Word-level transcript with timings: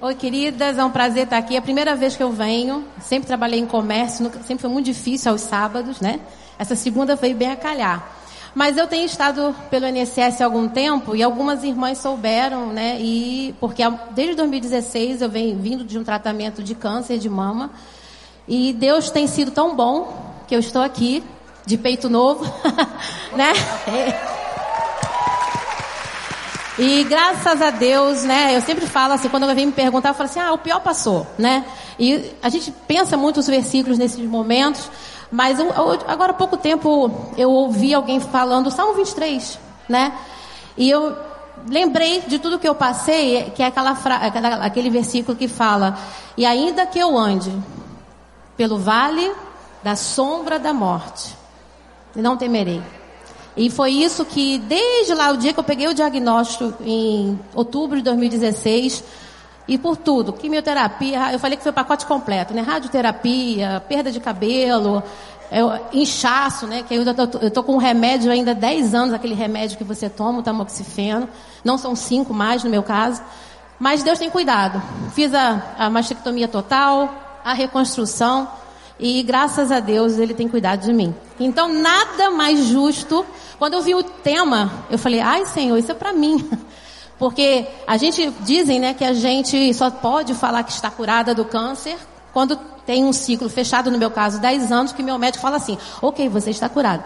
Oi, 0.00 0.14
queridas, 0.14 0.78
é 0.78 0.84
um 0.84 0.92
prazer 0.92 1.24
estar 1.24 1.38
aqui. 1.38 1.56
É 1.56 1.58
a 1.58 1.62
primeira 1.62 1.96
vez 1.96 2.16
que 2.16 2.22
eu 2.22 2.30
venho. 2.30 2.84
Sempre 3.00 3.26
trabalhei 3.26 3.58
em 3.58 3.66
comércio, 3.66 4.30
sempre 4.46 4.58
foi 4.58 4.70
muito 4.70 4.86
difícil 4.86 5.32
aos 5.32 5.40
sábados, 5.40 6.00
né? 6.00 6.20
Essa 6.56 6.76
segunda 6.76 7.16
veio 7.16 7.34
bem 7.34 7.50
a 7.50 7.56
calhar. 7.56 8.08
Mas 8.54 8.76
eu 8.76 8.86
tenho 8.86 9.04
estado 9.04 9.52
pelo 9.68 9.88
INSS 9.88 10.40
há 10.40 10.44
algum 10.44 10.68
tempo 10.68 11.16
e 11.16 11.22
algumas 11.22 11.64
irmãs 11.64 11.98
souberam, 11.98 12.66
né? 12.72 12.96
E 13.00 13.56
porque 13.58 13.82
desde 14.12 14.36
2016 14.36 15.20
eu 15.20 15.28
venho 15.28 15.58
vindo 15.58 15.82
de 15.82 15.98
um 15.98 16.04
tratamento 16.04 16.62
de 16.62 16.76
câncer 16.76 17.18
de 17.18 17.28
mama 17.28 17.72
e 18.46 18.72
Deus 18.72 19.10
tem 19.10 19.26
sido 19.26 19.50
tão 19.50 19.74
bom 19.74 20.16
que 20.46 20.54
eu 20.54 20.60
estou 20.60 20.80
aqui 20.80 21.24
de 21.66 21.76
peito 21.76 22.08
novo, 22.08 22.44
né? 23.34 23.52
E 26.78 27.02
graças 27.04 27.60
a 27.60 27.70
Deus, 27.70 28.22
né? 28.22 28.56
Eu 28.56 28.60
sempre 28.60 28.86
falo 28.86 29.12
assim, 29.12 29.28
quando 29.28 29.48
alguém 29.48 29.66
me 29.66 29.72
perguntar, 29.72 30.10
eu 30.10 30.14
falo 30.14 30.28
assim, 30.28 30.38
ah, 30.38 30.52
o 30.52 30.58
pior 30.58 30.80
passou, 30.80 31.26
né? 31.36 31.64
E 31.98 32.32
a 32.40 32.48
gente 32.48 32.70
pensa 32.86 33.16
muito 33.16 33.40
os 33.40 33.48
versículos 33.48 33.98
nesses 33.98 34.24
momentos, 34.24 34.88
mas 35.30 35.58
eu, 35.58 35.66
eu, 35.66 35.98
agora 36.06 36.30
há 36.30 36.34
pouco 36.34 36.56
tempo 36.56 37.10
eu 37.36 37.50
ouvi 37.50 37.92
alguém 37.92 38.20
falando 38.20 38.70
Salmo 38.70 38.94
23, 38.94 39.58
né? 39.88 40.12
E 40.76 40.88
eu 40.88 41.16
lembrei 41.68 42.20
de 42.20 42.38
tudo 42.38 42.60
que 42.60 42.68
eu 42.68 42.76
passei, 42.76 43.50
que 43.56 43.62
é 43.62 43.66
aquela 43.66 43.96
fra... 43.96 44.16
aquele 44.62 44.88
versículo 44.88 45.36
que 45.36 45.48
fala: 45.48 45.98
E 46.36 46.46
ainda 46.46 46.86
que 46.86 47.00
eu 47.00 47.18
ande 47.18 47.52
pelo 48.56 48.78
vale 48.78 49.32
da 49.82 49.96
sombra 49.96 50.60
da 50.60 50.72
morte, 50.72 51.36
não 52.14 52.36
temerei. 52.36 52.80
E 53.58 53.68
foi 53.68 53.90
isso 53.90 54.24
que, 54.24 54.56
desde 54.56 55.12
lá, 55.14 55.32
o 55.32 55.36
dia 55.36 55.52
que 55.52 55.58
eu 55.58 55.64
peguei 55.64 55.88
o 55.88 55.92
diagnóstico, 55.92 56.72
em 56.80 57.36
outubro 57.52 57.96
de 57.96 58.04
2016, 58.04 59.02
e 59.66 59.76
por 59.76 59.96
tudo, 59.96 60.32
quimioterapia, 60.32 61.32
eu 61.32 61.40
falei 61.40 61.56
que 61.56 61.64
foi 61.64 61.72
o 61.72 61.74
pacote 61.74 62.06
completo, 62.06 62.54
né? 62.54 62.62
Radioterapia, 62.62 63.82
perda 63.88 64.12
de 64.12 64.20
cabelo, 64.20 65.02
eu, 65.50 65.72
inchaço, 65.92 66.68
né? 66.68 66.84
Que 66.86 66.94
eu, 66.94 67.14
tô, 67.14 67.38
eu 67.40 67.50
tô 67.50 67.64
com 67.64 67.74
um 67.74 67.78
remédio 67.78 68.30
ainda 68.30 68.54
10 68.54 68.94
anos, 68.94 69.12
aquele 69.12 69.34
remédio 69.34 69.76
que 69.76 69.82
você 69.82 70.08
toma, 70.08 70.38
o 70.38 70.42
tamoxifeno. 70.42 71.28
Não 71.64 71.76
são 71.76 71.96
cinco 71.96 72.32
mais 72.32 72.62
no 72.62 72.70
meu 72.70 72.84
caso. 72.84 73.20
Mas 73.76 74.04
Deus 74.04 74.20
tem 74.20 74.30
cuidado. 74.30 74.80
Fiz 75.14 75.34
a, 75.34 75.60
a 75.76 75.90
mastectomia 75.90 76.46
total, 76.46 77.12
a 77.44 77.54
reconstrução. 77.54 78.48
E 78.98 79.22
graças 79.22 79.70
a 79.70 79.78
Deus 79.78 80.18
ele 80.18 80.34
tem 80.34 80.48
cuidado 80.48 80.80
de 80.80 80.92
mim. 80.92 81.14
Então 81.38 81.72
nada 81.72 82.30
mais 82.30 82.66
justo. 82.66 83.24
Quando 83.58 83.74
eu 83.74 83.82
vi 83.82 83.94
o 83.94 84.02
tema, 84.02 84.84
eu 84.90 84.98
falei: 84.98 85.20
"Ai, 85.20 85.46
Senhor, 85.46 85.76
isso 85.76 85.92
é 85.92 85.94
para 85.94 86.12
mim". 86.12 86.48
Porque 87.18 87.66
a 87.86 87.96
gente 87.96 88.32
dizem, 88.40 88.78
né, 88.78 88.94
que 88.94 89.04
a 89.04 89.12
gente 89.12 89.74
só 89.74 89.90
pode 89.90 90.34
falar 90.34 90.62
que 90.62 90.70
está 90.70 90.88
curada 90.90 91.34
do 91.34 91.44
câncer 91.44 91.96
quando 92.32 92.56
tem 92.86 93.04
um 93.04 93.12
ciclo 93.12 93.48
fechado, 93.48 93.90
no 93.90 93.98
meu 93.98 94.10
caso, 94.10 94.40
10 94.40 94.70
anos, 94.70 94.92
que 94.92 95.02
meu 95.02 95.18
médico 95.18 95.42
fala 95.42 95.56
assim: 95.56 95.78
"OK, 96.02 96.28
você 96.28 96.50
está 96.50 96.68
curada". 96.68 97.04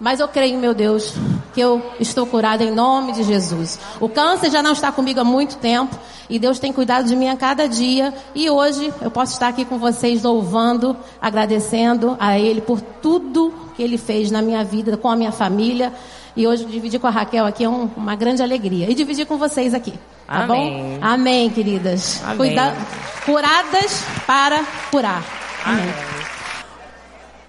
Mas 0.00 0.20
eu 0.20 0.28
creio, 0.28 0.58
meu 0.58 0.72
Deus, 0.74 1.14
que 1.52 1.60
eu 1.60 1.82
estou 1.98 2.24
curada 2.24 2.62
em 2.62 2.70
nome 2.70 3.12
de 3.12 3.24
Jesus. 3.24 3.80
O 3.98 4.08
câncer 4.08 4.50
já 4.50 4.62
não 4.62 4.72
está 4.72 4.92
comigo 4.92 5.20
há 5.20 5.24
muito 5.24 5.56
tempo 5.56 5.98
e 6.30 6.38
Deus 6.38 6.58
tem 6.58 6.72
cuidado 6.72 7.06
de 7.06 7.16
mim 7.16 7.28
a 7.28 7.36
cada 7.36 7.66
dia. 7.66 8.14
E 8.34 8.48
hoje 8.48 8.92
eu 9.00 9.10
posso 9.10 9.32
estar 9.32 9.48
aqui 9.48 9.64
com 9.64 9.78
vocês 9.78 10.22
louvando, 10.22 10.96
agradecendo 11.20 12.16
a 12.20 12.38
Ele 12.38 12.60
por 12.60 12.80
tudo 12.80 13.52
que 13.74 13.82
Ele 13.82 13.98
fez 13.98 14.30
na 14.30 14.40
minha 14.40 14.62
vida, 14.62 14.96
com 14.96 15.08
a 15.08 15.16
minha 15.16 15.32
família. 15.32 15.92
E 16.36 16.46
hoje 16.46 16.64
dividir 16.64 17.00
com 17.00 17.08
a 17.08 17.10
Raquel 17.10 17.44
aqui 17.44 17.64
é 17.64 17.68
um, 17.68 17.90
uma 17.96 18.14
grande 18.14 18.40
alegria. 18.40 18.88
E 18.88 18.94
dividir 18.94 19.26
com 19.26 19.36
vocês 19.36 19.74
aqui. 19.74 19.94
Tá 20.28 20.44
Amém. 20.44 20.98
bom? 21.00 21.06
Amém, 21.06 21.50
queridas. 21.50 22.22
Amém. 22.22 22.36
Cuida... 22.36 22.76
Curadas 23.24 24.04
para 24.24 24.62
curar. 24.92 25.24
Amém. 25.64 25.82
Amém. 25.82 25.94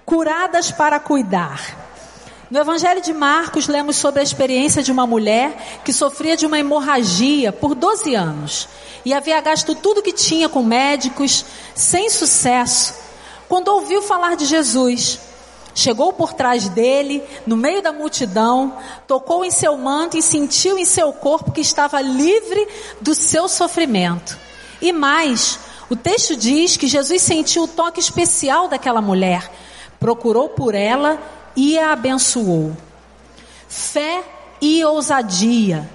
Curadas 0.04 0.72
para 0.72 0.98
cuidar. 0.98 1.89
No 2.50 2.58
Evangelho 2.58 3.00
de 3.00 3.12
Marcos, 3.12 3.68
lemos 3.68 3.94
sobre 3.94 4.18
a 4.18 4.24
experiência 4.24 4.82
de 4.82 4.90
uma 4.90 5.06
mulher 5.06 5.80
que 5.84 5.92
sofria 5.92 6.36
de 6.36 6.44
uma 6.44 6.58
hemorragia 6.58 7.52
por 7.52 7.76
12 7.76 8.12
anos 8.16 8.68
e 9.04 9.14
havia 9.14 9.40
gasto 9.40 9.72
tudo 9.72 10.02
que 10.02 10.12
tinha 10.12 10.48
com 10.48 10.60
médicos, 10.60 11.44
sem 11.76 12.10
sucesso. 12.10 12.92
Quando 13.48 13.68
ouviu 13.68 14.02
falar 14.02 14.34
de 14.34 14.46
Jesus, 14.46 15.20
chegou 15.76 16.12
por 16.12 16.32
trás 16.32 16.68
dele, 16.68 17.22
no 17.46 17.56
meio 17.56 17.80
da 17.80 17.92
multidão, 17.92 18.76
tocou 19.06 19.44
em 19.44 19.50
seu 19.52 19.76
manto 19.78 20.16
e 20.16 20.22
sentiu 20.22 20.76
em 20.76 20.84
seu 20.84 21.12
corpo 21.12 21.52
que 21.52 21.60
estava 21.60 22.00
livre 22.00 22.66
do 23.00 23.14
seu 23.14 23.48
sofrimento. 23.48 24.36
E 24.82 24.92
mais, 24.92 25.60
o 25.88 25.94
texto 25.94 26.34
diz 26.34 26.76
que 26.76 26.88
Jesus 26.88 27.22
sentiu 27.22 27.62
o 27.62 27.68
toque 27.68 28.00
especial 28.00 28.66
daquela 28.66 29.00
mulher, 29.00 29.48
procurou 30.00 30.48
por 30.48 30.74
ela 30.74 31.16
e 31.60 31.78
a 31.78 31.92
abençoou. 31.92 32.74
Fé 33.68 34.24
e 34.62 34.82
ousadia. 34.82 35.86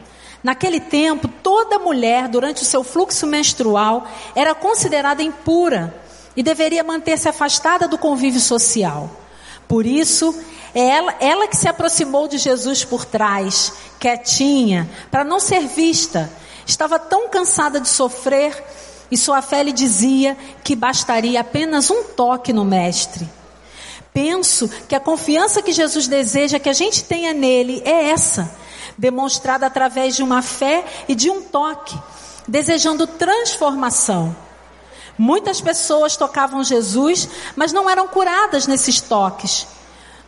Naquele 0.44 0.80
tempo, 0.80 1.28
toda 1.28 1.80
mulher, 1.80 2.28
durante 2.28 2.62
o 2.62 2.66
seu 2.66 2.84
fluxo 2.84 3.26
menstrual, 3.26 4.08
era 4.36 4.54
considerada 4.54 5.24
impura 5.24 5.92
e 6.38 6.44
deveria 6.44 6.84
manter-se 6.84 7.28
afastada 7.28 7.88
do 7.88 7.98
convívio 7.98 8.40
social. 8.40 9.10
Por 9.68 9.88
isso, 9.88 10.40
é 10.76 10.82
ela, 10.82 11.16
ela 11.20 11.48
que 11.48 11.58
se 11.58 11.68
aproximou 11.68 12.28
de 12.28 12.38
Jesus 12.38 12.86
por 12.86 13.04
trás, 13.04 13.74
quietinha, 14.00 14.88
para 15.10 15.24
não 15.24 15.40
ser 15.40 15.62
vista. 15.62 16.32
Estava 16.68 17.00
tão 17.00 17.28
cansada 17.28 17.82
de 17.82 17.90
sofrer 17.90 18.64
e 19.10 19.18
sua 19.18 19.42
fé 19.42 19.64
lhe 19.64 19.74
dizia 19.74 20.38
que 20.64 20.76
bastaria 20.76 21.42
apenas 21.42 21.90
um 21.90 22.04
toque 22.04 22.54
no 22.54 22.64
Mestre 22.64 23.28
penso 24.16 24.70
que 24.88 24.96
a 24.96 25.00
confiança 25.00 25.62
que 25.62 25.74
Jesus 25.74 26.08
deseja 26.08 26.58
que 26.58 26.70
a 26.70 26.74
gente 26.74 27.04
tenha 27.04 27.34
nele 27.34 27.82
é 27.84 28.12
essa, 28.12 28.50
demonstrada 28.98 29.66
através 29.68 30.16
de 30.16 30.24
uma 30.24 30.42
fé 30.42 30.86
e 31.10 31.14
de 31.14 31.30
um 31.30 31.42
toque, 31.42 32.00
desejando 32.48 33.06
transformação. 33.06 34.34
Muitas 35.18 35.60
pessoas 35.60 36.16
tocavam 36.16 36.64
Jesus, 36.64 37.28
mas 37.58 37.74
não 37.74 37.90
eram 37.90 38.08
curadas 38.08 38.68
nesses 38.68 39.02
toques. 39.02 39.68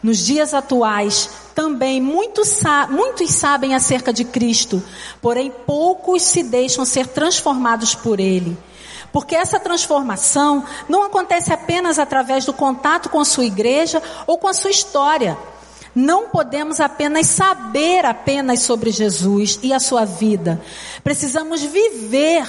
Nos 0.03 0.17
dias 0.17 0.53
atuais, 0.53 1.29
também 1.55 2.01
muitos, 2.01 2.61
muitos 2.89 3.31
sabem 3.31 3.73
acerca 3.73 4.11
de 4.11 4.25
Cristo, 4.25 4.83
porém 5.21 5.49
poucos 5.65 6.23
se 6.23 6.43
deixam 6.43 6.83
ser 6.83 7.07
transformados 7.07 7.95
por 7.95 8.19
Ele. 8.19 8.57
Porque 9.11 9.35
essa 9.35 9.59
transformação 9.59 10.63
não 10.87 11.03
acontece 11.03 11.51
apenas 11.53 11.97
através 11.97 12.45
do 12.45 12.53
contato 12.53 13.09
com 13.09 13.19
a 13.19 13.25
sua 13.25 13.45
igreja 13.45 14.01
ou 14.25 14.37
com 14.37 14.47
a 14.47 14.53
sua 14.53 14.69
história. 14.69 15.37
Não 15.95 16.29
podemos 16.29 16.79
apenas 16.79 17.27
saber 17.27 18.05
apenas 18.05 18.59
sobre 18.61 18.91
Jesus 18.91 19.59
e 19.63 19.73
a 19.73 19.79
sua 19.79 20.05
vida. 20.05 20.61
Precisamos 21.03 21.63
viver 21.63 22.47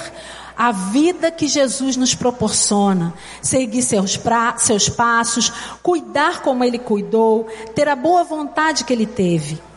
a 0.55 0.71
vida 0.73 1.31
que 1.31 1.47
Jesus 1.47 1.95
nos 1.95 2.13
proporciona, 2.13 3.13
seguir 3.41 3.81
seus, 3.81 4.17
pra, 4.17 4.57
seus 4.57 4.89
passos, 4.89 5.51
cuidar 5.81 6.41
como 6.41 6.65
Ele 6.65 6.77
cuidou, 6.77 7.47
ter 7.73 7.87
a 7.87 7.95
boa 7.95 8.25
vontade 8.25 8.83
que 8.83 8.91
Ele 8.91 9.05
teve. 9.05 9.68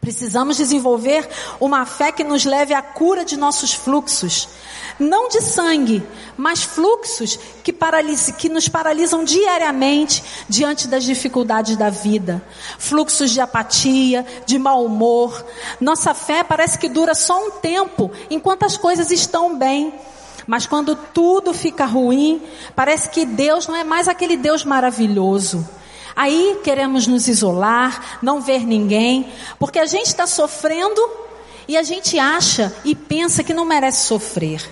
Precisamos 0.00 0.56
desenvolver 0.56 1.28
uma 1.60 1.84
fé 1.84 2.12
que 2.12 2.22
nos 2.22 2.44
leve 2.44 2.72
à 2.72 2.80
cura 2.80 3.24
de 3.24 3.36
nossos 3.36 3.74
fluxos, 3.74 4.48
não 4.98 5.28
de 5.28 5.40
sangue, 5.40 6.02
mas 6.36 6.62
fluxos 6.62 7.38
que, 7.62 7.72
paralise, 7.72 8.32
que 8.32 8.48
nos 8.48 8.68
paralisam 8.68 9.24
diariamente 9.24 10.22
diante 10.48 10.88
das 10.88 11.04
dificuldades 11.04 11.76
da 11.76 11.90
vida. 11.90 12.42
Fluxos 12.78 13.30
de 13.30 13.40
apatia, 13.40 14.24
de 14.46 14.58
mau 14.58 14.84
humor. 14.84 15.44
Nossa 15.80 16.14
fé 16.14 16.42
parece 16.44 16.78
que 16.78 16.88
dura 16.88 17.14
só 17.14 17.46
um 17.46 17.50
tempo, 17.50 18.10
enquanto 18.30 18.64
as 18.64 18.76
coisas 18.76 19.10
estão 19.10 19.58
bem. 19.58 19.92
Mas 20.46 20.66
quando 20.66 20.96
tudo 20.96 21.52
fica 21.52 21.84
ruim, 21.84 22.42
parece 22.74 23.10
que 23.10 23.26
Deus 23.26 23.66
não 23.66 23.76
é 23.76 23.84
mais 23.84 24.08
aquele 24.08 24.36
Deus 24.36 24.64
maravilhoso. 24.64 25.68
Aí 26.18 26.58
queremos 26.64 27.06
nos 27.06 27.28
isolar, 27.28 28.18
não 28.20 28.40
ver 28.40 28.66
ninguém, 28.66 29.32
porque 29.56 29.78
a 29.78 29.86
gente 29.86 30.06
está 30.06 30.26
sofrendo 30.26 31.00
e 31.68 31.76
a 31.76 31.84
gente 31.84 32.18
acha 32.18 32.74
e 32.84 32.92
pensa 32.92 33.44
que 33.44 33.54
não 33.54 33.64
merece 33.64 34.06
sofrer. 34.06 34.68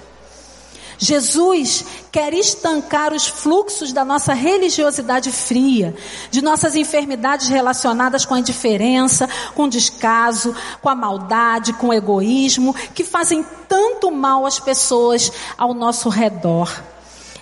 Jesus 0.98 1.84
quer 2.10 2.34
estancar 2.34 3.12
os 3.12 3.28
fluxos 3.28 3.92
da 3.92 4.04
nossa 4.04 4.34
religiosidade 4.34 5.30
fria, 5.30 5.94
de 6.32 6.42
nossas 6.42 6.74
enfermidades 6.74 7.46
relacionadas 7.46 8.24
com 8.24 8.34
a 8.34 8.40
indiferença, 8.40 9.28
com 9.54 9.66
o 9.66 9.70
descaso, 9.70 10.52
com 10.82 10.88
a 10.88 10.96
maldade, 10.96 11.74
com 11.74 11.90
o 11.90 11.94
egoísmo, 11.94 12.74
que 12.92 13.04
fazem 13.04 13.46
tanto 13.68 14.10
mal 14.10 14.46
às 14.46 14.58
pessoas 14.58 15.30
ao 15.56 15.72
nosso 15.72 16.08
redor. 16.08 16.95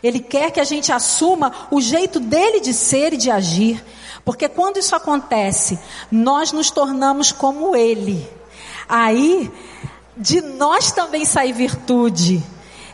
Ele 0.05 0.21
quer 0.21 0.51
que 0.51 0.61
a 0.61 0.65
gente 0.65 0.93
assuma 0.93 1.51
o 1.71 1.81
jeito 1.81 2.21
dele 2.21 2.61
de 2.61 2.75
ser 2.75 3.15
e 3.15 3.17
de 3.17 3.31
agir, 3.31 3.83
porque 4.23 4.51
quando 4.51 4.77
isso 4.77 4.95
acontece, 4.95 5.79
nós 6.13 6.53
nos 6.53 6.71
tornamos 6.71 7.33
como 7.33 7.75
ele. 7.75 8.31
Aí, 8.87 9.51
de 10.15 10.43
nós 10.43 10.93
também 10.93 11.25
sai 11.25 11.55
virtude. 11.55 12.43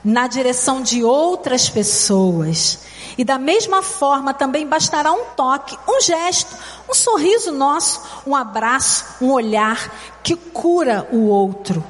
na 0.05 0.27
direção 0.27 0.83
de 0.83 1.05
outras 1.05 1.69
pessoas. 1.69 2.81
E 3.19 3.25
da 3.25 3.39
mesma 3.39 3.83
forma 3.83 4.33
também 4.33 4.67
bastará 4.67 5.13
um 5.13 5.25
toque, 5.37 5.77
um 5.87 6.01
gesto, 6.01 6.57
um 6.89 6.95
sorriso 6.95 7.53
nosso, 7.53 8.01
um 8.27 8.35
abraço, 8.35 9.05
um 9.21 9.31
olhar 9.31 9.93
que 10.23 10.37
cura 10.37 11.07
o 11.13 11.27
outro. 11.27 11.85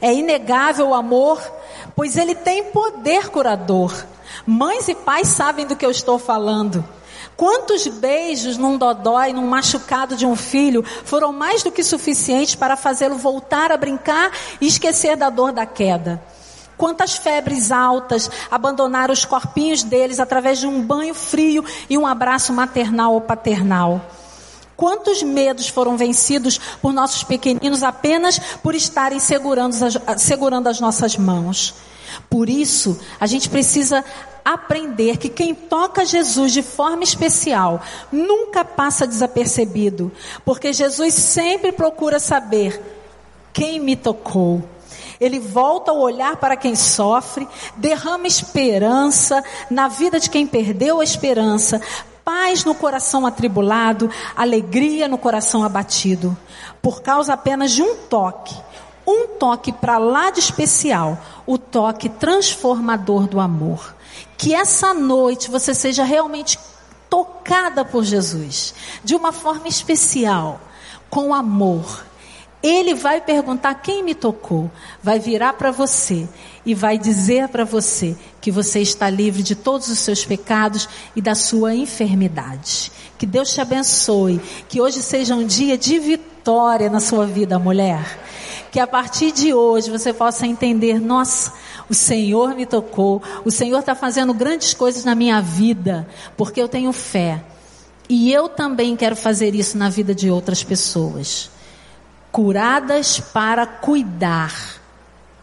É 0.00 0.12
inegável 0.14 0.90
o 0.90 0.94
amor, 0.94 1.42
pois 1.96 2.16
ele 2.16 2.34
tem 2.34 2.64
poder 2.64 3.30
curador. 3.30 3.92
Mães 4.46 4.88
e 4.88 4.94
pais 4.94 5.28
sabem 5.28 5.66
do 5.66 5.76
que 5.76 5.84
eu 5.84 5.90
estou 5.90 6.18
falando. 6.18 6.84
Quantos 7.36 7.86
beijos 7.88 8.56
num 8.56 8.76
dodói, 8.78 9.32
num 9.32 9.46
machucado 9.46 10.14
de 10.16 10.26
um 10.26 10.36
filho, 10.36 10.84
foram 11.04 11.32
mais 11.32 11.62
do 11.62 11.72
que 11.72 11.82
suficientes 11.82 12.54
para 12.54 12.76
fazê-lo 12.76 13.16
voltar 13.16 13.72
a 13.72 13.76
brincar 13.76 14.30
e 14.60 14.66
esquecer 14.66 15.16
da 15.16 15.30
dor 15.30 15.50
da 15.50 15.66
queda? 15.66 16.22
Quantas 16.76 17.16
febres 17.16 17.72
altas 17.72 18.30
abandonaram 18.50 19.12
os 19.12 19.24
corpinhos 19.24 19.82
deles 19.82 20.20
através 20.20 20.58
de 20.58 20.66
um 20.66 20.82
banho 20.82 21.14
frio 21.14 21.64
e 21.88 21.96
um 21.96 22.06
abraço 22.06 22.52
maternal 22.52 23.14
ou 23.14 23.20
paternal? 23.20 24.00
Quantos 24.76 25.22
medos 25.22 25.68
foram 25.68 25.96
vencidos 25.96 26.58
por 26.82 26.92
nossos 26.92 27.22
pequeninos 27.22 27.82
apenas 27.82 28.38
por 28.62 28.74
estarem 28.74 29.20
segurando 29.20 29.74
as, 29.84 30.20
segurando 30.20 30.68
as 30.68 30.80
nossas 30.80 31.16
mãos? 31.16 31.74
Por 32.28 32.48
isso, 32.48 32.98
a 33.20 33.26
gente 33.26 33.48
precisa 33.48 34.04
aprender 34.44 35.16
que 35.16 35.28
quem 35.28 35.54
toca 35.54 36.04
Jesus 36.04 36.52
de 36.52 36.62
forma 36.62 37.02
especial 37.02 37.80
nunca 38.12 38.64
passa 38.64 39.06
desapercebido, 39.06 40.12
porque 40.44 40.72
Jesus 40.72 41.14
sempre 41.14 41.72
procura 41.72 42.18
saber 42.18 42.80
quem 43.52 43.80
me 43.80 43.96
tocou. 43.96 44.62
Ele 45.20 45.38
volta 45.38 45.92
o 45.92 46.00
olhar 46.00 46.36
para 46.36 46.56
quem 46.56 46.74
sofre, 46.74 47.48
derrama 47.76 48.26
esperança 48.26 49.42
na 49.70 49.88
vida 49.88 50.20
de 50.20 50.28
quem 50.28 50.46
perdeu 50.46 51.00
a 51.00 51.04
esperança, 51.04 51.80
paz 52.24 52.64
no 52.64 52.74
coração 52.74 53.24
atribulado, 53.24 54.10
alegria 54.36 55.08
no 55.08 55.16
coração 55.16 55.64
abatido, 55.64 56.36
por 56.82 57.00
causa 57.00 57.32
apenas 57.32 57.70
de 57.70 57.82
um 57.82 57.94
toque 57.94 58.54
um 59.06 59.26
toque 59.38 59.72
para 59.72 59.98
lá 59.98 60.30
de 60.30 60.40
especial, 60.40 61.18
o 61.46 61.58
toque 61.58 62.08
transformador 62.08 63.26
do 63.26 63.38
amor. 63.38 63.93
Que 64.44 64.52
essa 64.52 64.92
noite 64.92 65.50
você 65.50 65.72
seja 65.72 66.04
realmente 66.04 66.58
tocada 67.08 67.82
por 67.82 68.04
Jesus, 68.04 68.74
de 69.02 69.14
uma 69.16 69.32
forma 69.32 69.68
especial, 69.68 70.60
com 71.08 71.32
amor. 71.32 72.04
Ele 72.62 72.92
vai 72.92 73.22
perguntar 73.22 73.72
quem 73.76 74.02
me 74.02 74.14
tocou, 74.14 74.70
vai 75.02 75.18
virar 75.18 75.54
para 75.54 75.70
você 75.70 76.28
e 76.66 76.74
vai 76.74 76.98
dizer 76.98 77.48
para 77.48 77.64
você 77.64 78.14
que 78.38 78.50
você 78.50 78.80
está 78.80 79.08
livre 79.08 79.42
de 79.42 79.54
todos 79.54 79.88
os 79.88 79.98
seus 80.00 80.26
pecados 80.26 80.90
e 81.16 81.22
da 81.22 81.34
sua 81.34 81.74
enfermidade. 81.74 82.92
Que 83.16 83.24
Deus 83.24 83.50
te 83.50 83.62
abençoe, 83.62 84.42
que 84.68 84.78
hoje 84.78 85.00
seja 85.00 85.34
um 85.34 85.46
dia 85.46 85.78
de 85.78 85.98
vitória 85.98 86.90
na 86.90 87.00
sua 87.00 87.24
vida, 87.24 87.58
mulher 87.58 88.22
que 88.74 88.80
a 88.80 88.88
partir 88.88 89.30
de 89.30 89.54
hoje 89.54 89.88
você 89.88 90.12
possa 90.12 90.48
entender: 90.48 91.00
nossa, 91.00 91.52
o 91.88 91.94
Senhor 91.94 92.54
me 92.54 92.66
tocou, 92.66 93.22
o 93.44 93.50
Senhor 93.50 93.80
está 93.80 93.94
fazendo 93.94 94.32
grandes 94.32 94.74
coisas 94.74 95.04
na 95.04 95.14
minha 95.14 95.40
vida, 95.40 96.08
porque 96.36 96.60
eu 96.60 96.68
tenho 96.68 96.92
fé. 96.92 97.42
E 98.08 98.32
eu 98.32 98.48
também 98.48 98.96
quero 98.96 99.16
fazer 99.16 99.54
isso 99.54 99.78
na 99.78 99.88
vida 99.88 100.14
de 100.14 100.30
outras 100.30 100.62
pessoas. 100.62 101.50
Curadas 102.30 103.20
para 103.20 103.66
cuidar. 103.66 104.52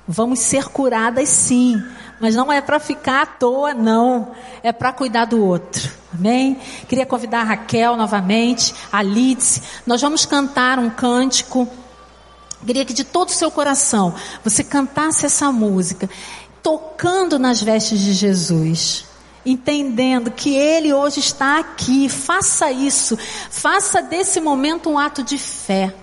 Vamos 0.07 0.39
ser 0.39 0.65
curadas 0.65 1.29
sim, 1.29 1.81
mas 2.19 2.35
não 2.35 2.51
é 2.51 2.61
para 2.61 2.79
ficar 2.79 3.23
à 3.23 3.25
toa, 3.25 3.73
não. 3.73 4.31
É 4.61 4.71
para 4.71 4.91
cuidar 4.91 5.25
do 5.25 5.43
outro. 5.43 5.89
Amém? 6.13 6.59
Queria 6.88 7.05
convidar 7.05 7.41
a 7.41 7.45
Raquel 7.45 7.95
novamente, 7.95 8.75
a 8.91 9.01
Lidice. 9.01 9.61
Nós 9.88 10.01
vamos 10.01 10.25
cantar 10.25 10.77
um 10.77 10.89
cântico. 10.89 11.67
Queria 12.66 12.86
que 12.86 12.94
de 12.94 13.04
todo 13.04 13.30
o 13.30 13.34
seu 13.34 13.50
coração 13.50 14.13
você 14.44 14.63
cantasse 14.63 15.25
essa 15.25 15.52
música, 15.52 16.10
tocando 16.62 17.40
nas 17.40 17.62
vestes 17.62 18.00
de 18.00 18.13
Jesus, 18.13 19.06
entendendo 19.46 20.30
que 20.30 20.56
Ele 20.56 20.94
hoje 20.94 21.19
está 21.19 21.60
aqui. 21.60 22.08
Faça 22.08 22.72
isso, 22.72 23.18
faça 23.50 24.02
desse 24.02 24.40
momento 24.40 24.90
um 24.90 24.98
ato 24.98 25.24
de 25.24 25.38
fé. 25.38 25.94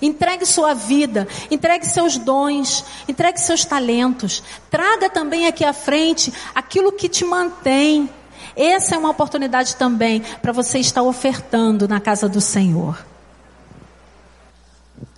Entregue 0.00 0.44
sua 0.44 0.74
vida, 0.74 1.26
entregue 1.50 1.86
seus 1.86 2.18
dons, 2.18 2.84
entregue 3.08 3.40
seus 3.40 3.64
talentos. 3.64 4.42
Traga 4.70 5.08
também 5.08 5.46
aqui 5.46 5.64
à 5.64 5.72
frente 5.72 6.32
aquilo 6.54 6.92
que 6.92 7.08
te 7.08 7.24
mantém. 7.24 8.08
Essa 8.54 8.94
é 8.94 8.98
uma 8.98 9.10
oportunidade 9.10 9.76
também 9.76 10.22
para 10.42 10.52
você 10.52 10.78
estar 10.78 11.02
ofertando 11.02 11.88
na 11.88 11.98
casa 11.98 12.28
do 12.28 12.40
Senhor. 12.40 13.15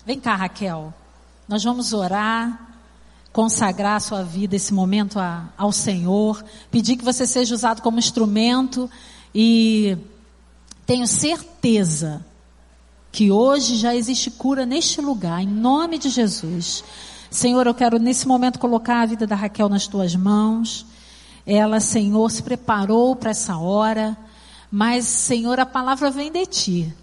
Vem 0.09 0.19
cá, 0.19 0.37
Raquel. 0.37 0.95
Nós 1.47 1.63
vamos 1.63 1.93
orar, 1.93 2.73
consagrar 3.31 3.97
a 3.97 4.01
sua 4.01 4.23
vida, 4.23 4.57
esse 4.57 4.73
momento 4.73 5.19
a, 5.19 5.51
ao 5.55 5.71
Senhor, 5.71 6.43
pedir 6.71 6.97
que 6.97 7.05
você 7.05 7.27
seja 7.27 7.55
usado 7.55 7.83
como 7.83 7.99
instrumento 7.99 8.89
e 9.35 9.99
tenho 10.87 11.07
certeza 11.07 12.25
que 13.13 13.31
hoje 13.31 13.77
já 13.77 13.95
existe 13.95 14.31
cura 14.31 14.65
neste 14.65 14.99
lugar, 15.03 15.43
em 15.43 15.47
nome 15.47 15.99
de 15.99 16.09
Jesus. 16.09 16.83
Senhor, 17.31 17.67
eu 17.67 17.75
quero 17.75 17.99
nesse 17.99 18.27
momento 18.27 18.59
colocar 18.59 19.03
a 19.03 19.07
vida 19.07 19.27
da 19.27 19.37
Raquel 19.37 19.69
nas 19.69 19.87
tuas 19.87 20.17
mãos. 20.17 20.87
Ela, 21.45 21.81
Senhor, 21.81 22.31
se 22.31 22.43
preparou 22.43 23.15
para 23.15 23.33
essa 23.33 23.59
hora, 23.59 24.17
mas, 24.71 25.05
Senhor, 25.05 25.61
a 25.61 25.67
palavra 25.67 26.11
vem 26.11 26.33
de 26.33 26.47
ti. 26.47 26.95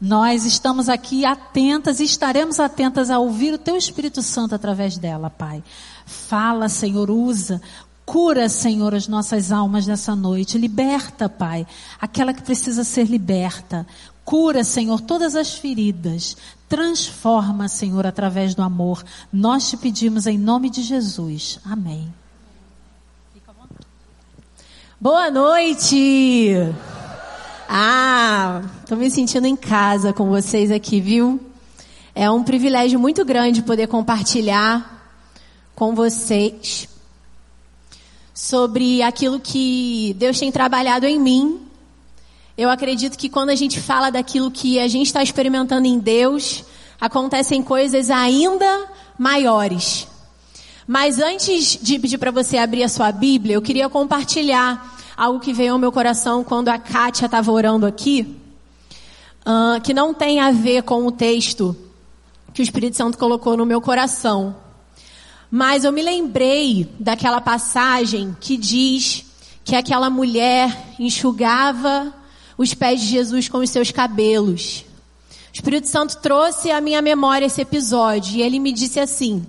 Nós 0.00 0.44
estamos 0.44 0.88
aqui 0.88 1.24
atentas 1.24 2.00
e 2.00 2.04
estaremos 2.04 2.60
atentas 2.60 3.10
a 3.10 3.18
ouvir 3.18 3.54
o 3.54 3.58
Teu 3.58 3.76
Espírito 3.76 4.20
Santo 4.20 4.54
através 4.54 4.98
dela, 4.98 5.30
Pai. 5.30 5.64
Fala, 6.04 6.68
Senhor, 6.68 7.10
usa. 7.10 7.60
Cura, 8.04 8.48
Senhor, 8.48 8.94
as 8.94 9.08
nossas 9.08 9.50
almas 9.50 9.86
nessa 9.86 10.14
noite. 10.14 10.58
Liberta, 10.58 11.28
Pai, 11.28 11.66
aquela 12.00 12.34
que 12.34 12.42
precisa 12.42 12.84
ser 12.84 13.06
liberta. 13.06 13.86
Cura, 14.24 14.62
Senhor, 14.62 15.00
todas 15.00 15.34
as 15.34 15.54
feridas. 15.54 16.36
Transforma, 16.68 17.66
Senhor, 17.66 18.06
através 18.06 18.54
do 18.54 18.62
amor. 18.62 19.02
Nós 19.32 19.70
te 19.70 19.76
pedimos 19.76 20.26
em 20.26 20.36
nome 20.36 20.68
de 20.68 20.82
Jesus. 20.82 21.58
Amém. 21.64 22.12
Boa 25.00 25.30
noite! 25.30 26.54
Ah, 27.68 28.62
estou 28.80 28.96
me 28.96 29.10
sentindo 29.10 29.46
em 29.46 29.56
casa 29.56 30.12
com 30.12 30.28
vocês 30.28 30.70
aqui, 30.70 31.00
viu? 31.00 31.40
É 32.14 32.30
um 32.30 32.44
privilégio 32.44 32.98
muito 32.98 33.24
grande 33.24 33.60
poder 33.60 33.88
compartilhar 33.88 35.12
com 35.74 35.92
vocês 35.92 36.88
sobre 38.32 39.02
aquilo 39.02 39.40
que 39.40 40.14
Deus 40.16 40.38
tem 40.38 40.52
trabalhado 40.52 41.06
em 41.06 41.18
mim. 41.18 41.60
Eu 42.56 42.70
acredito 42.70 43.18
que 43.18 43.28
quando 43.28 43.50
a 43.50 43.56
gente 43.56 43.80
fala 43.80 44.10
daquilo 44.10 44.50
que 44.50 44.78
a 44.78 44.86
gente 44.86 45.08
está 45.08 45.20
experimentando 45.20 45.88
em 45.88 45.98
Deus, 45.98 46.64
acontecem 47.00 47.62
coisas 47.62 48.10
ainda 48.10 48.88
maiores. 49.18 50.06
Mas 50.86 51.18
antes 51.18 51.76
de 51.82 51.98
pedir 51.98 52.18
para 52.18 52.30
você 52.30 52.58
abrir 52.58 52.84
a 52.84 52.88
sua 52.88 53.10
Bíblia, 53.10 53.56
eu 53.56 53.62
queria 53.62 53.88
compartilhar 53.88 54.95
algo 55.16 55.40
que 55.40 55.52
veio 55.52 55.72
ao 55.72 55.78
meu 55.78 55.90
coração 55.90 56.44
quando 56.44 56.68
a 56.68 56.78
Kátia 56.78 57.26
estava 57.26 57.50
orando 57.50 57.86
aqui, 57.86 58.36
uh, 59.46 59.80
que 59.82 59.94
não 59.94 60.12
tem 60.12 60.40
a 60.40 60.50
ver 60.50 60.82
com 60.82 61.06
o 61.06 61.12
texto 61.12 61.74
que 62.52 62.60
o 62.60 62.64
Espírito 62.64 62.96
Santo 62.96 63.16
colocou 63.16 63.56
no 63.56 63.64
meu 63.64 63.80
coração. 63.80 64.56
Mas 65.50 65.84
eu 65.84 65.92
me 65.92 66.02
lembrei 66.02 66.88
daquela 66.98 67.40
passagem 67.40 68.36
que 68.40 68.56
diz 68.56 69.24
que 69.64 69.74
aquela 69.74 70.10
mulher 70.10 70.94
enxugava 70.98 72.12
os 72.58 72.74
pés 72.74 73.00
de 73.00 73.06
Jesus 73.06 73.48
com 73.48 73.58
os 73.58 73.70
seus 73.70 73.90
cabelos. 73.90 74.84
O 75.50 75.54
Espírito 75.54 75.88
Santo 75.88 76.16
trouxe 76.18 76.70
à 76.70 76.80
minha 76.80 77.00
memória 77.00 77.46
esse 77.46 77.62
episódio 77.62 78.36
e 78.36 78.42
ele 78.42 78.58
me 78.58 78.72
disse 78.72 79.00
assim: 79.00 79.46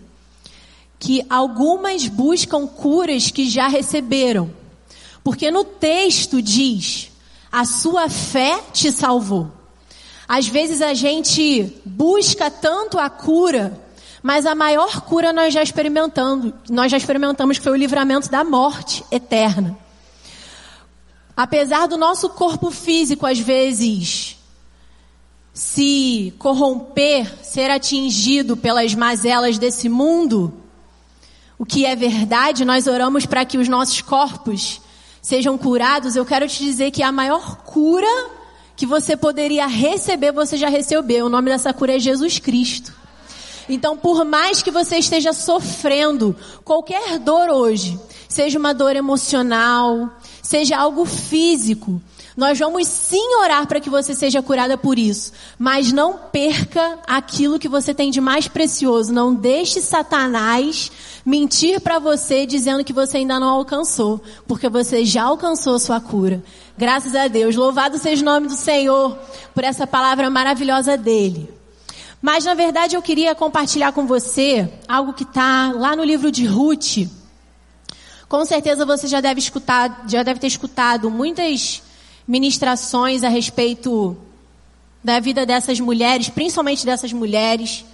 que 1.00 1.26
algumas 1.30 2.08
buscam 2.08 2.66
curas 2.68 3.30
que 3.30 3.50
já 3.50 3.68
receberam 3.68 4.52
porque 5.28 5.52
no 5.52 5.66
texto 5.66 6.42
diz: 6.42 7.12
a 7.52 7.66
sua 7.66 8.10
fé 8.10 8.64
te 8.72 8.94
salvou. 8.94 9.52
Às 10.26 10.48
vezes 10.48 10.82
a 10.82 10.94
gente 10.94 11.82
busca 11.84 12.50
tanto 12.50 12.98
a 12.98 13.10
cura, 13.10 13.78
mas 14.24 14.46
a 14.46 14.56
maior 14.56 15.02
cura 15.02 15.34
nós 15.34 15.54
já 15.54 15.62
experimentamos, 15.62 16.54
nós 16.70 16.90
já 16.90 16.98
experimentamos 16.98 17.58
que 17.58 17.64
foi 17.66 17.74
o 17.74 17.76
livramento 17.76 18.32
da 18.32 18.46
morte 18.46 19.04
eterna. 19.12 19.78
Apesar 21.36 21.90
do 21.90 21.98
nosso 21.98 22.30
corpo 22.30 22.72
físico 22.72 23.26
às 23.26 23.38
vezes 23.38 24.38
se 25.54 26.34
corromper, 26.40 27.44
ser 27.44 27.70
atingido 27.70 28.56
pelas 28.56 28.96
mazelas 28.96 29.58
desse 29.58 29.90
mundo, 29.90 30.54
o 31.60 31.66
que 31.66 31.86
é 31.86 31.98
verdade, 31.98 32.64
nós 32.64 32.88
oramos 32.88 33.26
para 33.26 33.44
que 33.44 33.58
os 33.58 33.68
nossos 33.68 34.00
corpos 34.00 34.80
sejam 35.22 35.58
curados. 35.58 36.16
Eu 36.16 36.26
quero 36.26 36.48
te 36.48 36.64
dizer 36.64 36.92
que 36.92 37.04
a 37.04 37.12
maior 37.12 37.58
cura 37.64 38.08
que 38.76 38.86
você 38.86 39.18
poderia 39.18 39.66
receber, 39.66 40.32
você 40.32 40.56
já 40.56 40.70
recebeu. 40.70 41.26
O 41.26 41.30
nome 41.30 41.50
dessa 41.50 41.74
cura 41.74 41.96
é 41.96 42.00
Jesus 42.00 42.40
Cristo. 42.40 42.94
Então, 43.68 43.98
por 43.98 44.24
mais 44.24 44.62
que 44.62 44.72
você 44.72 44.98
esteja 44.98 45.34
sofrendo 45.34 46.36
qualquer 46.64 47.20
dor 47.20 47.50
hoje, 47.50 48.00
seja 48.30 48.58
uma 48.58 48.74
dor 48.74 48.96
emocional, 48.96 50.10
seja 50.42 50.78
algo 50.78 51.06
físico, 51.06 52.02
nós 52.38 52.60
vamos 52.60 52.88
sim 52.88 53.36
orar 53.42 53.66
para 53.66 53.80
que 53.80 53.90
você 53.90 54.14
seja 54.14 54.44
curada 54.44 54.78
por 54.78 55.00
isso, 55.00 55.34
mas 55.58 55.92
não 55.92 56.20
perca 56.32 57.00
aquilo 57.08 57.58
que 57.58 57.68
você 57.68 57.96
tem 57.96 58.12
de 58.12 58.22
mais 58.22 58.48
precioso. 58.48 59.12
Não 59.12 59.34
deixe 59.34 59.82
Satanás 59.82 60.92
mentir 61.26 61.82
para 61.82 61.98
você 61.98 62.46
dizendo 62.46 62.84
que 62.84 62.94
você 62.94 63.18
ainda 63.18 63.40
não 63.40 63.50
alcançou, 63.50 64.22
porque 64.48 64.70
você 64.70 65.04
já 65.04 65.24
alcançou 65.24 65.80
sua 65.80 66.00
cura. 66.00 66.44
Graças 66.78 67.16
a 67.16 67.28
Deus. 67.28 67.56
Louvado 67.56 67.98
seja 67.98 68.22
o 68.22 68.26
nome 68.26 68.48
do 68.48 68.56
Senhor 68.56 69.18
por 69.56 69.64
essa 69.64 69.88
palavra 69.88 70.30
maravilhosa 70.30 70.96
dele. 70.96 71.52
Mas 72.22 72.46
na 72.46 72.54
verdade 72.54 72.96
eu 72.96 73.02
queria 73.02 73.34
compartilhar 73.34 73.92
com 73.94 74.06
você 74.06 74.72
algo 74.88 75.12
que 75.12 75.24
está 75.24 75.72
lá 75.72 75.96
no 75.96 76.04
livro 76.04 76.32
de 76.32 76.46
Ruth. 76.46 77.10
Com 78.30 78.46
certeza 78.46 78.86
você 78.86 79.08
já 79.08 79.22
deve 79.22 79.40
escutar, 79.40 80.06
já 80.08 80.22
deve 80.22 80.40
ter 80.40 80.48
escutado 80.48 81.10
muitas 81.10 81.82
ministrações 82.28 83.24
a 83.24 83.30
respeito 83.30 84.18
da 85.04 85.20
vida 85.20 85.46
dessas 85.46 85.80
mulheres, 85.80 86.30
principalmente 86.30 86.86
dessas 86.86 87.14
mulheres, 87.14 87.86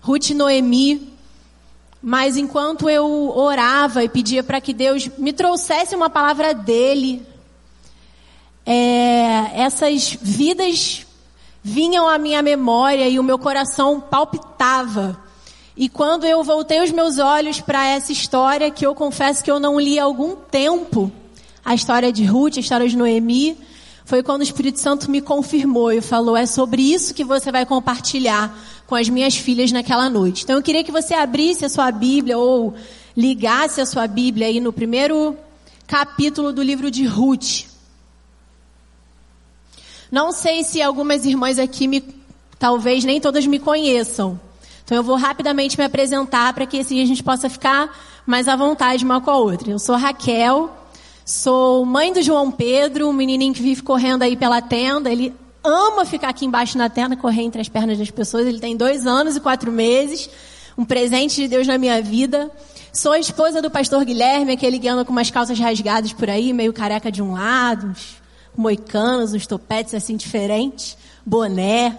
Ruth 0.00 0.30
e 0.30 0.34
Noemi. 0.34 1.12
Mas 2.00 2.36
enquanto 2.36 2.88
eu 2.88 3.32
orava 3.36 4.02
e 4.02 4.08
pedia 4.08 4.42
para 4.42 4.60
que 4.60 4.72
Deus 4.72 5.08
me 5.18 5.32
trouxesse 5.32 5.94
uma 5.94 6.10
palavra 6.10 6.52
dele, 6.52 7.24
é, 8.66 9.50
essas 9.54 10.16
vidas 10.20 11.06
vinham 11.62 12.08
à 12.08 12.18
minha 12.18 12.42
memória 12.42 13.08
e 13.08 13.18
o 13.18 13.22
meu 13.22 13.38
coração 13.38 14.00
palpitava. 14.00 15.18
E 15.76 15.88
quando 15.88 16.24
eu 16.24 16.42
voltei 16.42 16.82
os 16.82 16.90
meus 16.90 17.18
olhos 17.18 17.60
para 17.60 17.86
essa 17.86 18.12
história, 18.12 18.70
que 18.70 18.84
eu 18.84 18.94
confesso 18.94 19.42
que 19.42 19.50
eu 19.50 19.58
não 19.58 19.80
li 19.80 19.98
há 19.98 20.04
algum 20.04 20.36
tempo, 20.36 21.10
a 21.64 21.74
história 21.74 22.12
de 22.12 22.24
Ruth, 22.24 22.56
a 22.56 22.60
história 22.60 22.88
de 22.88 22.96
Noemi, 22.96 23.56
foi 24.04 24.22
quando 24.22 24.40
o 24.40 24.44
Espírito 24.44 24.80
Santo 24.80 25.10
me 25.10 25.20
confirmou 25.20 25.92
e 25.92 26.00
falou: 26.00 26.36
é 26.36 26.46
sobre 26.46 26.82
isso 26.82 27.14
que 27.14 27.24
você 27.24 27.52
vai 27.52 27.64
compartilhar 27.64 28.56
com 28.86 28.94
as 28.94 29.08
minhas 29.08 29.36
filhas 29.36 29.70
naquela 29.72 30.10
noite. 30.10 30.44
Então 30.44 30.56
eu 30.56 30.62
queria 30.62 30.84
que 30.84 30.92
você 30.92 31.14
abrisse 31.14 31.64
a 31.64 31.68
sua 31.68 31.90
Bíblia 31.90 32.36
ou 32.36 32.74
ligasse 33.16 33.80
a 33.80 33.86
sua 33.86 34.06
Bíblia 34.06 34.48
aí 34.48 34.60
no 34.60 34.72
primeiro 34.72 35.36
capítulo 35.86 36.52
do 36.52 36.62
livro 36.62 36.90
de 36.90 37.04
Ruth. 37.04 37.64
Não 40.10 40.32
sei 40.32 40.62
se 40.64 40.82
algumas 40.82 41.24
irmãs 41.24 41.58
aqui 41.58 41.88
me, 41.88 42.02
talvez 42.58 43.04
nem 43.04 43.20
todas 43.20 43.46
me 43.46 43.58
conheçam. 43.58 44.38
Então 44.84 44.96
eu 44.96 45.02
vou 45.02 45.16
rapidamente 45.16 45.78
me 45.78 45.84
apresentar 45.84 46.52
para 46.52 46.66
que 46.66 46.80
assim 46.80 47.00
a 47.00 47.06
gente 47.06 47.22
possa 47.22 47.48
ficar 47.48 47.96
mais 48.26 48.48
à 48.48 48.56
vontade 48.56 49.04
uma 49.04 49.20
com 49.20 49.30
a 49.30 49.36
outra. 49.36 49.70
Eu 49.70 49.78
sou 49.78 49.96
Raquel, 49.96 50.70
Sou 51.24 51.84
mãe 51.84 52.12
do 52.12 52.20
João 52.20 52.50
Pedro, 52.50 53.08
um 53.08 53.12
menininho 53.12 53.54
que 53.54 53.62
vive 53.62 53.82
correndo 53.82 54.22
aí 54.22 54.36
pela 54.36 54.60
tenda. 54.60 55.10
Ele 55.10 55.32
ama 55.62 56.04
ficar 56.04 56.30
aqui 56.30 56.44
embaixo 56.44 56.76
na 56.76 56.88
tenda, 56.88 57.16
correr 57.16 57.42
entre 57.42 57.60
as 57.60 57.68
pernas 57.68 57.96
das 57.98 58.10
pessoas. 58.10 58.46
Ele 58.46 58.58
tem 58.58 58.76
dois 58.76 59.06
anos 59.06 59.36
e 59.36 59.40
quatro 59.40 59.70
meses. 59.70 60.28
Um 60.76 60.84
presente 60.84 61.36
de 61.36 61.48
Deus 61.48 61.66
na 61.66 61.78
minha 61.78 62.02
vida. 62.02 62.50
Sou 62.92 63.14
esposa 63.14 63.62
do 63.62 63.70
pastor 63.70 64.04
Guilherme, 64.04 64.52
aquele 64.52 64.78
que 64.78 64.88
anda 64.88 65.04
com 65.04 65.12
umas 65.12 65.30
calças 65.30 65.58
rasgadas 65.58 66.12
por 66.12 66.28
aí, 66.28 66.52
meio 66.52 66.72
careca 66.72 67.10
de 67.10 67.22
um 67.22 67.32
lado, 67.32 67.86
uns 67.86 68.16
moicanos, 68.56 69.32
uns 69.32 69.46
topetes 69.46 69.94
assim 69.94 70.16
diferentes, 70.16 70.96
boné. 71.24 71.96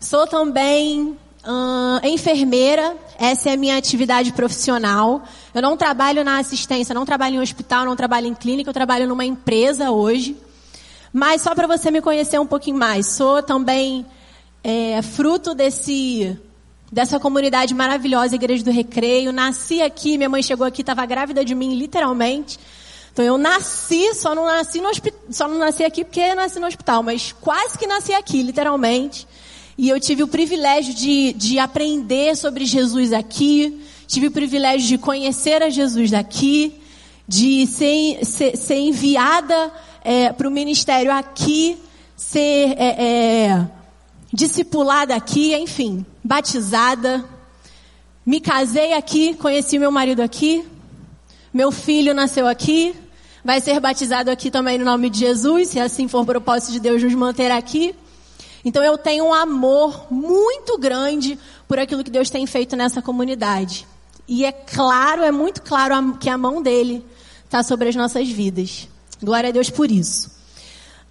Sou 0.00 0.26
também 0.26 1.16
Uh, 1.50 2.06
enfermeira, 2.06 2.94
essa 3.18 3.48
é 3.48 3.54
a 3.54 3.56
minha 3.56 3.78
atividade 3.78 4.34
profissional. 4.34 5.22
Eu 5.54 5.62
não 5.62 5.78
trabalho 5.78 6.22
na 6.22 6.36
assistência, 6.36 6.94
não 6.94 7.06
trabalho 7.06 7.36
em 7.36 7.40
hospital, 7.40 7.86
não 7.86 7.96
trabalho 7.96 8.26
em 8.26 8.34
clínica, 8.34 8.68
eu 8.68 8.74
trabalho 8.74 9.08
numa 9.08 9.24
empresa 9.24 9.90
hoje. 9.90 10.36
Mas 11.10 11.40
só 11.40 11.54
para 11.54 11.66
você 11.66 11.90
me 11.90 12.02
conhecer 12.02 12.38
um 12.38 12.46
pouquinho 12.46 12.76
mais, 12.76 13.06
sou 13.06 13.42
também 13.42 14.04
é, 14.62 15.00
fruto 15.00 15.54
desse 15.54 16.38
dessa 16.92 17.18
comunidade 17.18 17.72
maravilhosa, 17.72 18.34
Igreja 18.34 18.62
do 18.62 18.70
Recreio. 18.70 19.32
Nasci 19.32 19.80
aqui, 19.80 20.18
minha 20.18 20.28
mãe 20.28 20.42
chegou 20.42 20.66
aqui, 20.66 20.82
estava 20.82 21.06
grávida 21.06 21.42
de 21.46 21.54
mim, 21.54 21.74
literalmente. 21.74 22.58
Então 23.10 23.24
eu 23.24 23.38
nasci, 23.38 24.14
só 24.14 24.34
não 24.34 24.44
nasci 24.44 24.82
no 24.82 24.90
só 25.30 25.48
não 25.48 25.56
nasci 25.56 25.82
aqui 25.82 26.04
porque 26.04 26.34
nasci 26.34 26.58
no 26.60 26.66
hospital, 26.66 27.02
mas 27.02 27.34
quase 27.40 27.78
que 27.78 27.86
nasci 27.86 28.12
aqui, 28.12 28.42
literalmente. 28.42 29.26
E 29.78 29.88
eu 29.88 30.00
tive 30.00 30.24
o 30.24 30.28
privilégio 30.28 30.92
de, 30.92 31.32
de 31.34 31.60
aprender 31.60 32.36
sobre 32.36 32.66
Jesus 32.66 33.12
aqui, 33.12 33.80
tive 34.08 34.26
o 34.26 34.30
privilégio 34.32 34.88
de 34.88 34.98
conhecer 34.98 35.62
a 35.62 35.70
Jesus 35.70 36.10
daqui, 36.10 36.74
de 37.28 37.64
ser, 37.64 38.24
ser, 38.24 38.56
ser 38.56 38.74
enviada 38.74 39.72
é, 40.02 40.32
para 40.32 40.48
o 40.48 40.50
ministério 40.50 41.12
aqui, 41.12 41.78
ser 42.16 42.74
é, 42.76 43.04
é, 43.46 43.68
discipulada 44.32 45.14
aqui, 45.14 45.54
enfim, 45.54 46.04
batizada. 46.24 47.24
Me 48.26 48.40
casei 48.40 48.94
aqui, 48.94 49.34
conheci 49.34 49.78
meu 49.78 49.92
marido 49.92 50.22
aqui, 50.22 50.64
meu 51.54 51.70
filho 51.70 52.12
nasceu 52.12 52.48
aqui, 52.48 52.96
vai 53.44 53.60
ser 53.60 53.78
batizado 53.78 54.28
aqui 54.28 54.50
também 54.50 54.76
no 54.76 54.84
nome 54.84 55.08
de 55.08 55.20
Jesus, 55.20 55.68
se 55.68 55.78
assim 55.78 56.08
for 56.08 56.22
o 56.22 56.26
propósito 56.26 56.72
de 56.72 56.80
Deus 56.80 57.00
nos 57.00 57.14
manter 57.14 57.52
aqui. 57.52 57.94
Então 58.64 58.82
eu 58.82 58.98
tenho 58.98 59.26
um 59.26 59.34
amor 59.34 60.06
muito 60.10 60.76
grande 60.78 61.38
por 61.66 61.78
aquilo 61.78 62.02
que 62.02 62.10
Deus 62.10 62.30
tem 62.30 62.46
feito 62.46 62.76
nessa 62.76 63.00
comunidade. 63.00 63.86
E 64.26 64.44
é 64.44 64.52
claro, 64.52 65.22
é 65.22 65.30
muito 65.32 65.62
claro 65.62 66.16
que 66.18 66.28
a 66.28 66.36
mão 66.36 66.60
dele 66.60 67.04
está 67.44 67.62
sobre 67.62 67.88
as 67.88 67.96
nossas 67.96 68.28
vidas. 68.28 68.88
Glória 69.22 69.48
a 69.48 69.52
Deus 69.52 69.70
por 69.70 69.90
isso. 69.90 70.36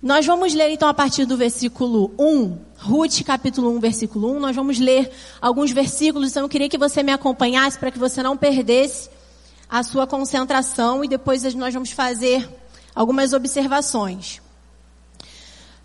Nós 0.01 0.25
vamos 0.25 0.54
ler 0.54 0.70
então 0.70 0.88
a 0.88 0.94
partir 0.94 1.25
do 1.25 1.36
versículo 1.36 2.13
1, 2.20 2.58
Ruth 2.77 3.24
capítulo 3.25 3.75
1, 3.77 3.80
versículo 3.80 4.36
1. 4.38 4.39
Nós 4.39 4.56
vamos 4.56 4.77
ler 4.77 5.12
alguns 5.42 5.72
versículos, 5.72 6.30
então 6.30 6.44
eu 6.44 6.50
queria 6.50 6.70
que 6.70 6.77
você 6.77 7.01
me 7.01 7.12
acompanhasse 7.12 7.80
para 7.80 7.89
que 7.89 7.98
você 7.98 8.22
não 8.22 8.38
perdesse 8.38 9.10
a 9.68 9.82
sua 9.82 10.06
concentração 10.06 11.04
e 11.04 11.08
depois 11.08 11.42
nós 11.56 11.74
vamos 11.74 11.92
fazer 11.92 12.48
algumas 12.94 13.34
observações. 13.34 14.39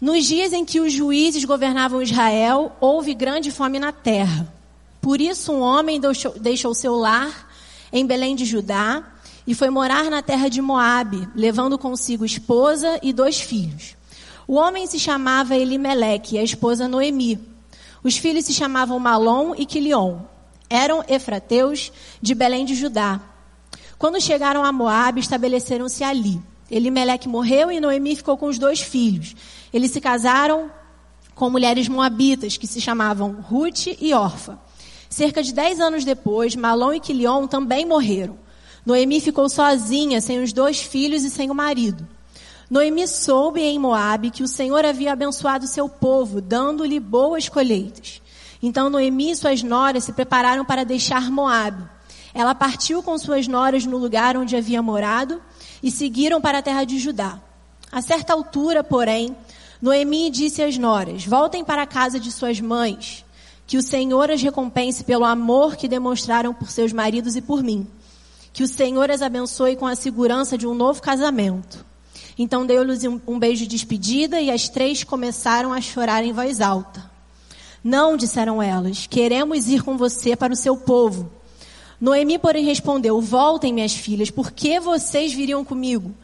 Nos 0.02 0.24
dias 0.24 0.52
em 0.52 0.64
que 0.64 0.80
os 0.80 0.92
juízes 0.92 1.44
governavam 1.44 2.02
Israel, 2.02 2.72
houve 2.80 3.14
grande 3.14 3.52
fome 3.52 3.78
na 3.78 3.92
terra. 3.92 4.52
Por 5.00 5.20
isso, 5.20 5.52
um 5.52 5.60
homem 5.60 6.00
deixou, 6.40 6.74
seu 6.74 6.96
lar 6.96 7.48
em 7.92 8.04
Belém 8.04 8.34
de 8.34 8.44
Judá 8.44 9.12
e 9.46 9.54
foi 9.54 9.70
morar 9.70 10.10
na 10.10 10.20
terra 10.20 10.48
de 10.48 10.60
Moabe, 10.60 11.28
levando 11.36 11.78
consigo 11.78 12.24
esposa 12.24 12.98
e 13.00 13.12
dois 13.12 13.40
filhos. 13.40 13.94
O 14.48 14.54
homem 14.54 14.88
se 14.88 14.98
chamava 14.98 15.56
Elimeleque 15.56 16.34
e 16.34 16.38
a 16.40 16.42
esposa 16.42 16.88
Noemi. 16.88 17.38
Os 18.02 18.16
filhos 18.16 18.44
se 18.44 18.52
chamavam 18.52 18.98
Malom 18.98 19.54
e 19.56 19.64
Quilion. 19.64 20.18
Eram 20.68 21.04
efrateus 21.06 21.92
de 22.20 22.34
Belém 22.34 22.64
de 22.64 22.74
Judá. 22.74 23.20
Quando 24.00 24.20
chegaram 24.20 24.64
a 24.64 24.72
Moabe, 24.72 25.20
estabeleceram-se 25.20 26.02
ali. 26.02 26.42
Elimeleque 26.68 27.28
morreu 27.28 27.70
e 27.70 27.78
Noemi 27.78 28.16
ficou 28.16 28.36
com 28.36 28.46
os 28.46 28.58
dois 28.58 28.80
filhos. 28.80 29.36
Eles 29.72 29.90
se 29.90 30.00
casaram 30.00 30.70
com 31.34 31.48
mulheres 31.48 31.88
moabitas 31.88 32.56
que 32.56 32.66
se 32.66 32.80
chamavam 32.80 33.40
Ruth 33.40 33.86
e 34.00 34.12
Orfa. 34.12 34.58
Cerca 35.08 35.42
de 35.42 35.52
dez 35.52 35.80
anos 35.80 36.04
depois, 36.04 36.54
Malom 36.54 36.92
e 36.94 37.00
Quilion 37.00 37.46
também 37.46 37.84
morreram. 37.86 38.38
Noemi 38.84 39.20
ficou 39.20 39.48
sozinha, 39.48 40.20
sem 40.20 40.42
os 40.42 40.52
dois 40.52 40.80
filhos 40.80 41.22
e 41.22 41.30
sem 41.30 41.50
o 41.50 41.54
marido. 41.54 42.06
Noemi 42.70 43.06
soube 43.06 43.60
em 43.60 43.78
Moabe 43.78 44.30
que 44.30 44.42
o 44.42 44.48
Senhor 44.48 44.84
havia 44.84 45.12
abençoado 45.12 45.66
seu 45.66 45.88
povo, 45.88 46.40
dando-lhe 46.40 46.98
boas 46.98 47.48
colheitas. 47.48 48.22
Então 48.62 48.88
Noemi 48.88 49.32
e 49.32 49.36
suas 49.36 49.62
noras 49.62 50.04
se 50.04 50.12
prepararam 50.12 50.64
para 50.64 50.84
deixar 50.84 51.30
Moabe. 51.30 51.84
Ela 52.32 52.54
partiu 52.54 53.02
com 53.02 53.18
suas 53.18 53.46
noras 53.46 53.84
no 53.84 53.98
lugar 53.98 54.36
onde 54.36 54.56
havia 54.56 54.82
morado 54.82 55.40
e 55.82 55.90
seguiram 55.90 56.40
para 56.40 56.58
a 56.58 56.62
terra 56.62 56.84
de 56.84 56.98
Judá. 56.98 57.38
A 57.90 58.00
certa 58.00 58.32
altura, 58.32 58.82
porém, 58.82 59.36
Noemi 59.82 60.30
disse 60.30 60.62
às 60.62 60.78
noras: 60.78 61.26
Voltem 61.26 61.64
para 61.64 61.82
a 61.82 61.86
casa 61.86 62.20
de 62.20 62.30
suas 62.30 62.60
mães, 62.60 63.24
que 63.66 63.76
o 63.76 63.82
Senhor 63.82 64.30
as 64.30 64.40
recompense 64.40 65.02
pelo 65.02 65.24
amor 65.24 65.74
que 65.74 65.88
demonstraram 65.88 66.54
por 66.54 66.70
seus 66.70 66.92
maridos 66.92 67.34
e 67.34 67.42
por 67.42 67.64
mim. 67.64 67.84
Que 68.52 68.62
o 68.62 68.68
Senhor 68.68 69.10
as 69.10 69.22
abençoe 69.22 69.74
com 69.74 69.86
a 69.86 69.96
segurança 69.96 70.56
de 70.56 70.68
um 70.68 70.74
novo 70.74 71.02
casamento. 71.02 71.84
Então 72.38 72.64
deu-lhes 72.64 73.02
um 73.26 73.38
beijo 73.40 73.64
de 73.64 73.70
despedida 73.70 74.40
e 74.40 74.52
as 74.52 74.68
três 74.68 75.02
começaram 75.02 75.72
a 75.72 75.80
chorar 75.80 76.22
em 76.24 76.32
voz 76.32 76.60
alta. 76.60 77.10
Não, 77.82 78.16
disseram 78.16 78.62
elas, 78.62 79.08
queremos 79.08 79.68
ir 79.68 79.82
com 79.82 79.96
você 79.96 80.36
para 80.36 80.52
o 80.52 80.56
seu 80.56 80.76
povo. 80.76 81.28
Noemi, 82.00 82.38
porém, 82.38 82.64
respondeu: 82.64 83.20
Voltem, 83.20 83.72
minhas 83.72 83.94
filhas, 83.94 84.30
por 84.30 84.52
que 84.52 84.78
vocês 84.78 85.32
viriam 85.32 85.64
comigo? 85.64 86.14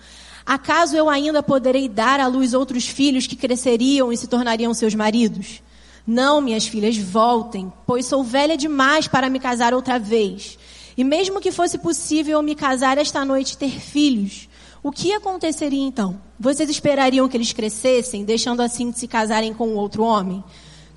Acaso 0.49 0.97
eu 0.97 1.11
ainda 1.11 1.43
poderei 1.43 1.90
dar 1.90 2.21
à 2.21 2.26
luz 2.26 2.55
outros 2.55 2.88
filhos 2.88 3.26
que 3.26 3.37
cresceriam 3.37 4.11
e 4.11 4.17
se 4.17 4.26
tornariam 4.26 4.73
seus 4.73 4.95
maridos? 4.95 5.62
Não, 6.07 6.40
minhas 6.40 6.67
filhas, 6.67 6.97
voltem, 6.97 7.71
pois 7.87 8.07
sou 8.07 8.25
velha 8.25 8.57
demais 8.57 9.07
para 9.07 9.28
me 9.28 9.38
casar 9.38 9.75
outra 9.75 9.99
vez. 9.99 10.59
E 10.97 11.05
mesmo 11.05 11.38
que 11.38 11.52
fosse 11.52 11.76
possível 11.76 12.43
me 12.43 12.55
casar 12.55 12.97
esta 12.97 13.26
noite 13.26 13.52
e 13.52 13.57
ter 13.59 13.78
filhos, 13.78 14.49
o 14.83 14.90
que 14.90 15.12
aconteceria 15.12 15.85
então? 15.85 16.19
Vocês 16.40 16.71
esperariam 16.71 17.28
que 17.28 17.37
eles 17.37 17.52
crescessem, 17.52 18.25
deixando 18.25 18.62
assim 18.62 18.90
de 18.90 18.99
se 18.99 19.07
casarem 19.07 19.52
com 19.52 19.75
outro 19.75 20.02
homem? 20.02 20.43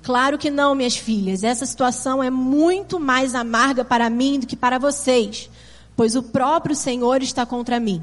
Claro 0.02 0.38
que 0.38 0.50
não, 0.50 0.74
minhas 0.74 0.96
filhas. 0.96 1.44
Essa 1.44 1.66
situação 1.66 2.22
é 2.22 2.30
muito 2.30 2.98
mais 2.98 3.34
amarga 3.34 3.84
para 3.84 4.08
mim 4.08 4.40
do 4.40 4.46
que 4.46 4.56
para 4.56 4.78
vocês, 4.78 5.50
pois 5.94 6.16
o 6.16 6.22
próprio 6.22 6.74
Senhor 6.74 7.20
está 7.20 7.44
contra 7.44 7.78
mim. 7.78 8.02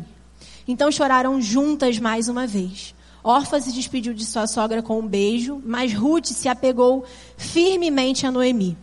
Então 0.69 0.91
choraram 0.91 1.41
juntas 1.41 1.97
mais 1.97 2.29
uma 2.29 2.45
vez. 2.45 2.93
Orfa 3.23 3.59
se 3.59 3.71
despediu 3.71 4.13
de 4.13 4.23
sua 4.23 4.45
sogra 4.45 4.83
com 4.83 4.99
um 4.99 5.07
beijo, 5.07 5.59
mas 5.65 5.95
Ruth 5.95 6.27
se 6.27 6.47
apegou 6.47 7.03
firmemente 7.35 8.27
a 8.27 8.31
Noemi. 8.31 8.77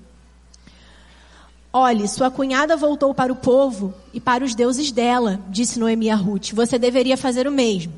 Olhe, 1.72 2.08
sua 2.08 2.28
cunhada 2.28 2.76
voltou 2.76 3.14
para 3.14 3.32
o 3.32 3.36
povo 3.36 3.94
e 4.12 4.18
para 4.18 4.42
os 4.42 4.52
deuses 4.52 4.90
dela, 4.90 5.40
disse 5.48 5.78
Noemi 5.78 6.10
a 6.10 6.16
Ruth. 6.16 6.50
Você 6.54 6.76
deveria 6.76 7.16
fazer 7.16 7.46
o 7.46 7.52
mesmo. 7.52 7.92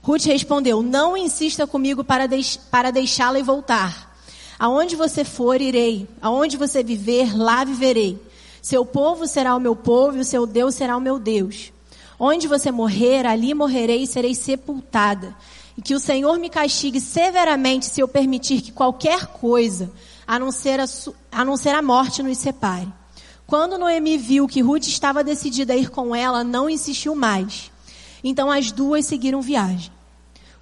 Ruth 0.00 0.26
respondeu: 0.26 0.80
Não 0.80 1.16
insista 1.16 1.66
comigo 1.66 2.04
para, 2.04 2.28
deix 2.28 2.56
para 2.56 2.92
deixá-la 2.92 3.40
e 3.40 3.42
voltar. 3.42 4.16
Aonde 4.56 4.94
você 4.94 5.24
for, 5.24 5.60
irei. 5.60 6.06
Aonde 6.22 6.56
você 6.56 6.84
viver, 6.84 7.36
lá 7.36 7.64
viverei. 7.64 8.16
Seu 8.62 8.86
povo 8.86 9.26
será 9.26 9.56
o 9.56 9.60
meu 9.60 9.74
povo 9.74 10.18
e 10.18 10.20
o 10.20 10.24
seu 10.24 10.46
Deus 10.46 10.76
será 10.76 10.96
o 10.96 11.00
meu 11.00 11.18
Deus. 11.18 11.73
Onde 12.18 12.46
você 12.46 12.70
morrer, 12.70 13.26
ali 13.26 13.54
morrerei 13.54 14.02
e 14.02 14.06
serei 14.06 14.34
sepultada. 14.34 15.34
E 15.76 15.82
que 15.82 15.94
o 15.94 16.00
Senhor 16.00 16.38
me 16.38 16.48
castigue 16.48 17.00
severamente 17.00 17.86
se 17.86 18.00
eu 18.00 18.06
permitir 18.06 18.60
que 18.60 18.72
qualquer 18.72 19.26
coisa, 19.26 19.90
a 20.26 20.38
não 20.38 20.52
ser 20.52 20.78
a, 20.80 20.84
a, 21.32 21.44
não 21.44 21.56
ser 21.56 21.74
a 21.74 21.82
morte, 21.82 22.22
nos 22.22 22.38
separe. 22.38 22.88
Quando 23.46 23.78
Noemi 23.78 24.16
viu 24.16 24.46
que 24.46 24.62
Ruth 24.62 24.86
estava 24.86 25.24
decidida 25.24 25.72
a 25.72 25.76
ir 25.76 25.90
com 25.90 26.14
ela, 26.14 26.42
não 26.42 26.70
insistiu 26.70 27.14
mais. 27.14 27.70
Então 28.22 28.50
as 28.50 28.70
duas 28.70 29.04
seguiram 29.04 29.42
viagem. 29.42 29.92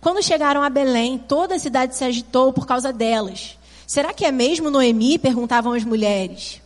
Quando 0.00 0.22
chegaram 0.22 0.62
a 0.62 0.68
Belém, 0.68 1.16
toda 1.16 1.54
a 1.54 1.58
cidade 1.58 1.94
se 1.94 2.04
agitou 2.04 2.52
por 2.52 2.66
causa 2.66 2.92
delas. 2.92 3.56
Será 3.86 4.12
que 4.12 4.24
é 4.24 4.32
mesmo 4.32 4.68
Noemi? 4.68 5.16
perguntavam 5.18 5.74
as 5.74 5.84
mulheres. 5.84 6.60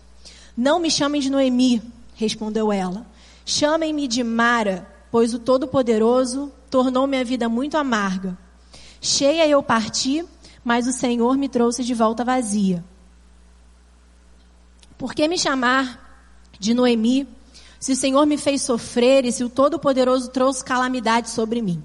Não 0.57 0.79
me 0.79 0.91
chamem 0.91 1.21
de 1.21 1.29
Noemi, 1.29 1.83
respondeu 2.15 2.73
ela. 2.73 3.07
Chamem-me 3.49 4.09
de 4.09 4.25
Mara, 4.25 4.93
pois 5.09 5.33
o 5.33 5.39
Todo-Poderoso 5.39 6.53
tornou 6.69 7.07
minha 7.07 7.25
vida 7.25 7.49
muito 7.49 7.79
amarga. 7.79 8.37
Cheia 9.01 9.47
eu 9.47 9.63
parti, 9.63 10.25
mas 10.65 10.89
o 10.89 10.93
Senhor 10.93 11.37
me 11.39 11.49
trouxe 11.49 11.85
de 11.85 11.95
volta 11.95 12.25
vazia. 12.25 12.85
Por 14.99 15.15
que 15.15 15.29
me 15.29 15.39
chamar 15.39 16.29
de 16.59 16.75
Noemi, 16.75 17.29
se 17.79 17.93
o 17.93 17.97
Senhor 17.97 18.27
me 18.27 18.37
fez 18.37 18.63
sofrer 18.63 19.25
e 19.25 19.31
se 19.31 19.45
o 19.45 19.49
Todo-Poderoso 19.49 20.29
trouxe 20.31 20.65
calamidade 20.65 21.31
sobre 21.31 21.63
mim? 21.63 21.81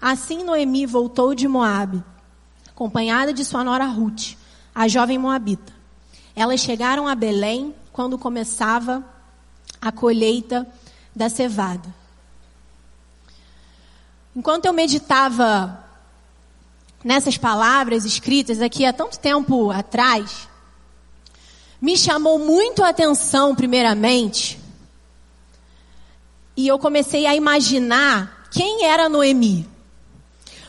Assim 0.00 0.42
Noemi 0.42 0.86
voltou 0.86 1.34
de 1.34 1.46
Moabe, 1.46 2.02
acompanhada 2.70 3.34
de 3.34 3.44
sua 3.44 3.62
nora 3.62 3.84
Ruth, 3.84 4.34
a 4.74 4.88
jovem 4.88 5.18
moabita. 5.18 5.74
Elas 6.34 6.60
chegaram 6.60 7.06
a 7.06 7.14
Belém 7.14 7.74
quando 7.92 8.16
começava 8.16 9.04
a 9.80 9.90
colheita 9.90 10.66
da 11.14 11.28
cevada. 11.28 11.88
Enquanto 14.34 14.66
eu 14.66 14.72
meditava 14.72 15.84
nessas 17.02 17.36
palavras 17.36 18.04
escritas 18.04 18.60
aqui 18.60 18.84
há 18.84 18.92
tanto 18.92 19.18
tempo 19.18 19.70
atrás, 19.70 20.48
me 21.80 21.96
chamou 21.96 22.38
muito 22.38 22.84
a 22.84 22.90
atenção, 22.90 23.54
primeiramente, 23.54 24.60
e 26.56 26.68
eu 26.68 26.78
comecei 26.78 27.26
a 27.26 27.34
imaginar 27.34 28.46
quem 28.50 28.84
era 28.84 29.08
Noemi. 29.08 29.66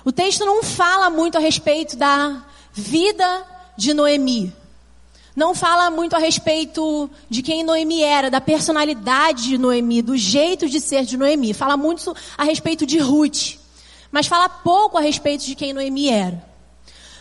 O 0.05 0.11
texto 0.11 0.45
não 0.45 0.63
fala 0.63 1.09
muito 1.09 1.37
a 1.37 1.41
respeito 1.41 1.97
da 1.97 2.43
vida 2.73 3.45
de 3.77 3.93
Noemi. 3.93 4.55
Não 5.35 5.55
fala 5.55 5.89
muito 5.89 6.15
a 6.15 6.19
respeito 6.19 7.09
de 7.29 7.41
quem 7.41 7.63
Noemi 7.63 8.03
era, 8.03 8.29
da 8.29 8.41
personalidade 8.41 9.43
de 9.43 9.57
Noemi, 9.57 10.01
do 10.01 10.17
jeito 10.17 10.67
de 10.67 10.79
ser 10.81 11.05
de 11.05 11.15
Noemi. 11.15 11.53
Fala 11.53 11.77
muito 11.77 12.13
a 12.37 12.43
respeito 12.43 12.85
de 12.85 12.99
Ruth, 12.99 13.57
mas 14.11 14.27
fala 14.27 14.49
pouco 14.49 14.97
a 14.97 15.01
respeito 15.01 15.45
de 15.45 15.55
quem 15.55 15.71
Noemi 15.71 16.09
era. 16.09 16.45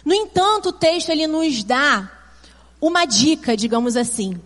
No 0.05 0.13
entanto, 0.13 0.71
o 0.71 0.73
texto 0.73 1.11
ele 1.11 1.27
nos 1.27 1.63
dá 1.63 2.11
uma 2.81 3.05
dica, 3.05 3.57
digamos 3.57 3.97
assim, 3.97 4.41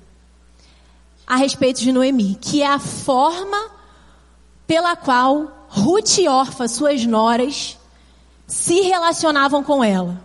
a 1.26 1.36
respeito 1.36 1.80
de 1.80 1.90
Noemi, 1.90 2.36
que 2.38 2.60
é 2.62 2.66
a 2.66 2.78
forma 2.78 3.70
pela 4.66 4.94
qual 4.94 5.66
Ruth 5.68 6.18
e 6.18 6.28
Orfa, 6.28 6.68
suas 6.68 7.04
noras, 7.06 7.78
se 8.46 8.82
relacionavam 8.82 9.62
com 9.64 9.82
ela. 9.82 10.22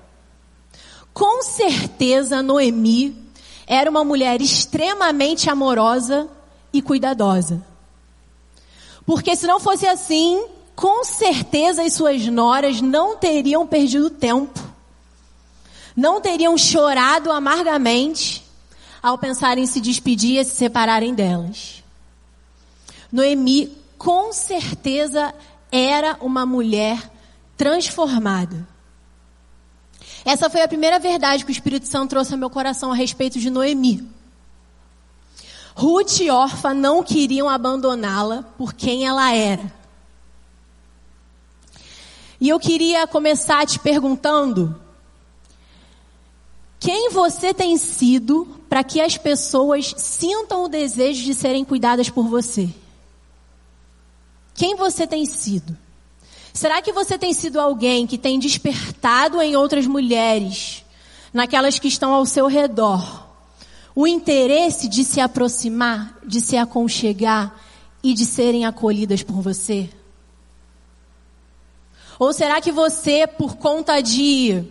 Com 1.14 1.42
certeza, 1.42 2.42
Noemi 2.42 3.29
era 3.70 3.88
uma 3.88 4.04
mulher 4.04 4.42
extremamente 4.42 5.48
amorosa 5.48 6.28
e 6.74 6.82
cuidadosa. 6.82 7.62
Porque 9.06 9.36
se 9.36 9.46
não 9.46 9.60
fosse 9.60 9.86
assim, 9.86 10.44
com 10.76 11.04
certeza 11.04 11.84
as 11.84 11.94
suas 11.94 12.26
noras 12.26 12.82
não 12.82 13.16
teriam 13.16 13.68
perdido 13.68 14.10
tempo. 14.10 14.60
Não 15.96 16.20
teriam 16.20 16.58
chorado 16.58 17.32
amargamente 17.32 18.44
ao 19.04 19.20
pensar 19.20 19.60
em 19.60 19.68
se 19.68 19.80
despedir 19.80 20.40
e 20.40 20.46
se 20.46 20.56
separarem 20.56 21.14
delas. 21.14 21.84
Noemi, 23.12 23.78
com 24.00 24.34
certeza, 24.34 25.32
era 25.72 26.18
uma 26.22 26.44
mulher 26.44 27.00
transformada. 27.56 28.68
Essa 30.26 30.50
foi 30.50 30.62
a 30.62 30.68
primeira 30.68 31.00
verdade 31.00 31.46
que 31.46 31.52
o 31.52 31.54
Espírito 31.54 31.88
Santo 31.88 32.10
trouxe 32.10 32.34
ao 32.34 32.40
meu 32.40 32.50
coração 32.50 32.92
a 32.92 32.96
respeito 32.96 33.40
de 33.40 33.50
Noemi. 33.50 34.08
Ruth 35.76 36.20
e 36.20 36.30
Orfa 36.30 36.74
não 36.74 37.02
queriam 37.04 37.48
abandoná-la 37.48 38.44
por 38.58 38.74
quem 38.74 39.06
ela 39.06 39.34
era. 39.34 39.72
E 42.42 42.50
eu 42.50 42.60
queria 42.60 43.08
começar 43.08 43.66
te 43.66 43.80
perguntando: 43.80 44.80
quem 46.80 47.10
você 47.10 47.54
tem 47.54 47.78
sido 47.78 48.46
para 48.70 48.84
que 48.84 49.02
as 49.02 49.18
pessoas 49.18 49.94
sintam 49.98 50.64
o 50.64 50.70
desejo 50.70 51.24
de 51.24 51.34
serem 51.34 51.66
cuidadas 51.66 52.10
por 52.10 52.28
você? 52.28 52.70
Quem 54.54 54.76
você 54.76 55.08
tem 55.08 55.26
sido? 55.26 55.78
Será 56.54 56.82
que 56.82 56.92
você 56.92 57.18
tem 57.18 57.34
sido 57.34 57.60
alguém 57.60 58.08
que 58.08 58.18
tem 58.18 58.40
despertado 58.40 59.42
em 59.42 59.56
outras 59.56 59.86
mulheres, 59.86 60.84
naquelas 61.34 61.78
que 61.80 61.88
estão 61.88 62.14
ao 62.14 62.26
seu 62.26 62.48
redor, 62.48 63.28
o 63.96 64.08
interesse 64.08 64.88
de 64.88 65.04
se 65.04 65.22
aproximar, 65.22 66.18
de 66.26 66.42
se 66.42 66.58
aconchegar 66.58 67.56
e 68.04 68.14
de 68.14 68.26
serem 68.26 68.66
acolhidas 68.66 69.24
por 69.24 69.42
você? 69.42 69.90
Ou 72.18 72.34
será 72.34 72.60
que 72.60 72.72
você, 72.72 73.26
por 73.26 73.56
conta 73.56 74.02
de 74.02 74.64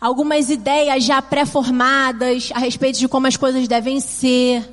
algumas 0.00 0.48
ideias 0.48 1.04
já 1.04 1.20
pré-formadas 1.20 2.50
a 2.54 2.58
respeito 2.58 2.98
de 2.98 3.08
como 3.08 3.26
as 3.26 3.36
coisas 3.36 3.66
devem 3.68 4.00
ser, 4.00 4.66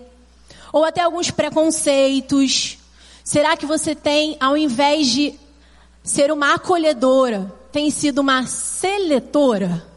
ou 0.71 0.85
até 0.85 1.01
alguns 1.01 1.29
preconceitos, 1.31 2.77
será 3.23 3.57
que 3.57 3.65
você 3.65 3.93
tem, 3.93 4.37
ao 4.39 4.55
invés 4.55 5.07
de 5.07 5.35
ser 6.03 6.31
uma 6.31 6.55
acolhedora, 6.55 7.51
tem 7.71 7.89
sido 7.89 8.19
uma 8.19 8.45
seletora, 8.45 9.87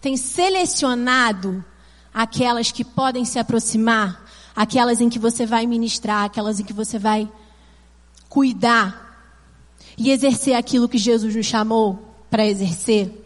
tem 0.00 0.16
selecionado 0.16 1.64
aquelas 2.12 2.72
que 2.72 2.82
podem 2.82 3.24
se 3.24 3.38
aproximar, 3.38 4.24
aquelas 4.54 5.00
em 5.00 5.10
que 5.10 5.18
você 5.18 5.44
vai 5.44 5.66
ministrar, 5.66 6.24
aquelas 6.24 6.58
em 6.58 6.64
que 6.64 6.72
você 6.72 6.98
vai 6.98 7.28
cuidar 8.28 9.04
e 9.98 10.10
exercer 10.10 10.54
aquilo 10.54 10.88
que 10.88 10.98
Jesus 10.98 11.36
nos 11.36 11.46
chamou 11.46 11.98
para 12.30 12.46
exercer. 12.46 13.22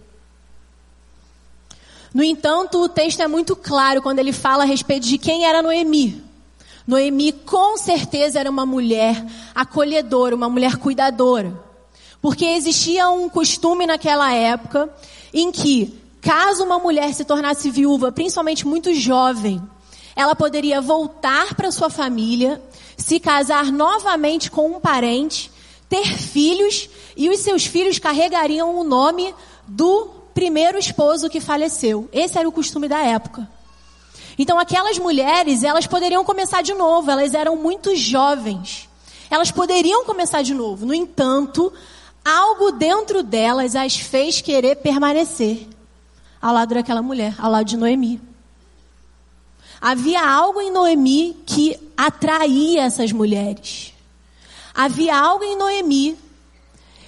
No 2.13 2.25
entanto, 2.25 2.83
o 2.83 2.89
texto 2.89 3.21
é 3.21 3.29
muito 3.29 3.55
claro 3.55 4.03
quando 4.03 4.19
ele 4.19 4.33
fala 4.33 4.65
a 4.65 4.67
respeito 4.67 5.07
de 5.07 5.17
quem 5.17 5.45
era 5.45 5.63
Noemi. 5.63 6.25
Noemi 6.87 7.33
com 7.33 7.77
certeza 7.77 8.41
era 8.41 8.51
uma 8.51 8.67
mulher 8.67 9.25
acolhedora, 9.55 10.35
uma 10.35 10.49
mulher 10.49 10.77
cuidadora. 10.77 11.70
Porque 12.21 12.45
existia 12.45 13.09
um 13.09 13.29
costume 13.29 13.87
naquela 13.87 14.33
época 14.33 14.93
em 15.33 15.51
que, 15.51 15.99
caso 16.21 16.65
uma 16.65 16.79
mulher 16.79 17.15
se 17.15 17.25
tornasse 17.25 17.71
viúva, 17.71 18.13
principalmente 18.13 18.67
muito 18.67 18.93
jovem, 18.95 19.63
ela 20.15 20.35
poderia 20.35 20.81
voltar 20.81 21.55
para 21.55 21.73
sua 21.73 21.89
família, 21.89 22.61
se 22.97 23.19
casar 23.19 23.73
novamente 23.73 24.51
com 24.51 24.69
um 24.69 24.81
parente, 24.81 25.51
ter 25.89 26.07
filhos 26.07 26.91
e 27.17 27.31
os 27.31 27.41
seus 27.41 27.65
filhos 27.65 27.99
carregariam 27.99 28.79
o 28.79 28.85
nome 28.85 29.35
do 29.67 30.09
primeiro 30.35 30.79
esposo 30.79 31.31
que 31.31 31.41
faleceu. 31.41 32.09
Esse 32.13 32.39
era 32.39 32.49
o 32.49 32.53
costume 32.53 32.87
da 32.87 33.01
época. 33.01 33.49
Então 34.39 34.59
aquelas 34.59 34.99
mulheres, 34.99 35.65
elas 35.65 35.87
poderiam 35.87 36.25
começar 36.25 36.63
de 36.63 36.75
novo, 36.75 37.11
elas 37.11 37.35
eram 37.35 37.57
muito 37.57 37.95
jovens. 37.97 38.89
Elas 39.31 39.51
poderiam 39.51 40.05
começar 40.05 40.43
de 40.43 40.55
novo. 40.55 40.87
No 40.87 40.95
entanto, 40.95 41.73
algo 42.25 42.73
dentro 42.73 43.23
delas 43.23 43.75
as 43.75 43.97
fez 43.97 44.41
querer 44.41 44.77
permanecer 44.77 45.67
ao 46.41 46.55
lado 46.55 46.75
daquela 46.75 47.03
mulher, 47.03 47.35
ao 47.39 47.51
lado 47.51 47.67
de 47.67 47.77
Noemi. 47.77 48.21
Havia 49.81 50.23
algo 50.23 50.61
em 50.61 50.71
Noemi 50.71 51.37
que 51.47 51.79
atraía 51.97 52.83
essas 52.83 53.13
mulheres. 53.13 53.95
Havia 54.75 55.17
algo 55.17 55.43
em 55.43 55.57
Noemi 55.57 56.19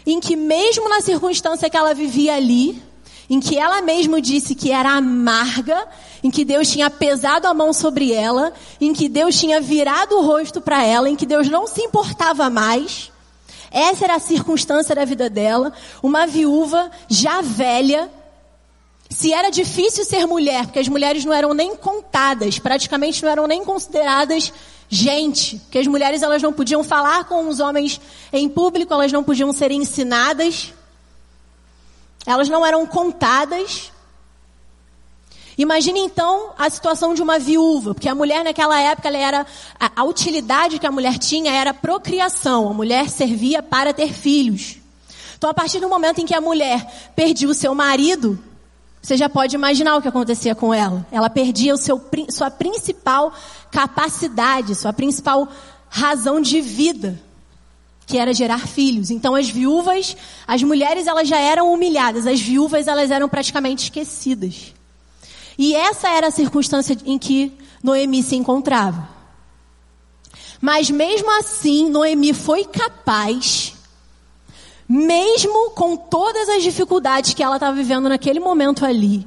em 0.07 0.21
que, 0.21 0.35
mesmo 0.35 0.89
na 0.89 1.01
circunstância 1.01 1.71
que 1.71 1.77
ela 1.77 1.95
vivia 1.95 2.35
ali, 2.35 2.83
em 3.29 3.41
que 3.41 3.57
ela 3.57 3.81
mesma 3.81 4.21
disse 4.21 4.55
que 4.55 4.71
era 4.71 4.91
amarga, 4.91 5.87
em 6.23 6.31
que 6.31 6.45
Deus 6.45 6.69
tinha 6.69 6.91
pesado 6.91 7.47
a 7.47 7.55
mão 7.55 7.73
sobre 7.73 8.13
ela, 8.13 8.53
em 8.81 8.93
que 8.93 9.09
Deus 9.09 9.39
tinha 9.39 9.61
virado 9.61 10.17
o 10.17 10.27
rosto 10.27 10.61
para 10.61 10.85
ela, 10.85 11.09
em 11.09 11.17
que 11.17 11.27
Deus 11.27 11.49
não 11.49 11.67
se 11.67 11.83
importava 11.83 12.51
mais. 12.51 13.12
Essa 13.73 14.05
era 14.05 14.17
a 14.17 14.21
circunstância 14.21 14.95
da 14.95 15.05
vida 15.05 15.31
dela, 15.31 15.73
uma 16.03 16.27
viúva 16.27 16.91
já 17.09 17.41
velha. 17.41 18.11
Se 19.09 19.33
era 19.33 19.51
difícil 19.51 20.05
ser 20.05 20.27
mulher, 20.27 20.67
porque 20.67 20.79
as 20.79 20.89
mulheres 20.89 21.25
não 21.25 21.33
eram 21.33 21.55
nem 21.55 21.75
contadas, 21.77 22.59
praticamente 22.59 23.23
não 23.23 23.31
eram 23.31 23.47
nem 23.47 23.65
consideradas 23.65 24.53
gente, 24.89 25.57
porque 25.59 25.79
as 25.79 25.87
mulheres 25.87 26.23
elas 26.23 26.43
não 26.43 26.53
podiam 26.53 26.85
falar 26.85 27.25
com 27.25 27.49
os 27.49 27.61
homens 27.61 27.99
em 28.31 28.47
público, 28.47 28.93
elas 28.93 29.11
não 29.11 29.25
podiam 29.25 29.51
ser 29.51 29.71
ensinadas. 29.71 30.75
Elas 32.27 32.49
não 32.49 32.65
eram 32.65 32.87
contadas. 32.87 33.91
Imagine 35.57 36.01
então 36.01 36.51
a 36.57 36.69
situação 36.71 37.15
de 37.15 37.23
uma 37.23 37.39
viúva, 37.39 37.95
porque 37.95 38.09
a 38.09 38.15
mulher 38.15 38.43
naquela 38.43 38.81
época 38.81 39.09
era 39.09 39.47
a, 39.79 39.93
a, 39.97 40.05
utilidade 40.05 40.79
que 40.79 40.87
a 40.87 40.91
mulher 40.91 41.19
tinha 41.19 41.53
era 41.53 41.75
procriação. 41.75 42.71
A 42.71 42.73
mulher 42.73 43.11
servia 43.11 43.63
para 43.63 43.93
ter 43.93 44.13
filhos. 44.13 44.77
Então, 45.37 45.51
a 45.51 45.55
partir 45.55 45.81
do 45.81 45.89
momento 45.89 46.21
em 46.21 46.27
que 46.27 46.35
a 46.35 46.41
mulher 46.41 47.13
perdia 47.15 47.49
o 47.49 47.55
seu 47.55 47.75
marido, 47.75 48.39
você 49.03 49.17
já 49.17 49.29
pode 49.29 49.55
imaginar 49.55 49.97
o 49.97 50.03
que 50.03 50.09
acontecia 50.09 50.55
com 50.55 50.73
ela. 50.73 51.05
Ela 51.11 51.29
perdia 51.29 51.75
o 51.75 51.77
seu, 51.77 52.01
sua 52.31 52.51
principal 52.51 53.33
capacidade, 53.71 54.75
sua 54.75 54.93
principal 54.93 55.49
razão 55.91 56.41
de 56.41 56.61
vida 56.61 57.21
que 58.07 58.19
era 58.19 58.33
gerar 58.33 58.67
filhos. 58.67 59.11
Então 59.11 59.35
as 59.35 59.49
viúvas, 59.49 60.17
as 60.47 60.63
mulheres 60.63 61.07
elas 61.07 61.29
já 61.29 61.39
eram 61.39 61.73
humilhadas, 61.73 62.27
as 62.27 62.41
viúvas 62.41 62.87
elas 62.87 63.11
eram 63.11 63.29
praticamente 63.29 63.85
esquecidas. 63.85 64.75
E 65.59 65.75
essa 65.75 66.09
era 66.09 66.29
a 66.29 66.31
circunstância 66.31 66.97
em 67.05 67.19
que 67.19 67.53
Noemi 67.83 68.23
se 68.23 68.37
encontrava. 68.37 69.09
Mas 70.61 70.91
mesmo 70.91 71.31
assim, 71.39 71.91
Noemi 71.91 72.33
foi 72.33 72.65
capaz, 72.65 73.75
mesmo 74.89 75.71
com 75.71 75.97
todas 75.97 76.49
as 76.49 76.63
dificuldades 76.63 77.35
que 77.35 77.43
ela 77.43 77.57
estava 77.57 77.77
vivendo 77.77 78.09
naquele 78.09 78.39
momento 78.39 78.87
ali, 78.87 79.27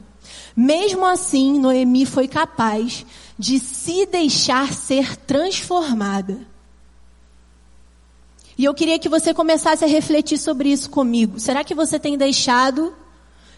mesmo 0.55 1.05
assim, 1.05 1.59
Noemi 1.59 2.05
foi 2.05 2.27
capaz 2.27 3.05
de 3.37 3.59
se 3.59 4.05
deixar 4.05 4.71
ser 4.73 5.17
transformada. 5.17 6.39
E 8.57 8.63
eu 8.63 8.73
queria 8.73 8.97
que 8.97 9.09
você 9.09 9.33
começasse 9.33 9.83
a 9.83 9.87
refletir 9.87 10.37
sobre 10.37 10.71
isso 10.71 10.89
comigo. 10.89 11.37
Será 11.41 11.61
que 11.61 11.75
você 11.75 11.99
tem 11.99 12.17
deixado, 12.17 12.95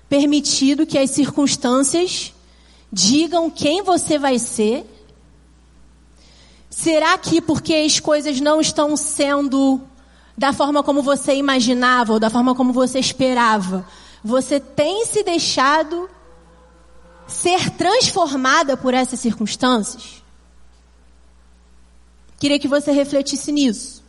permitido 0.10 0.88
que 0.88 0.98
as 0.98 1.12
circunstâncias 1.12 2.34
digam 2.92 3.50
quem 3.50 3.82
você 3.82 4.18
vai 4.18 4.40
ser? 4.40 4.86
Será 6.70 7.18
que 7.18 7.42
porque 7.42 7.74
as 7.74 8.00
coisas 8.00 8.40
não 8.40 8.62
estão 8.62 8.96
sendo 8.96 9.82
da 10.38 10.54
forma 10.54 10.84
como 10.84 11.02
você 11.02 11.34
imaginava 11.34 12.14
ou 12.14 12.20
da 12.20 12.30
forma 12.30 12.54
como 12.54 12.72
você 12.72 13.00
esperava, 13.00 13.88
você 14.24 14.60
tem 14.60 15.06
se 15.06 15.24
deixado 15.24 16.10
ser 17.26 17.72
transformada 17.72 18.78
por 18.78 18.94
essas 18.94 19.20
circunstâncias? 19.20 20.24
Queria 22.40 22.60
que 22.60 22.68
você 22.68 22.92
refletisse 22.92 23.52
nisso. 23.52 24.04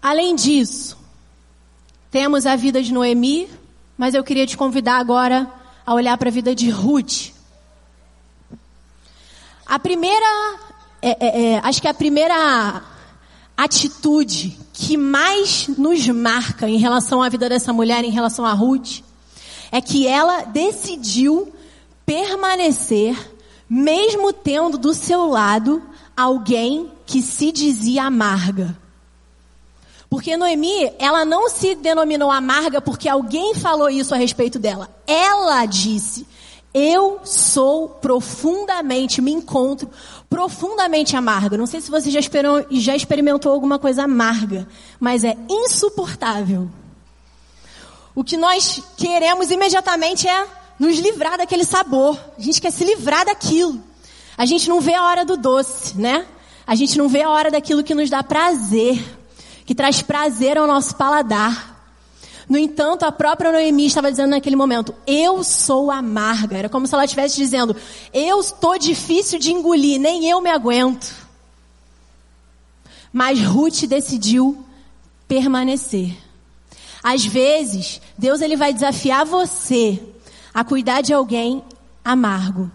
Além 0.00 0.34
disso, 0.34 0.99
temos 2.10 2.44
a 2.44 2.56
vida 2.56 2.82
de 2.82 2.92
Noemi, 2.92 3.48
mas 3.96 4.14
eu 4.14 4.24
queria 4.24 4.46
te 4.46 4.56
convidar 4.56 4.98
agora 4.98 5.48
a 5.86 5.94
olhar 5.94 6.18
para 6.18 6.28
a 6.28 6.32
vida 6.32 6.54
de 6.54 6.68
Ruth. 6.68 7.32
A 9.64 9.78
primeira, 9.78 10.58
é, 11.00 11.10
é, 11.10 11.42
é, 11.42 11.60
acho 11.62 11.80
que 11.80 11.86
a 11.86 11.94
primeira 11.94 12.82
atitude 13.56 14.58
que 14.72 14.96
mais 14.96 15.68
nos 15.68 16.08
marca 16.08 16.68
em 16.68 16.78
relação 16.78 17.22
à 17.22 17.28
vida 17.28 17.48
dessa 17.48 17.72
mulher, 17.72 18.02
em 18.02 18.10
relação 18.10 18.44
a 18.44 18.52
Ruth, 18.52 19.02
é 19.70 19.80
que 19.80 20.06
ela 20.06 20.42
decidiu 20.44 21.52
permanecer, 22.04 23.16
mesmo 23.68 24.32
tendo 24.32 24.76
do 24.76 24.92
seu 24.92 25.26
lado 25.26 25.80
alguém 26.16 26.90
que 27.06 27.22
se 27.22 27.52
dizia 27.52 28.04
amarga. 28.04 28.79
Porque 30.10 30.36
Noemi, 30.36 30.92
ela 30.98 31.24
não 31.24 31.48
se 31.48 31.76
denominou 31.76 32.32
amarga 32.32 32.80
porque 32.80 33.08
alguém 33.08 33.54
falou 33.54 33.88
isso 33.88 34.12
a 34.12 34.18
respeito 34.18 34.58
dela. 34.58 34.90
Ela 35.06 35.64
disse: 35.66 36.26
Eu 36.74 37.20
sou 37.22 37.88
profundamente, 37.88 39.22
me 39.22 39.30
encontro 39.30 39.88
profundamente 40.28 41.16
amarga. 41.16 41.56
Não 41.56 41.66
sei 41.66 41.80
se 41.80 41.92
você 41.92 42.10
já, 42.10 42.18
esperou, 42.18 42.66
já 42.72 42.96
experimentou 42.96 43.52
alguma 43.52 43.78
coisa 43.78 44.02
amarga, 44.02 44.66
mas 44.98 45.22
é 45.22 45.36
insuportável. 45.48 46.68
O 48.12 48.24
que 48.24 48.36
nós 48.36 48.82
queremos 48.96 49.52
imediatamente 49.52 50.26
é 50.26 50.46
nos 50.76 50.98
livrar 50.98 51.38
daquele 51.38 51.64
sabor. 51.64 52.18
A 52.36 52.42
gente 52.42 52.60
quer 52.60 52.72
se 52.72 52.84
livrar 52.84 53.24
daquilo. 53.24 53.80
A 54.36 54.44
gente 54.44 54.68
não 54.68 54.80
vê 54.80 54.94
a 54.94 55.04
hora 55.04 55.24
do 55.24 55.36
doce, 55.36 55.96
né? 55.96 56.26
A 56.66 56.74
gente 56.74 56.98
não 56.98 57.08
vê 57.08 57.22
a 57.22 57.30
hora 57.30 57.48
daquilo 57.48 57.84
que 57.84 57.94
nos 57.94 58.10
dá 58.10 58.24
prazer 58.24 59.19
que 59.70 59.74
traz 59.76 60.02
prazer 60.02 60.58
ao 60.58 60.66
nosso 60.66 60.96
paladar. 60.96 61.80
No 62.48 62.58
entanto, 62.58 63.04
a 63.04 63.12
própria 63.12 63.52
Noemi 63.52 63.86
estava 63.86 64.10
dizendo 64.10 64.30
naquele 64.30 64.56
momento: 64.56 64.92
Eu 65.06 65.44
sou 65.44 65.92
amarga. 65.92 66.58
Era 66.58 66.68
como 66.68 66.88
se 66.88 66.94
ela 66.94 67.04
estivesse 67.04 67.36
dizendo: 67.36 67.76
Eu 68.12 68.40
estou 68.40 68.76
difícil 68.76 69.38
de 69.38 69.52
engolir, 69.52 70.00
nem 70.00 70.28
eu 70.28 70.40
me 70.40 70.50
aguento. 70.50 71.14
Mas 73.12 73.40
Ruth 73.40 73.84
decidiu 73.84 74.66
permanecer. 75.28 76.18
Às 77.00 77.24
vezes, 77.24 78.00
Deus 78.18 78.40
ele 78.40 78.56
vai 78.56 78.72
desafiar 78.72 79.24
você 79.24 80.02
a 80.52 80.64
cuidar 80.64 81.00
de 81.00 81.12
alguém 81.12 81.62
amargo, 82.04 82.68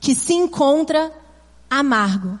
que 0.00 0.14
se 0.14 0.32
encontra 0.32 1.10
amargo. 1.68 2.38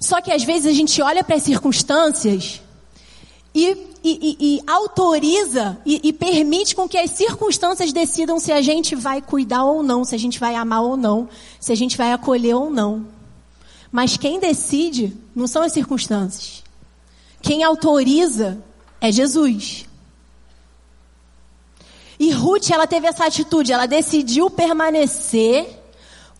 Só 0.00 0.20
que 0.20 0.30
às 0.30 0.44
vezes 0.44 0.66
a 0.66 0.74
gente 0.74 1.00
olha 1.00 1.24
para 1.24 1.36
as 1.36 1.42
circunstâncias 1.42 2.60
e, 3.54 3.70
e, 3.70 3.78
e, 4.04 4.36
e 4.40 4.62
autoriza 4.66 5.78
e, 5.86 6.12
permite 6.12 6.76
com 6.76 6.86
que 6.86 6.98
as 6.98 7.10
circunstâncias 7.12 7.92
decidam 7.92 8.38
se 8.38 8.52
a 8.52 8.60
gente 8.60 8.94
vai 8.94 9.22
cuidar 9.22 9.64
ou 9.64 9.82
não, 9.82 10.04
se 10.04 10.14
a 10.14 10.18
gente 10.18 10.38
vai 10.38 10.54
amar 10.54 10.82
ou 10.82 10.96
não, 10.96 11.28
se 11.58 11.72
a 11.72 11.74
gente 11.74 11.96
vai 11.96 12.12
acolher 12.12 12.54
ou 12.54 12.68
não. 12.68 13.06
Mas 13.90 14.16
quem 14.16 14.38
decide 14.38 15.16
não 15.34 15.46
são 15.46 15.62
as 15.62 15.72
circunstâncias. 15.72 16.62
Quem 17.40 17.64
autoriza 17.64 18.62
é 19.00 19.10
Jesus. 19.10 19.86
E 22.18 22.30
Ruth, 22.30 22.70
ela 22.70 22.86
teve 22.86 23.06
essa 23.06 23.26
atitude, 23.26 23.72
ela 23.72 23.86
decidiu 23.86 24.50
permanecer 24.50 25.82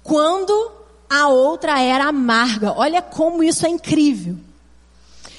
quando 0.03 0.76
a 1.09 1.29
outra 1.29 1.81
era 1.81 2.07
amarga. 2.07 2.73
Olha 2.73 3.01
como 3.01 3.43
isso 3.43 3.65
é 3.67 3.69
incrível. 3.69 4.37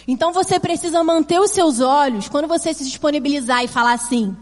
Então 0.07 0.31
você 0.31 0.59
precisa 0.59 1.03
manter 1.03 1.39
os 1.39 1.51
seus 1.51 1.81
olhos 1.81 2.29
quando 2.29 2.47
você 2.47 2.73
se 2.73 2.85
disponibilizar 2.85 3.63
e 3.63 3.67
falar 3.67 3.93
assim: 3.93 4.35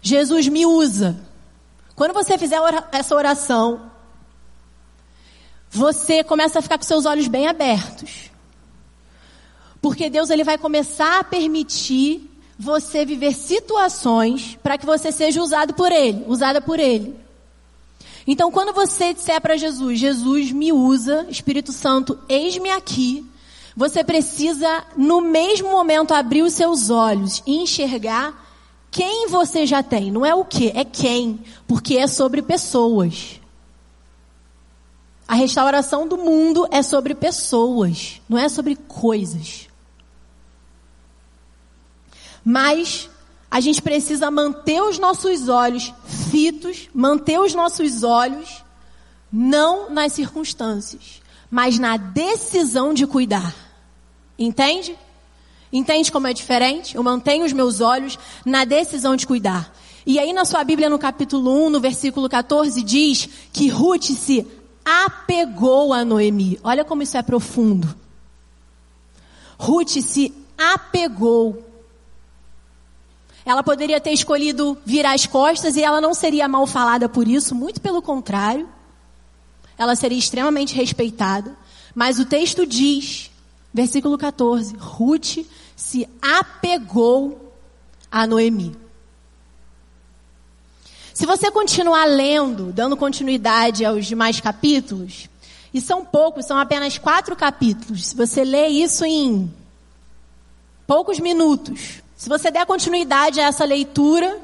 Jesus 0.00 0.48
me 0.48 0.64
usa. 0.64 1.16
Quando 1.94 2.14
você 2.14 2.38
fizer 2.38 2.58
essa 2.92 3.14
oração, 3.14 3.90
você 5.70 6.22
começa 6.22 6.58
a 6.58 6.62
ficar 6.62 6.78
com 6.78 6.84
seus 6.84 7.04
olhos 7.06 7.28
bem 7.28 7.46
abertos. 7.46 8.30
Porque 9.80 10.08
Deus 10.08 10.30
ele 10.30 10.44
vai 10.44 10.56
começar 10.56 11.18
a 11.18 11.24
permitir 11.24 12.30
você 12.58 13.04
viver 13.04 13.34
situações 13.34 14.56
para 14.62 14.78
que 14.78 14.86
você 14.86 15.10
seja 15.10 15.42
usado 15.42 15.74
por 15.74 15.90
Ele, 15.90 16.24
usada 16.28 16.60
por 16.60 16.78
Ele. 16.78 17.21
Então, 18.26 18.50
quando 18.50 18.72
você 18.72 19.12
disser 19.12 19.40
para 19.40 19.56
Jesus, 19.56 19.98
Jesus 19.98 20.52
me 20.52 20.72
usa, 20.72 21.26
Espírito 21.28 21.72
Santo, 21.72 22.18
eis-me 22.28 22.70
aqui, 22.70 23.26
você 23.76 24.04
precisa, 24.04 24.84
no 24.96 25.20
mesmo 25.20 25.70
momento, 25.70 26.14
abrir 26.14 26.42
os 26.42 26.52
seus 26.52 26.90
olhos 26.90 27.42
e 27.46 27.56
enxergar 27.56 28.42
quem 28.90 29.28
você 29.28 29.66
já 29.66 29.82
tem. 29.82 30.10
Não 30.10 30.24
é 30.24 30.34
o 30.34 30.44
que, 30.44 30.68
é 30.74 30.84
quem. 30.84 31.40
Porque 31.66 31.96
é 31.96 32.06
sobre 32.06 32.42
pessoas. 32.42 33.40
A 35.26 35.34
restauração 35.34 36.06
do 36.06 36.18
mundo 36.18 36.68
é 36.70 36.82
sobre 36.82 37.14
pessoas, 37.14 38.20
não 38.28 38.36
é 38.36 38.50
sobre 38.50 38.76
coisas. 38.76 39.66
Mas 42.44 43.08
a 43.52 43.60
gente 43.60 43.82
precisa 43.82 44.30
manter 44.30 44.82
os 44.82 44.98
nossos 44.98 45.46
olhos 45.46 45.92
fitos, 46.30 46.88
manter 46.94 47.38
os 47.38 47.52
nossos 47.52 48.02
olhos 48.02 48.64
não 49.30 49.90
nas 49.90 50.14
circunstâncias, 50.14 51.20
mas 51.50 51.78
na 51.78 51.98
decisão 51.98 52.94
de 52.94 53.06
cuidar. 53.06 53.54
Entende? 54.38 54.98
Entende 55.70 56.10
como 56.10 56.28
é 56.28 56.32
diferente? 56.32 56.96
Eu 56.96 57.02
mantenho 57.02 57.44
os 57.44 57.52
meus 57.52 57.82
olhos 57.82 58.18
na 58.42 58.64
decisão 58.64 59.16
de 59.16 59.26
cuidar. 59.26 59.70
E 60.06 60.18
aí 60.18 60.32
na 60.32 60.46
sua 60.46 60.64
Bíblia, 60.64 60.88
no 60.88 60.98
capítulo 60.98 61.66
1, 61.66 61.68
no 61.68 61.80
versículo 61.80 62.30
14, 62.30 62.82
diz 62.82 63.28
que 63.52 63.68
Ruth 63.68 64.12
se 64.12 64.46
apegou 64.82 65.92
a 65.92 66.06
Noemi. 66.06 66.58
Olha 66.64 66.86
como 66.86 67.02
isso 67.02 67.18
é 67.18 67.22
profundo. 67.22 67.94
Ruth 69.58 70.00
se 70.00 70.32
apegou. 70.56 71.71
Ela 73.44 73.62
poderia 73.62 74.00
ter 74.00 74.12
escolhido 74.12 74.78
virar 74.84 75.14
as 75.14 75.26
costas 75.26 75.76
e 75.76 75.82
ela 75.82 76.00
não 76.00 76.14
seria 76.14 76.46
mal 76.46 76.66
falada 76.66 77.08
por 77.08 77.26
isso, 77.26 77.54
muito 77.54 77.80
pelo 77.80 78.00
contrário. 78.00 78.68
Ela 79.76 79.96
seria 79.96 80.18
extremamente 80.18 80.74
respeitada. 80.74 81.56
Mas 81.94 82.18
o 82.18 82.24
texto 82.24 82.66
diz, 82.66 83.30
versículo 83.72 84.16
14, 84.16 84.76
Ruth 84.76 85.38
se 85.74 86.08
apegou 86.20 87.52
a 88.10 88.26
Noemi. 88.26 88.76
Se 91.12 91.26
você 91.26 91.50
continuar 91.50 92.04
lendo, 92.04 92.72
dando 92.72 92.96
continuidade 92.96 93.84
aos 93.84 94.06
demais 94.06 94.40
capítulos, 94.40 95.28
e 95.74 95.80
são 95.80 96.04
poucos, 96.04 96.46
são 96.46 96.58
apenas 96.58 96.98
quatro 96.98 97.34
capítulos. 97.34 98.08
Se 98.08 98.16
você 98.16 98.44
lê 98.44 98.68
isso 98.68 99.04
em 99.04 99.52
poucos 100.86 101.18
minutos, 101.18 102.01
se 102.22 102.28
você 102.28 102.52
der 102.52 102.64
continuidade 102.64 103.40
a 103.40 103.46
essa 103.46 103.64
leitura, 103.64 104.38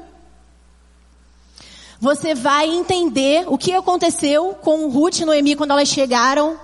você 1.97 2.35
vai 2.35 2.67
entender 2.67 3.45
o 3.47 3.57
que 3.57 3.71
aconteceu 3.71 4.53
com 4.55 4.89
Ruth 4.89 5.19
e 5.19 5.25
Noemi 5.25 5.55
quando 5.55 5.71
elas 5.71 5.87
chegaram 5.87 6.59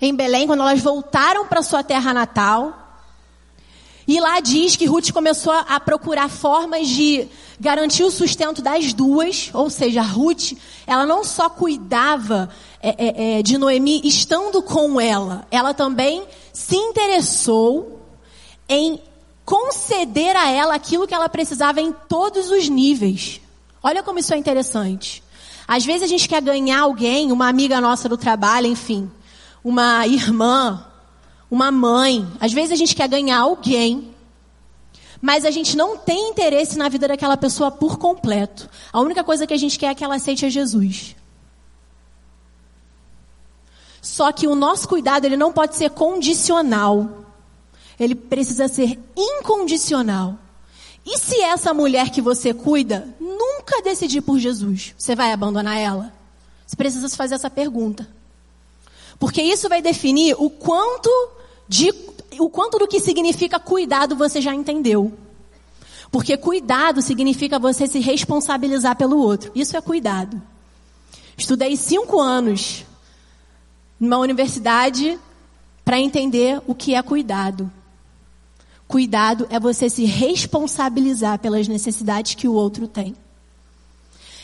em 0.00 0.12
Belém, 0.12 0.48
quando 0.48 0.64
elas 0.64 0.80
voltaram 0.80 1.46
para 1.46 1.62
sua 1.62 1.84
terra 1.84 2.12
natal. 2.12 2.98
E 4.08 4.18
lá 4.18 4.40
diz 4.40 4.74
que 4.74 4.86
Ruth 4.86 5.12
começou 5.12 5.52
a 5.52 5.78
procurar 5.78 6.28
formas 6.28 6.88
de 6.88 7.28
garantir 7.60 8.02
o 8.02 8.10
sustento 8.10 8.60
das 8.60 8.92
duas, 8.92 9.50
ou 9.54 9.70
seja, 9.70 10.02
Ruth, 10.02 10.54
ela 10.84 11.06
não 11.06 11.22
só 11.22 11.48
cuidava 11.48 12.50
é, 12.82 12.88
é, 12.88 13.38
é, 13.38 13.42
de 13.44 13.56
Noemi 13.56 14.00
estando 14.02 14.60
com 14.62 15.00
ela, 15.00 15.46
ela 15.48 15.72
também 15.72 16.24
se 16.52 16.74
interessou 16.74 18.00
em 18.68 19.00
conceder 19.50 20.36
a 20.36 20.48
ela 20.48 20.76
aquilo 20.76 21.08
que 21.08 21.14
ela 21.14 21.28
precisava 21.28 21.80
em 21.80 21.92
todos 21.92 22.52
os 22.52 22.68
níveis. 22.68 23.40
Olha 23.82 24.00
como 24.00 24.20
isso 24.20 24.32
é 24.32 24.36
interessante. 24.36 25.24
Às 25.66 25.84
vezes 25.84 26.04
a 26.04 26.06
gente 26.06 26.28
quer 26.28 26.40
ganhar 26.40 26.82
alguém, 26.82 27.32
uma 27.32 27.48
amiga 27.48 27.80
nossa 27.80 28.08
do 28.08 28.16
trabalho, 28.16 28.68
enfim, 28.68 29.10
uma 29.64 30.06
irmã, 30.06 30.86
uma 31.50 31.72
mãe. 31.72 32.24
Às 32.38 32.52
vezes 32.52 32.70
a 32.70 32.76
gente 32.76 32.94
quer 32.94 33.08
ganhar 33.08 33.40
alguém, 33.40 34.14
mas 35.20 35.44
a 35.44 35.50
gente 35.50 35.76
não 35.76 35.96
tem 35.96 36.30
interesse 36.30 36.78
na 36.78 36.88
vida 36.88 37.08
daquela 37.08 37.36
pessoa 37.36 37.72
por 37.72 37.98
completo. 37.98 38.70
A 38.92 39.00
única 39.00 39.24
coisa 39.24 39.48
que 39.48 39.54
a 39.54 39.58
gente 39.58 39.76
quer 39.76 39.86
é 39.86 39.94
que 39.96 40.04
ela 40.04 40.14
aceite 40.14 40.46
a 40.46 40.48
Jesus. 40.48 41.16
Só 44.00 44.30
que 44.30 44.46
o 44.46 44.54
nosso 44.54 44.86
cuidado 44.88 45.24
ele 45.24 45.36
não 45.36 45.52
pode 45.52 45.74
ser 45.74 45.90
condicional. 45.90 47.19
Ele 48.00 48.14
precisa 48.14 48.66
ser 48.66 48.98
incondicional. 49.14 50.38
E 51.04 51.18
se 51.18 51.38
essa 51.42 51.74
mulher 51.74 52.08
que 52.10 52.22
você 52.22 52.54
cuida 52.54 53.14
nunca 53.20 53.82
decidir 53.82 54.22
por 54.22 54.38
Jesus, 54.38 54.94
você 54.96 55.14
vai 55.14 55.32
abandonar 55.32 55.76
ela? 55.76 56.12
Você 56.66 56.76
precisa 56.76 57.08
se 57.08 57.16
fazer 57.16 57.34
essa 57.34 57.50
pergunta. 57.50 58.08
Porque 59.18 59.42
isso 59.42 59.68
vai 59.68 59.82
definir 59.82 60.34
o 60.38 60.48
quanto 60.48 61.10
de 61.68 61.92
o 62.38 62.48
quanto 62.48 62.78
do 62.78 62.88
que 62.88 63.00
significa 63.00 63.60
cuidado 63.60 64.16
você 64.16 64.40
já 64.40 64.54
entendeu. 64.54 65.12
Porque 66.10 66.36
cuidado 66.36 67.02
significa 67.02 67.58
você 67.58 67.86
se 67.86 67.98
responsabilizar 68.00 68.96
pelo 68.96 69.18
outro. 69.18 69.52
Isso 69.54 69.76
é 69.76 69.80
cuidado. 69.80 70.40
Estudei 71.36 71.76
cinco 71.76 72.18
anos 72.18 72.84
numa 73.98 74.18
universidade 74.18 75.18
para 75.84 76.00
entender 76.00 76.60
o 76.66 76.74
que 76.74 76.94
é 76.94 77.02
cuidado. 77.02 77.70
Cuidado 78.90 79.46
é 79.50 79.60
você 79.60 79.88
se 79.88 80.04
responsabilizar 80.04 81.38
pelas 81.38 81.68
necessidades 81.68 82.34
que 82.34 82.48
o 82.48 82.52
outro 82.52 82.88
tem. 82.88 83.14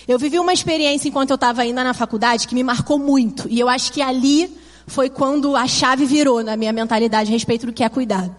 Eu 0.06 0.20
vivi 0.20 0.38
uma 0.38 0.52
experiência 0.52 1.09
enquanto 1.09 1.30
eu 1.30 1.35
estava 1.35 1.62
ainda 1.62 1.82
na 1.82 1.92
faculdade 1.92 2.46
que 2.46 2.54
me 2.54 2.62
marcou 2.62 2.96
muito. 2.96 3.48
E 3.50 3.59
eu 3.59 3.68
acho 3.68 3.92
que 3.92 4.00
ali 4.00 4.56
foi 4.87 5.11
quando 5.11 5.56
a 5.56 5.66
chave 5.66 6.06
virou 6.06 6.44
na 6.44 6.56
minha 6.56 6.72
mentalidade 6.72 7.28
a 7.28 7.32
respeito 7.32 7.66
do 7.66 7.72
que 7.72 7.82
é 7.82 7.88
cuidado. 7.88 8.37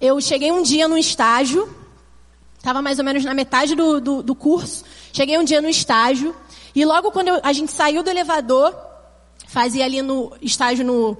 Eu 0.00 0.20
cheguei 0.20 0.52
um 0.52 0.62
dia 0.62 0.86
no 0.86 0.96
estágio, 0.96 1.68
estava 2.56 2.80
mais 2.80 3.00
ou 3.00 3.04
menos 3.04 3.24
na 3.24 3.34
metade 3.34 3.74
do, 3.74 4.00
do, 4.00 4.22
do, 4.22 4.34
curso. 4.36 4.84
Cheguei 5.12 5.36
um 5.36 5.42
dia 5.42 5.60
no 5.60 5.68
estágio, 5.68 6.36
e 6.72 6.84
logo 6.84 7.10
quando 7.10 7.26
eu, 7.26 7.40
a 7.42 7.52
gente 7.52 7.72
saiu 7.72 8.04
do 8.04 8.10
elevador, 8.10 8.72
fazia 9.48 9.84
ali 9.84 10.00
no 10.02 10.32
estágio 10.40 10.86
no, 10.86 11.18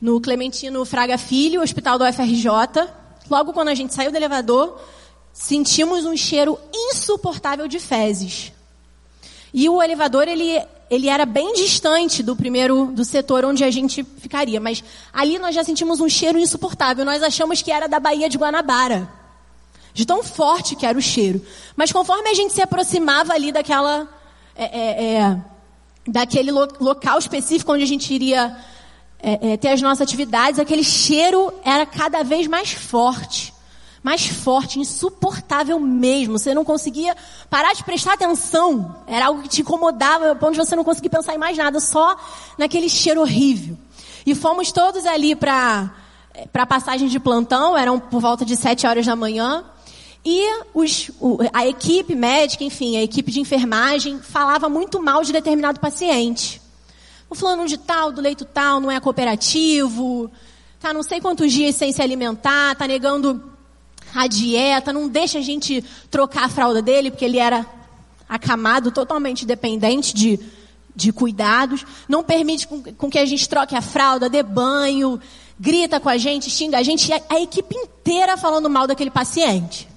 no 0.00 0.20
Clementino 0.20 0.84
Fraga 0.84 1.18
Filho, 1.18 1.62
hospital 1.62 1.98
do 1.98 2.04
UFRJ. 2.04 2.48
Logo 3.28 3.52
quando 3.52 3.68
a 3.68 3.74
gente 3.74 3.92
saiu 3.92 4.10
do 4.10 4.16
elevador, 4.16 4.80
sentimos 5.32 6.04
um 6.04 6.16
cheiro 6.16 6.58
insuportável 6.72 7.68
de 7.68 7.78
fezes. 7.78 8.52
E 9.52 9.68
o 9.68 9.82
elevador, 9.82 10.26
ele, 10.28 10.62
ele 10.88 11.08
era 11.08 11.26
bem 11.26 11.52
distante 11.52 12.22
do 12.22 12.34
primeiro, 12.34 12.86
do 12.86 13.04
setor 13.04 13.44
onde 13.44 13.62
a 13.62 13.70
gente 13.70 14.04
ficaria. 14.18 14.60
Mas 14.60 14.82
ali 15.12 15.38
nós 15.38 15.54
já 15.54 15.62
sentimos 15.62 16.00
um 16.00 16.08
cheiro 16.08 16.38
insuportável. 16.38 17.04
Nós 17.04 17.22
achamos 17.22 17.60
que 17.60 17.70
era 17.70 17.88
da 17.88 18.00
Baía 18.00 18.28
de 18.28 18.38
Guanabara. 18.38 19.08
De 19.92 20.06
tão 20.06 20.22
forte 20.22 20.76
que 20.76 20.86
era 20.86 20.96
o 20.96 21.02
cheiro. 21.02 21.44
Mas 21.76 21.92
conforme 21.92 22.28
a 22.28 22.34
gente 22.34 22.52
se 22.52 22.62
aproximava 22.62 23.34
ali 23.34 23.50
daquela, 23.50 24.08
é, 24.54 24.64
é, 24.64 25.14
é, 25.14 25.40
daquele 26.06 26.52
lo, 26.52 26.68
local 26.80 27.18
específico 27.18 27.72
onde 27.72 27.82
a 27.82 27.88
gente 27.88 28.14
iria 28.14 28.56
é, 29.22 29.52
é, 29.52 29.56
ter 29.56 29.68
as 29.68 29.82
nossas 29.82 30.00
atividades, 30.00 30.58
aquele 30.58 30.84
cheiro 30.84 31.52
era 31.64 31.84
cada 31.86 32.22
vez 32.22 32.46
mais 32.46 32.72
forte 32.72 33.52
mais 34.02 34.26
forte, 34.26 34.78
insuportável 34.78 35.78
mesmo. 35.78 36.38
Você 36.38 36.54
não 36.54 36.64
conseguia 36.64 37.14
parar 37.48 37.74
de 37.74 37.84
prestar 37.84 38.14
atenção. 38.14 38.96
Era 39.06 39.26
algo 39.26 39.42
que 39.42 39.48
te 39.48 39.60
incomodava, 39.60 40.32
a 40.32 40.34
ponto 40.34 40.52
de 40.52 40.58
você 40.58 40.74
não 40.74 40.84
conseguir 40.84 41.10
pensar 41.10 41.34
em 41.34 41.38
mais 41.38 41.56
nada, 41.56 41.80
só 41.80 42.16
naquele 42.56 42.88
cheiro 42.88 43.20
horrível. 43.20 43.76
E 44.24 44.34
fomos 44.34 44.72
todos 44.72 45.04
ali 45.06 45.34
para 45.34 45.90
para 46.52 46.64
passagem 46.64 47.08
de 47.08 47.18
plantão, 47.18 47.76
eram 47.76 47.98
por 47.98 48.20
volta 48.20 48.44
de 48.44 48.56
sete 48.56 48.86
horas 48.86 49.04
da 49.04 49.16
manhã. 49.16 49.64
E 50.24 50.62
os, 50.72 51.10
a 51.52 51.66
equipe 51.66 52.14
médica, 52.14 52.62
enfim, 52.62 52.96
a 52.96 53.02
equipe 53.02 53.32
de 53.32 53.40
enfermagem 53.40 54.20
falava 54.20 54.68
muito 54.68 55.02
mal 55.02 55.22
de 55.22 55.32
determinado 55.32 55.80
paciente. 55.80 56.59
O 57.30 57.34
fulano 57.36 57.68
de 57.68 57.78
tal, 57.78 58.10
do 58.10 58.20
leito 58.20 58.44
tal, 58.44 58.80
não 58.80 58.90
é 58.90 58.98
cooperativo, 58.98 60.28
tá 60.80 60.92
não 60.92 61.04
sei 61.04 61.20
quantos 61.20 61.52
dias 61.52 61.76
sem 61.76 61.92
se 61.92 62.02
alimentar, 62.02 62.74
tá 62.74 62.88
negando 62.88 63.40
a 64.12 64.26
dieta, 64.26 64.92
não 64.92 65.08
deixa 65.08 65.38
a 65.38 65.42
gente 65.42 65.84
trocar 66.10 66.46
a 66.46 66.48
fralda 66.48 66.82
dele, 66.82 67.08
porque 67.08 67.24
ele 67.24 67.38
era 67.38 67.64
acamado, 68.28 68.90
totalmente 68.90 69.46
dependente 69.46 70.14
de, 70.14 70.40
de 70.94 71.12
cuidados, 71.12 71.84
não 72.08 72.24
permite 72.24 72.66
com, 72.66 72.82
com 72.82 73.10
que 73.10 73.18
a 73.18 73.26
gente 73.26 73.48
troque 73.48 73.76
a 73.76 73.80
fralda, 73.82 74.28
dê 74.28 74.42
banho, 74.42 75.20
grita 75.58 76.00
com 76.00 76.08
a 76.08 76.16
gente, 76.16 76.50
xinga 76.50 76.78
a 76.78 76.82
gente, 76.82 77.12
a, 77.12 77.20
a 77.28 77.40
equipe 77.40 77.76
inteira 77.76 78.36
falando 78.36 78.70
mal 78.70 78.86
daquele 78.86 79.10
paciente. 79.10 79.89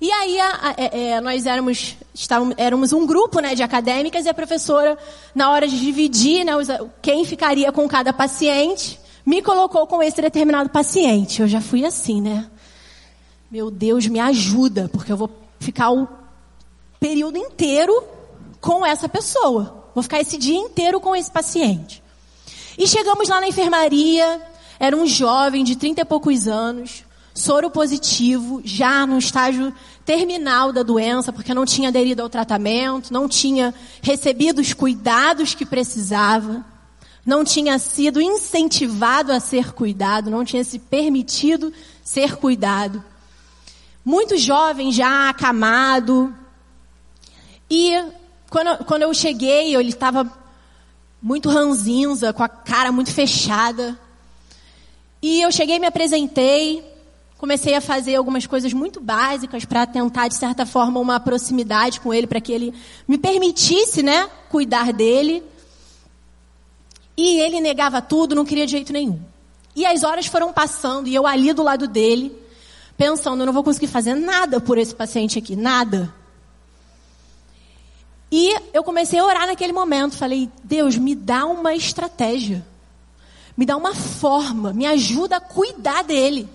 E 0.00 0.10
aí 0.10 0.40
a, 0.40 0.48
a, 0.48 0.74
é, 0.78 1.10
é, 1.10 1.20
nós 1.20 1.44
éramos, 1.44 1.96
estávamos, 2.14 2.54
éramos 2.56 2.92
um 2.92 3.06
grupo 3.06 3.38
né, 3.40 3.54
de 3.54 3.62
acadêmicas 3.62 4.24
e 4.24 4.28
a 4.30 4.34
professora, 4.34 4.96
na 5.34 5.50
hora 5.50 5.68
de 5.68 5.78
dividir 5.78 6.44
né, 6.44 6.56
os, 6.56 6.68
quem 7.02 7.24
ficaria 7.26 7.70
com 7.70 7.86
cada 7.86 8.12
paciente, 8.12 8.98
me 9.26 9.42
colocou 9.42 9.86
com 9.86 10.02
esse 10.02 10.20
determinado 10.22 10.70
paciente. 10.70 11.42
Eu 11.42 11.48
já 11.48 11.60
fui 11.60 11.84
assim, 11.84 12.20
né? 12.22 12.50
Meu 13.50 13.70
Deus, 13.70 14.06
me 14.06 14.18
ajuda, 14.18 14.88
porque 14.90 15.12
eu 15.12 15.16
vou 15.18 15.30
ficar 15.58 15.90
o 15.90 16.08
período 16.98 17.36
inteiro 17.36 18.02
com 18.60 18.86
essa 18.86 19.08
pessoa. 19.08 19.84
Vou 19.94 20.02
ficar 20.02 20.20
esse 20.20 20.38
dia 20.38 20.56
inteiro 20.56 21.00
com 21.00 21.14
esse 21.14 21.30
paciente. 21.30 22.02
E 22.78 22.86
chegamos 22.86 23.28
lá 23.28 23.40
na 23.40 23.48
enfermaria, 23.48 24.40
era 24.78 24.96
um 24.96 25.04
jovem 25.04 25.62
de 25.62 25.76
30 25.76 26.00
e 26.00 26.04
poucos 26.04 26.48
anos, 26.48 27.04
soro 27.34 27.70
positivo, 27.70 28.60
já 28.64 29.06
no 29.06 29.18
estágio 29.18 29.72
terminal 30.04 30.72
da 30.72 30.82
doença, 30.82 31.32
porque 31.32 31.54
não 31.54 31.64
tinha 31.64 31.88
aderido 31.88 32.22
ao 32.22 32.28
tratamento, 32.28 33.12
não 33.12 33.28
tinha 33.28 33.74
recebido 34.02 34.60
os 34.60 34.72
cuidados 34.72 35.54
que 35.54 35.64
precisava, 35.64 36.64
não 37.24 37.44
tinha 37.44 37.78
sido 37.78 38.20
incentivado 38.20 39.32
a 39.32 39.38
ser 39.38 39.72
cuidado, 39.72 40.30
não 40.30 40.44
tinha 40.44 40.64
se 40.64 40.78
permitido 40.78 41.72
ser 42.02 42.36
cuidado. 42.36 43.04
Muito 44.04 44.36
jovem, 44.36 44.90
já 44.90 45.28
acamado. 45.28 46.34
E 47.70 47.92
quando, 48.48 48.84
quando 48.84 49.02
eu 49.02 49.14
cheguei, 49.14 49.76
ele 49.76 49.90
estava 49.90 50.30
muito 51.22 51.48
ranzinza, 51.48 52.32
com 52.32 52.42
a 52.42 52.48
cara 52.48 52.90
muito 52.90 53.12
fechada. 53.12 53.98
E 55.22 55.42
eu 55.42 55.52
cheguei, 55.52 55.78
me 55.78 55.86
apresentei, 55.86 56.82
comecei 57.40 57.74
a 57.74 57.80
fazer 57.80 58.16
algumas 58.16 58.46
coisas 58.46 58.70
muito 58.74 59.00
básicas 59.00 59.64
para 59.64 59.86
tentar, 59.86 60.28
de 60.28 60.34
certa 60.34 60.66
forma, 60.66 61.00
uma 61.00 61.18
proximidade 61.18 61.98
com 61.98 62.12
ele, 62.12 62.26
para 62.26 62.38
que 62.38 62.52
ele 62.52 62.74
me 63.08 63.16
permitisse, 63.16 64.02
né, 64.02 64.28
cuidar 64.50 64.92
dele. 64.92 65.42
E 67.16 67.40
ele 67.40 67.58
negava 67.58 68.02
tudo, 68.02 68.34
não 68.34 68.44
queria 68.44 68.66
de 68.66 68.72
jeito 68.72 68.92
nenhum. 68.92 69.18
E 69.74 69.86
as 69.86 70.04
horas 70.04 70.26
foram 70.26 70.52
passando 70.52 71.08
e 71.08 71.14
eu 71.14 71.26
ali 71.26 71.54
do 71.54 71.62
lado 71.62 71.88
dele, 71.88 72.30
pensando, 72.94 73.40
eu 73.40 73.46
não 73.46 73.54
vou 73.54 73.64
conseguir 73.64 73.86
fazer 73.86 74.14
nada 74.14 74.60
por 74.60 74.76
esse 74.76 74.94
paciente 74.94 75.38
aqui, 75.38 75.56
nada. 75.56 76.14
E 78.30 78.54
eu 78.74 78.84
comecei 78.84 79.18
a 79.18 79.24
orar 79.24 79.46
naquele 79.46 79.72
momento. 79.72 80.14
Falei, 80.14 80.50
Deus, 80.62 80.98
me 80.98 81.14
dá 81.14 81.46
uma 81.46 81.74
estratégia. 81.74 82.64
Me 83.56 83.64
dá 83.64 83.78
uma 83.78 83.94
forma. 83.94 84.74
Me 84.74 84.86
ajuda 84.86 85.38
a 85.38 85.40
cuidar 85.40 86.04
dele. 86.04 86.46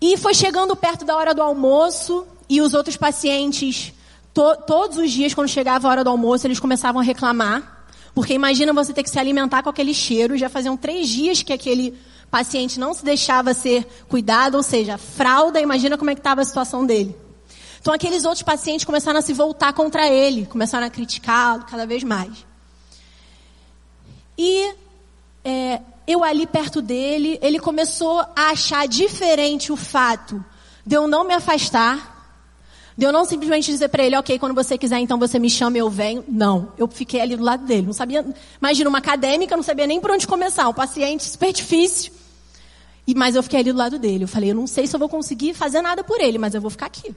E 0.00 0.16
foi 0.16 0.34
chegando 0.34 0.76
perto 0.76 1.04
da 1.04 1.16
hora 1.16 1.34
do 1.34 1.42
almoço. 1.42 2.26
E 2.48 2.60
os 2.60 2.74
outros 2.74 2.96
pacientes, 2.96 3.92
to 4.32 4.56
todos 4.66 4.98
os 4.98 5.10
dias, 5.10 5.34
quando 5.34 5.48
chegava 5.48 5.88
a 5.88 5.90
hora 5.90 6.04
do 6.04 6.10
almoço, 6.10 6.46
eles 6.46 6.60
começavam 6.60 7.00
a 7.00 7.04
reclamar. 7.04 7.86
Porque 8.14 8.32
imagina 8.32 8.72
você 8.72 8.92
ter 8.92 9.02
que 9.02 9.10
se 9.10 9.18
alimentar 9.18 9.62
com 9.62 9.68
aquele 9.68 9.92
cheiro. 9.92 10.36
Já 10.36 10.48
faziam 10.48 10.76
três 10.76 11.08
dias 11.08 11.42
que 11.42 11.52
aquele 11.52 11.94
paciente 12.30 12.78
não 12.78 12.94
se 12.94 13.04
deixava 13.04 13.52
ser 13.52 13.86
cuidado. 14.08 14.56
Ou 14.56 14.62
seja, 14.62 14.96
fralda. 14.96 15.60
Imagina 15.60 15.98
como 15.98 16.10
é 16.10 16.14
que 16.14 16.20
estava 16.20 16.40
a 16.40 16.44
situação 16.44 16.86
dele. 16.86 17.16
Então 17.86 17.94
aqueles 17.94 18.24
outros 18.24 18.42
pacientes 18.42 18.84
começaram 18.84 19.20
a 19.20 19.22
se 19.22 19.32
voltar 19.32 19.72
contra 19.72 20.08
ele, 20.08 20.44
começaram 20.46 20.86
a 20.86 20.90
criticá-lo 20.90 21.64
cada 21.70 21.86
vez 21.86 22.02
mais. 22.02 22.44
E 24.36 24.74
é, 25.44 25.80
eu 26.06 26.22
ali 26.22 26.46
perto 26.46 26.80
dele, 26.80 27.38
ele 27.42 27.58
começou 27.58 28.20
a 28.20 28.50
achar 28.50 28.86
diferente 28.86 29.72
o 29.72 29.76
fato 29.76 30.44
de 30.84 30.94
eu 30.96 31.08
não 31.08 31.24
me 31.24 31.34
afastar, 31.34 32.14
de 32.96 33.04
eu 33.04 33.12
não 33.12 33.24
simplesmente 33.24 33.70
dizer 33.70 33.88
para 33.88 34.04
ele, 34.04 34.16
ok, 34.16 34.38
quando 34.38 34.54
você 34.54 34.78
quiser, 34.78 34.98
então 35.00 35.18
você 35.18 35.38
me 35.38 35.50
chama 35.50 35.76
eu 35.76 35.90
venho. 35.90 36.24
Não, 36.28 36.72
eu 36.78 36.88
fiquei 36.88 37.20
ali 37.20 37.36
do 37.36 37.42
lado 37.42 37.66
dele. 37.66 37.86
Não 37.86 37.92
sabia, 37.92 38.24
imagina 38.58 38.88
uma 38.88 38.98
acadêmica, 38.98 39.54
não 39.56 39.62
sabia 39.62 39.86
nem 39.86 40.00
por 40.00 40.10
onde 40.10 40.26
começar, 40.26 40.68
um 40.68 40.72
paciente 40.72 41.24
super 41.24 41.52
difícil. 41.52 42.12
E, 43.06 43.14
mas 43.14 43.36
eu 43.36 43.42
fiquei 43.42 43.60
ali 43.60 43.72
do 43.72 43.78
lado 43.78 43.98
dele. 43.98 44.24
Eu 44.24 44.28
falei, 44.28 44.50
eu 44.50 44.54
não 44.54 44.66
sei 44.66 44.86
se 44.86 44.96
eu 44.96 45.00
vou 45.00 45.08
conseguir 45.08 45.54
fazer 45.54 45.82
nada 45.82 46.02
por 46.02 46.20
ele, 46.20 46.38
mas 46.38 46.54
eu 46.54 46.60
vou 46.60 46.70
ficar 46.70 46.86
aqui. 46.86 47.14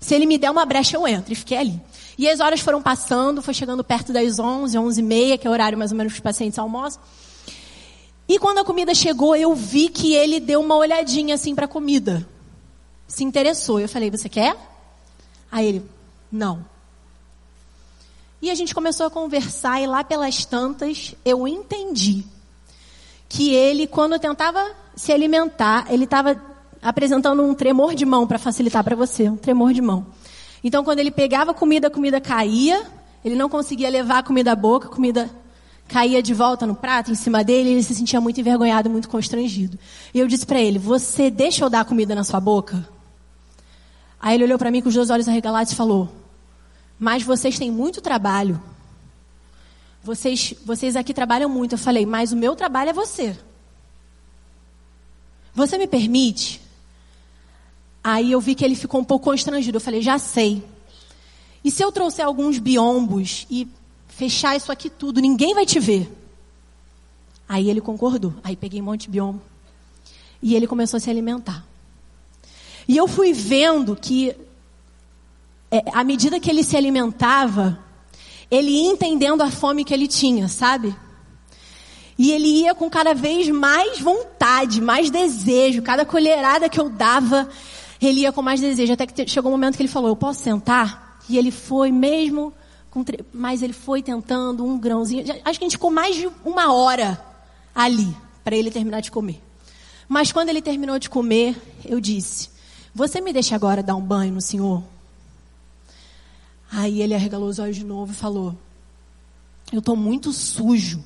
Se 0.00 0.14
ele 0.14 0.26
me 0.26 0.36
der 0.36 0.50
uma 0.50 0.64
brecha, 0.64 0.96
eu 0.96 1.06
entro. 1.06 1.32
E 1.32 1.36
fiquei 1.36 1.58
ali. 1.58 1.80
E 2.18 2.28
as 2.28 2.40
horas 2.40 2.60
foram 2.60 2.82
passando, 2.82 3.40
foi 3.40 3.54
chegando 3.54 3.84
perto 3.84 4.12
das 4.12 4.38
11, 4.38 4.76
11 4.76 5.00
e 5.00 5.02
meia, 5.02 5.38
que 5.38 5.46
é 5.46 5.50
o 5.50 5.52
horário 5.52 5.78
mais 5.78 5.92
ou 5.92 5.96
menos 5.96 6.12
que 6.12 6.18
os 6.18 6.22
pacientes 6.22 6.58
almoçam. 6.58 7.00
E 8.30 8.38
quando 8.38 8.58
a 8.58 8.64
comida 8.64 8.94
chegou, 8.94 9.34
eu 9.34 9.52
vi 9.56 9.88
que 9.88 10.14
ele 10.14 10.38
deu 10.38 10.60
uma 10.60 10.76
olhadinha 10.76 11.34
assim 11.34 11.52
para 11.52 11.64
a 11.64 11.68
comida. 11.68 12.24
Se 13.08 13.24
interessou. 13.24 13.80
Eu 13.80 13.88
falei, 13.88 14.08
você 14.08 14.28
quer? 14.28 14.56
Aí 15.50 15.66
ele, 15.66 15.84
não. 16.30 16.64
E 18.40 18.48
a 18.48 18.54
gente 18.54 18.72
começou 18.72 19.04
a 19.04 19.10
conversar 19.10 19.82
e 19.82 19.86
lá 19.88 20.04
pelas 20.04 20.44
tantas 20.44 21.12
eu 21.24 21.48
entendi 21.48 22.24
que 23.28 23.52
ele, 23.52 23.88
quando 23.88 24.16
tentava 24.16 24.76
se 24.94 25.12
alimentar, 25.12 25.92
ele 25.92 26.04
estava 26.04 26.40
apresentando 26.80 27.42
um 27.42 27.52
tremor 27.52 27.96
de 27.96 28.06
mão 28.06 28.28
para 28.28 28.38
facilitar 28.38 28.84
para 28.84 28.94
você, 28.94 29.28
um 29.28 29.36
tremor 29.36 29.72
de 29.72 29.80
mão. 29.80 30.06
Então, 30.62 30.84
quando 30.84 31.00
ele 31.00 31.10
pegava 31.10 31.50
a 31.50 31.54
comida, 31.54 31.88
a 31.88 31.90
comida 31.90 32.20
caía, 32.20 32.86
ele 33.24 33.34
não 33.34 33.48
conseguia 33.48 33.90
levar 33.90 34.18
a 34.18 34.22
comida 34.22 34.52
à 34.52 34.54
boca, 34.54 34.86
a 34.86 34.90
comida 34.90 35.28
caía 35.90 36.22
de 36.22 36.32
volta 36.32 36.66
no 36.66 36.74
prato, 36.74 37.10
em 37.10 37.14
cima 37.14 37.44
dele, 37.44 37.68
e 37.68 37.72
ele 37.72 37.82
se 37.82 37.94
sentia 37.94 38.20
muito 38.20 38.40
envergonhado, 38.40 38.88
muito 38.88 39.08
constrangido. 39.08 39.78
E 40.14 40.18
eu 40.18 40.26
disse 40.26 40.46
para 40.46 40.60
ele: 40.60 40.78
Você 40.78 41.30
deixa 41.30 41.64
eu 41.64 41.70
dar 41.70 41.84
comida 41.84 42.14
na 42.14 42.24
sua 42.24 42.40
boca? 42.40 42.88
Aí 44.20 44.34
ele 44.34 44.44
olhou 44.44 44.58
para 44.58 44.70
mim 44.70 44.80
com 44.80 44.88
os 44.88 44.94
dois 44.94 45.10
olhos 45.10 45.28
arregalados 45.28 45.72
e 45.72 45.76
falou: 45.76 46.08
Mas 46.98 47.22
vocês 47.22 47.58
têm 47.58 47.70
muito 47.70 48.00
trabalho. 48.00 48.62
Vocês, 50.02 50.54
vocês 50.64 50.96
aqui 50.96 51.12
trabalham 51.12 51.48
muito. 51.48 51.72
Eu 51.72 51.78
falei: 51.78 52.06
Mas 52.06 52.32
o 52.32 52.36
meu 52.36 52.56
trabalho 52.56 52.90
é 52.90 52.92
você. 52.92 53.36
Você 55.54 55.76
me 55.76 55.86
permite 55.86 56.60
Aí 58.02 58.32
eu 58.32 58.40
vi 58.40 58.54
que 58.54 58.64
ele 58.64 58.74
ficou 58.74 59.00
um 59.00 59.04
pouco 59.04 59.26
constrangido. 59.26 59.76
Eu 59.76 59.80
falei, 59.80 60.00
já 60.00 60.18
sei. 60.18 60.64
E 61.62 61.70
se 61.70 61.84
eu 61.84 61.92
trouxer 61.92 62.24
alguns 62.24 62.58
biombos 62.58 63.46
e 63.50 63.68
fechar 64.10 64.56
isso 64.56 64.70
aqui 64.70 64.90
tudo, 64.90 65.20
ninguém 65.20 65.54
vai 65.54 65.64
te 65.64 65.80
ver. 65.80 66.10
Aí 67.48 67.68
ele 67.68 67.80
concordou. 67.80 68.34
Aí 68.44 68.54
peguei 68.54 68.80
um 68.80 68.84
monte 68.84 69.02
de 69.02 69.10
biombo. 69.10 69.40
E 70.42 70.54
ele 70.54 70.66
começou 70.66 70.98
a 70.98 71.00
se 71.00 71.10
alimentar. 71.10 71.64
E 72.86 72.96
eu 72.96 73.06
fui 73.08 73.32
vendo 73.32 73.96
que, 73.96 74.34
é, 75.70 75.82
à 75.92 76.04
medida 76.04 76.40
que 76.40 76.50
ele 76.50 76.62
se 76.62 76.76
alimentava, 76.76 77.78
ele 78.50 78.70
ia 78.70 78.90
entendendo 78.90 79.42
a 79.42 79.50
fome 79.50 79.84
que 79.84 79.94
ele 79.94 80.08
tinha, 80.08 80.48
sabe? 80.48 80.94
E 82.18 82.32
ele 82.32 82.48
ia 82.48 82.74
com 82.74 82.90
cada 82.90 83.14
vez 83.14 83.48
mais 83.48 83.98
vontade, 83.98 84.80
mais 84.80 85.10
desejo. 85.10 85.82
Cada 85.82 86.04
colherada 86.04 86.68
que 86.68 86.78
eu 86.78 86.88
dava, 86.90 87.48
ele 88.00 88.20
ia 88.20 88.32
com 88.32 88.42
mais 88.42 88.60
desejo, 88.60 88.92
até 88.92 89.06
que 89.06 89.26
chegou 89.26 89.50
um 89.50 89.54
momento 89.54 89.76
que 89.76 89.82
ele 89.82 89.88
falou, 89.88 90.08
eu 90.10 90.16
posso 90.16 90.42
sentar? 90.42 91.18
E 91.28 91.38
ele 91.38 91.50
foi 91.50 91.90
mesmo, 91.90 92.52
mas 93.32 93.62
ele 93.62 93.72
foi 93.72 94.02
tentando 94.02 94.64
um 94.64 94.78
grãozinho. 94.78 95.24
Acho 95.44 95.58
que 95.58 95.64
a 95.64 95.68
gente 95.68 95.76
ficou 95.76 95.90
mais 95.90 96.16
de 96.16 96.28
uma 96.44 96.72
hora 96.72 97.24
ali, 97.74 98.16
para 98.42 98.56
ele 98.56 98.70
terminar 98.70 99.00
de 99.00 99.10
comer. 99.10 99.40
Mas 100.08 100.32
quando 100.32 100.48
ele 100.48 100.60
terminou 100.60 100.98
de 100.98 101.08
comer, 101.08 101.56
eu 101.84 102.00
disse, 102.00 102.50
você 102.94 103.20
me 103.20 103.32
deixa 103.32 103.54
agora 103.54 103.82
dar 103.82 103.94
um 103.94 104.02
banho 104.02 104.34
no 104.34 104.40
senhor? 104.40 104.82
Aí 106.70 107.00
ele 107.00 107.14
arregalou 107.14 107.48
os 107.48 107.58
olhos 107.58 107.76
de 107.76 107.84
novo 107.84 108.12
e 108.12 108.14
falou, 108.14 108.56
eu 109.72 109.78
estou 109.78 109.94
muito 109.94 110.32
sujo. 110.32 111.02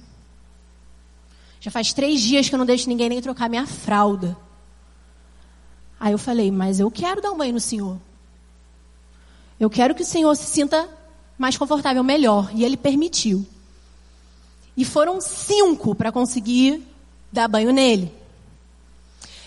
Já 1.61 1.71
faz 1.71 1.93
três 1.93 2.21
dias 2.21 2.49
que 2.49 2.55
eu 2.55 2.59
não 2.59 2.67
deixo 2.67 2.89
ninguém 2.89 3.09
nem 3.09 3.21
trocar 3.21 3.49
minha 3.49 3.67
fralda. 3.67 4.37
Aí 5.99 6.13
eu 6.13 6.19
falei, 6.19 6.51
mas 6.51 6.81
eu 6.81 6.91
quero 6.91 7.23
dar 7.23 7.31
um 7.31 7.37
banho 7.37 7.55
no 7.55 7.61
Senhor. 7.61 7.99
Eu 9.59 9.71
quero 9.71 9.95
que 9.95 10.03
o 10.03 10.07
Senhor 10.07 10.35
se 10.35 10.45
sinta 10.45 10.89
mais 11.39 11.57
confortável, 11.57 12.03
melhor. 12.03 12.51
E 12.55 12.65
ele 12.65 12.77
permitiu. 12.77 13.47
E 14.77 14.85
foram 14.85 15.21
cinco 15.21 15.95
para 15.95 16.11
conseguir 16.11 16.83
dar 17.33 17.49
banho 17.49 17.73
nele. 17.73 18.13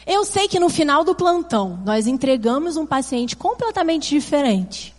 Eu 0.06 0.24
sei 0.24 0.48
que 0.48 0.60
no 0.60 0.70
final 0.70 1.04
do 1.04 1.14
plantão, 1.14 1.82
nós 1.84 2.08
entregamos 2.08 2.78
um 2.78 2.86
paciente 2.86 3.36
completamente 3.36 4.10
diferente 4.10 4.96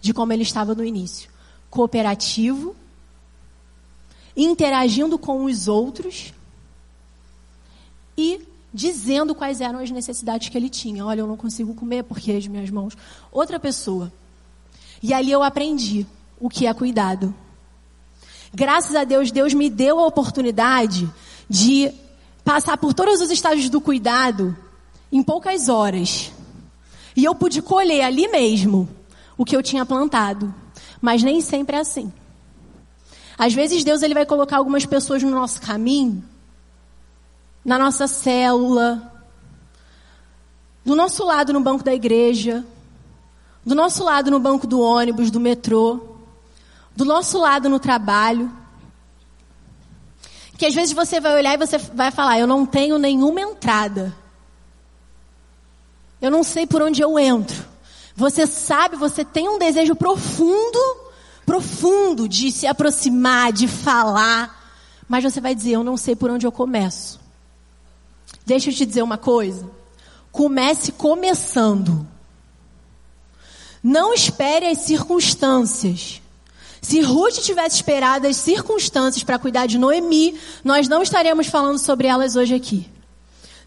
de 0.00 0.14
como 0.14 0.32
ele 0.32 0.42
estava 0.42 0.74
no 0.74 0.84
início. 0.84 1.28
Cooperativo, 1.68 2.74
interagindo 4.34 5.18
com 5.18 5.44
os 5.44 5.68
outros 5.68 6.32
e 8.16 8.40
dizendo 8.72 9.34
quais 9.34 9.60
eram 9.60 9.78
as 9.78 9.90
necessidades 9.90 10.48
que 10.48 10.56
ele 10.56 10.70
tinha. 10.70 11.04
Olha, 11.04 11.20
eu 11.20 11.26
não 11.26 11.36
consigo 11.36 11.74
comer 11.74 12.04
porque 12.04 12.32
as 12.32 12.46
minhas 12.46 12.70
mãos. 12.70 12.96
Outra 13.30 13.60
pessoa. 13.60 14.12
E 15.02 15.14
ali 15.14 15.30
eu 15.30 15.42
aprendi 15.42 16.06
o 16.40 16.48
que 16.48 16.66
é 16.66 16.74
cuidado. 16.74 17.34
Graças 18.52 18.94
a 18.94 19.04
Deus, 19.04 19.30
Deus 19.30 19.52
me 19.54 19.68
deu 19.68 19.98
a 19.98 20.06
oportunidade 20.06 21.08
de 21.48 21.92
passar 22.44 22.76
por 22.78 22.94
todos 22.94 23.20
os 23.20 23.30
estágios 23.30 23.68
do 23.68 23.80
cuidado 23.80 24.56
em 25.12 25.22
poucas 25.22 25.68
horas. 25.68 26.32
E 27.14 27.24
eu 27.24 27.34
pude 27.34 27.60
colher 27.60 28.02
ali 28.02 28.28
mesmo 28.28 28.88
o 29.36 29.44
que 29.44 29.56
eu 29.56 29.62
tinha 29.62 29.84
plantado. 29.84 30.54
Mas 31.00 31.22
nem 31.22 31.40
sempre 31.40 31.76
é 31.76 31.80
assim. 31.80 32.12
Às 33.36 33.54
vezes 33.54 33.84
Deus 33.84 34.02
ele 34.02 34.14
vai 34.14 34.26
colocar 34.26 34.56
algumas 34.56 34.84
pessoas 34.84 35.22
no 35.22 35.30
nosso 35.30 35.60
caminho, 35.60 36.24
na 37.64 37.78
nossa 37.78 38.08
célula, 38.08 39.12
do 40.84 40.96
nosso 40.96 41.24
lado 41.24 41.52
no 41.52 41.60
banco 41.60 41.84
da 41.84 41.94
igreja, 41.94 42.64
do 43.64 43.74
nosso 43.74 44.04
lado 44.04 44.30
no 44.30 44.38
banco 44.38 44.66
do 44.66 44.80
ônibus, 44.80 45.30
do 45.30 45.40
metrô, 45.40 46.00
do 46.96 47.04
nosso 47.04 47.38
lado 47.38 47.68
no 47.68 47.78
trabalho. 47.78 48.50
Que 50.56 50.66
às 50.66 50.74
vezes 50.74 50.92
você 50.92 51.20
vai 51.20 51.34
olhar 51.34 51.54
e 51.54 51.58
você 51.58 51.78
vai 51.78 52.10
falar: 52.10 52.38
Eu 52.38 52.46
não 52.46 52.66
tenho 52.66 52.98
nenhuma 52.98 53.40
entrada. 53.40 54.14
Eu 56.20 56.30
não 56.30 56.42
sei 56.42 56.66
por 56.66 56.82
onde 56.82 57.00
eu 57.00 57.18
entro. 57.18 57.64
Você 58.16 58.46
sabe, 58.46 58.96
você 58.96 59.24
tem 59.24 59.48
um 59.48 59.58
desejo 59.58 59.94
profundo 59.94 61.08
profundo 61.48 62.28
de 62.28 62.52
se 62.52 62.66
aproximar, 62.66 63.54
de 63.54 63.66
falar, 63.66 64.76
mas 65.08 65.24
você 65.24 65.40
vai 65.40 65.54
dizer: 65.54 65.72
Eu 65.72 65.82
não 65.82 65.96
sei 65.96 66.14
por 66.14 66.30
onde 66.30 66.46
eu 66.46 66.52
começo. 66.52 67.18
Deixa 68.44 68.68
eu 68.68 68.74
te 68.74 68.84
dizer 68.84 69.02
uma 69.02 69.16
coisa. 69.16 69.66
Comece 70.30 70.92
começando. 70.92 72.06
Não 73.88 74.12
espere 74.12 74.66
as 74.66 74.80
circunstâncias. 74.80 76.20
Se 76.82 77.00
Ruth 77.00 77.38
tivesse 77.38 77.76
esperado 77.76 78.26
as 78.26 78.36
circunstâncias 78.36 79.24
para 79.24 79.38
cuidar 79.38 79.64
de 79.64 79.78
Noemi, 79.78 80.38
nós 80.62 80.86
não 80.88 81.02
estaríamos 81.02 81.46
falando 81.46 81.78
sobre 81.78 82.06
elas 82.06 82.36
hoje 82.36 82.54
aqui. 82.54 82.86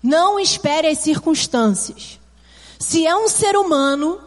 Não 0.02 0.40
espere 0.40 0.88
as 0.88 1.00
circunstâncias. 1.00 2.20
Se 2.78 3.04
é 3.04 3.16
um 3.16 3.28
ser 3.28 3.58
humano, 3.58 4.22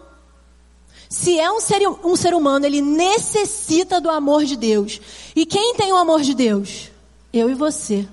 se 1.09 1.39
é 1.39 1.49
um 1.53 1.61
ser, 1.61 1.89
um 2.03 2.17
ser 2.17 2.35
humano, 2.35 2.67
ele 2.67 2.81
necessita 2.81 4.01
do 4.01 4.11
amor 4.11 4.45
de 4.45 4.57
Deus. 4.57 5.01
E 5.37 5.47
quem 5.47 5.77
tem 5.77 5.93
o 5.93 5.97
amor 5.97 6.23
de 6.23 6.35
Deus? 6.35 6.91
Eu 7.33 7.49
e 7.49 7.55
você. 7.55 8.05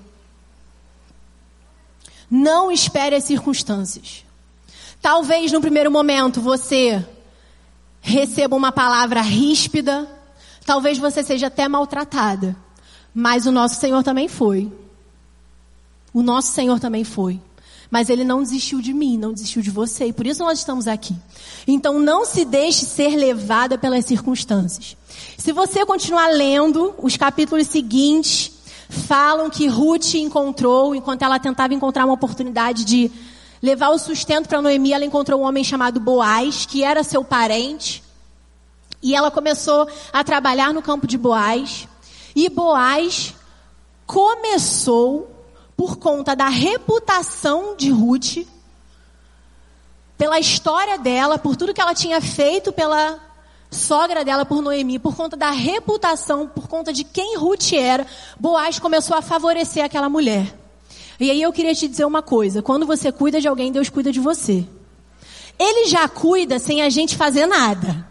Não 2.30 2.70
espere 2.70 3.16
as 3.16 3.24
circunstâncias. 3.24 4.24
Talvez 5.00 5.50
no 5.50 5.60
primeiro 5.60 5.90
momento 5.90 6.40
você 6.40 7.04
receba 8.02 8.56
uma 8.56 8.72
palavra 8.72 9.22
ríspida, 9.22 10.08
talvez 10.66 10.98
você 10.98 11.22
seja 11.22 11.46
até 11.46 11.68
maltratada. 11.68 12.54
Mas 13.14 13.46
o 13.46 13.52
nosso 13.52 13.76
Senhor 13.76 14.02
também 14.02 14.26
foi. 14.28 14.70
O 16.12 16.22
nosso 16.22 16.52
Senhor 16.52 16.80
também 16.80 17.04
foi. 17.04 17.40
Mas 17.90 18.10
ele 18.10 18.24
não 18.24 18.42
desistiu 18.42 18.80
de 18.80 18.92
mim, 18.92 19.16
não 19.16 19.32
desistiu 19.32 19.62
de 19.62 19.70
você, 19.70 20.06
e 20.06 20.12
por 20.12 20.26
isso 20.26 20.42
nós 20.42 20.58
estamos 20.58 20.88
aqui. 20.88 21.14
Então 21.66 22.00
não 22.00 22.24
se 22.24 22.44
deixe 22.44 22.84
ser 22.84 23.14
levada 23.16 23.78
pelas 23.78 24.04
circunstâncias. 24.06 24.96
Se 25.36 25.52
você 25.52 25.84
continuar 25.86 26.28
lendo, 26.28 26.94
os 26.98 27.16
capítulos 27.16 27.66
seguintes 27.68 28.50
falam 28.88 29.50
que 29.50 29.66
Ruth 29.66 30.14
encontrou, 30.14 30.94
enquanto 30.94 31.22
ela 31.22 31.38
tentava 31.38 31.74
encontrar 31.74 32.04
uma 32.04 32.14
oportunidade 32.14 32.84
de 32.84 33.10
levar 33.62 33.90
o 33.90 33.98
sustento 33.98 34.48
para 34.48 34.60
Noemi, 34.60 34.92
ela 34.92 35.04
encontrou 35.04 35.40
um 35.40 35.44
homem 35.44 35.62
chamado 35.62 36.00
Boaz, 36.00 36.66
que 36.66 36.82
era 36.82 37.04
seu 37.04 37.22
parente. 37.22 38.02
E 39.00 39.14
ela 39.14 39.30
começou 39.30 39.88
a 40.12 40.24
trabalhar 40.24 40.74
no 40.74 40.82
campo 40.82 41.06
de 41.06 41.16
Boaz. 41.16 41.86
E 42.34 42.48
Boaz 42.48 43.34
começou 44.04 45.30
por 45.76 45.96
conta 45.96 46.34
da 46.34 46.48
reputação 46.48 47.76
de 47.76 47.90
Ruth, 47.90 48.46
pela 50.18 50.38
história 50.38 50.98
dela, 50.98 51.38
por 51.38 51.56
tudo 51.56 51.74
que 51.74 51.80
ela 51.80 51.94
tinha 51.94 52.20
feito 52.20 52.72
pela 52.72 53.18
sogra 53.70 54.24
dela, 54.24 54.44
por 54.44 54.60
Noemi, 54.60 54.98
por 54.98 55.16
conta 55.16 55.36
da 55.36 55.50
reputação, 55.50 56.46
por 56.46 56.68
conta 56.68 56.92
de 56.92 57.02
quem 57.04 57.36
Ruth 57.36 57.72
era, 57.72 58.06
Boaz 58.38 58.78
começou 58.78 59.16
a 59.16 59.22
favorecer 59.22 59.84
aquela 59.84 60.08
mulher. 60.08 60.61
E 61.18 61.30
aí 61.30 61.42
eu 61.42 61.52
queria 61.52 61.74
te 61.74 61.88
dizer 61.88 62.04
uma 62.04 62.22
coisa: 62.22 62.62
quando 62.62 62.86
você 62.86 63.10
cuida 63.12 63.40
de 63.40 63.48
alguém, 63.48 63.72
Deus 63.72 63.88
cuida 63.88 64.12
de 64.12 64.20
você. 64.20 64.66
Ele 65.58 65.86
já 65.86 66.08
cuida 66.08 66.58
sem 66.58 66.82
a 66.82 66.88
gente 66.88 67.16
fazer 67.16 67.46
nada. 67.46 68.08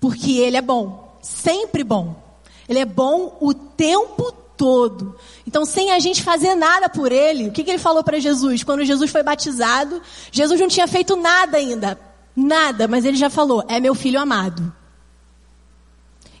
Porque 0.00 0.32
ele 0.38 0.56
é 0.56 0.62
bom, 0.62 1.18
sempre 1.22 1.84
bom. 1.84 2.22
Ele 2.68 2.78
é 2.78 2.84
bom 2.84 3.36
o 3.40 3.54
tempo 3.54 4.32
todo. 4.56 5.16
Então, 5.46 5.64
sem 5.64 5.92
a 5.92 5.98
gente 5.98 6.22
fazer 6.22 6.54
nada 6.54 6.88
por 6.88 7.12
ele, 7.12 7.48
o 7.48 7.52
que, 7.52 7.62
que 7.62 7.70
ele 7.70 7.78
falou 7.78 8.02
para 8.02 8.18
Jesus? 8.18 8.64
Quando 8.64 8.84
Jesus 8.84 9.10
foi 9.10 9.22
batizado, 9.22 10.02
Jesus 10.32 10.60
não 10.60 10.68
tinha 10.68 10.88
feito 10.88 11.14
nada 11.16 11.56
ainda. 11.56 11.98
Nada, 12.34 12.88
mas 12.88 13.04
ele 13.04 13.16
já 13.16 13.30
falou: 13.30 13.64
é 13.68 13.78
meu 13.80 13.94
filho 13.94 14.20
amado. 14.20 14.72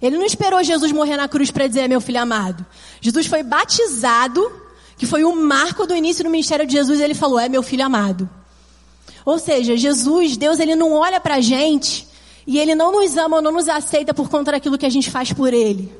Ele 0.00 0.18
não 0.18 0.26
esperou 0.26 0.62
Jesus 0.62 0.92
morrer 0.92 1.16
na 1.16 1.26
cruz 1.26 1.50
para 1.50 1.66
dizer 1.66 1.80
é 1.80 1.88
meu 1.88 2.00
filho 2.00 2.20
amado. 2.20 2.66
Jesus 3.00 3.26
foi 3.26 3.42
batizado, 3.42 4.52
que 4.96 5.06
foi 5.06 5.24
o 5.24 5.34
marco 5.34 5.86
do 5.86 5.94
início 5.94 6.24
do 6.24 6.30
ministério 6.30 6.66
de 6.66 6.72
Jesus, 6.72 7.00
ele 7.00 7.14
falou: 7.14 7.38
é 7.38 7.48
meu 7.48 7.62
filho 7.62 7.84
amado. 7.84 8.28
Ou 9.24 9.38
seja, 9.38 9.76
Jesus, 9.76 10.36
Deus, 10.36 10.58
ele 10.58 10.76
não 10.76 10.92
olha 10.92 11.20
para 11.20 11.36
a 11.36 11.40
gente 11.40 12.06
e 12.46 12.58
ele 12.58 12.74
não 12.74 12.92
nos 12.92 13.16
ama 13.16 13.36
ou 13.36 13.42
não 13.42 13.52
nos 13.52 13.68
aceita 13.68 14.14
por 14.14 14.28
conta 14.28 14.52
daquilo 14.52 14.78
que 14.78 14.86
a 14.86 14.90
gente 14.90 15.10
faz 15.10 15.32
por 15.32 15.52
ele. 15.52 15.92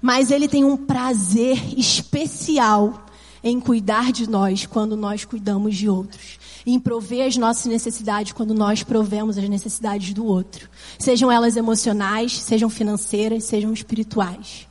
Mas 0.00 0.30
Ele 0.30 0.48
tem 0.48 0.64
um 0.64 0.76
prazer 0.76 1.58
especial 1.76 3.06
em 3.42 3.60
cuidar 3.60 4.12
de 4.12 4.28
nós 4.28 4.66
quando 4.66 4.96
nós 4.96 5.24
cuidamos 5.24 5.76
de 5.76 5.88
outros. 5.88 6.38
Em 6.66 6.80
prover 6.80 7.26
as 7.26 7.36
nossas 7.36 7.66
necessidades 7.66 8.32
quando 8.32 8.52
nós 8.52 8.82
provemos 8.82 9.38
as 9.38 9.48
necessidades 9.48 10.12
do 10.12 10.24
outro. 10.24 10.68
Sejam 10.98 11.30
elas 11.30 11.56
emocionais, 11.56 12.38
sejam 12.38 12.68
financeiras, 12.68 13.44
sejam 13.44 13.72
espirituais. 13.72 14.65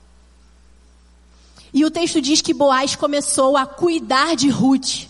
E 1.76 1.84
o 1.84 1.92
texto 1.92 2.22
diz 2.22 2.40
que 2.40 2.54
Boaz 2.54 2.96
começou 2.96 3.58
a 3.58 3.66
cuidar 3.66 4.34
de 4.38 4.48
Ruth. 4.48 5.10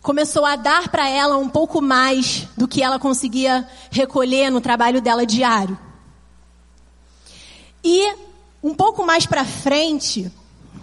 Começou 0.00 0.42
a 0.46 0.56
dar 0.56 0.88
para 0.88 1.06
ela 1.06 1.36
um 1.36 1.50
pouco 1.50 1.82
mais 1.82 2.48
do 2.56 2.66
que 2.66 2.82
ela 2.82 2.98
conseguia 2.98 3.68
recolher 3.90 4.48
no 4.50 4.58
trabalho 4.58 5.02
dela 5.02 5.26
diário. 5.26 5.78
E 7.84 8.10
um 8.62 8.74
pouco 8.74 9.04
mais 9.04 9.26
para 9.26 9.44
frente, 9.44 10.32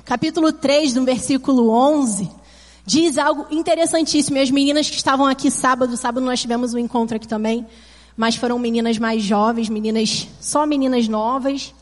capítulo 0.06 0.54
3, 0.54 0.94
no 0.94 1.04
versículo 1.04 1.72
11, 1.72 2.30
diz 2.86 3.18
algo 3.18 3.48
interessantíssimo. 3.50 4.38
E 4.38 4.42
as 4.42 4.52
meninas 4.52 4.88
que 4.88 4.96
estavam 4.96 5.26
aqui 5.26 5.50
sábado, 5.50 5.98
sábado 5.98 6.24
nós 6.24 6.40
tivemos 6.40 6.72
um 6.76 6.78
encontro 6.78 7.18
aqui 7.18 7.28
também, 7.28 7.66
mas 8.16 8.36
foram 8.36 8.60
meninas 8.60 9.00
mais 9.00 9.24
jovens, 9.24 9.70
meninas, 9.70 10.28
só 10.40 10.68
meninas 10.68 11.08
novas. 11.08 11.74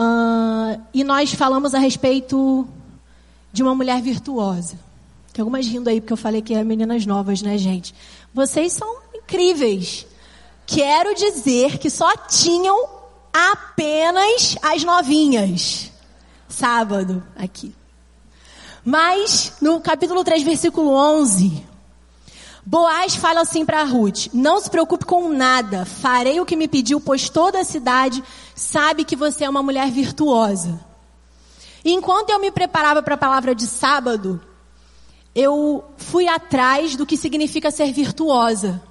Uh, 0.00 0.80
e 0.94 1.04
nós 1.04 1.34
falamos 1.34 1.74
a 1.74 1.78
respeito 1.78 2.66
de 3.52 3.62
uma 3.62 3.74
mulher 3.74 4.00
virtuosa. 4.00 4.78
Tem 5.30 5.42
algumas 5.42 5.66
rindo 5.66 5.90
aí 5.90 6.00
porque 6.00 6.14
eu 6.14 6.16
falei 6.16 6.40
que 6.40 6.54
é 6.54 6.64
meninas 6.64 7.04
novas, 7.04 7.42
né, 7.42 7.58
gente? 7.58 7.94
Vocês 8.32 8.72
são 8.72 8.96
incríveis. 9.14 10.06
Quero 10.66 11.14
dizer 11.14 11.76
que 11.76 11.90
só 11.90 12.16
tinham 12.16 12.88
apenas 13.30 14.56
as 14.62 14.82
novinhas. 14.84 15.92
Sábado, 16.48 17.22
aqui. 17.36 17.74
Mas, 18.82 19.52
no 19.60 19.82
capítulo 19.82 20.24
3, 20.24 20.42
versículo 20.42 20.94
11, 20.94 21.62
Boaz 22.64 23.14
fala 23.14 23.40
assim 23.40 23.64
para 23.64 23.82
Ruth: 23.84 24.28
Não 24.32 24.60
se 24.60 24.70
preocupe 24.70 25.04
com 25.04 25.28
nada, 25.28 25.84
farei 25.84 26.40
o 26.40 26.46
que 26.46 26.56
me 26.56 26.68
pediu, 26.68 27.00
pois 27.00 27.28
toda 27.28 27.60
a 27.60 27.64
cidade 27.64 28.22
sabe 28.54 29.04
que 29.04 29.16
você 29.16 29.44
é 29.44 29.48
uma 29.48 29.62
mulher 29.62 29.90
virtuosa. 29.90 30.78
E 31.84 31.92
enquanto 31.92 32.30
eu 32.30 32.38
me 32.38 32.50
preparava 32.50 33.02
para 33.02 33.14
a 33.14 33.18
palavra 33.18 33.54
de 33.54 33.66
sábado, 33.66 34.40
eu 35.34 35.84
fui 35.96 36.28
atrás 36.28 36.96
do 36.96 37.06
que 37.06 37.16
significa 37.16 37.70
ser 37.70 37.92
virtuosa. 37.92 38.82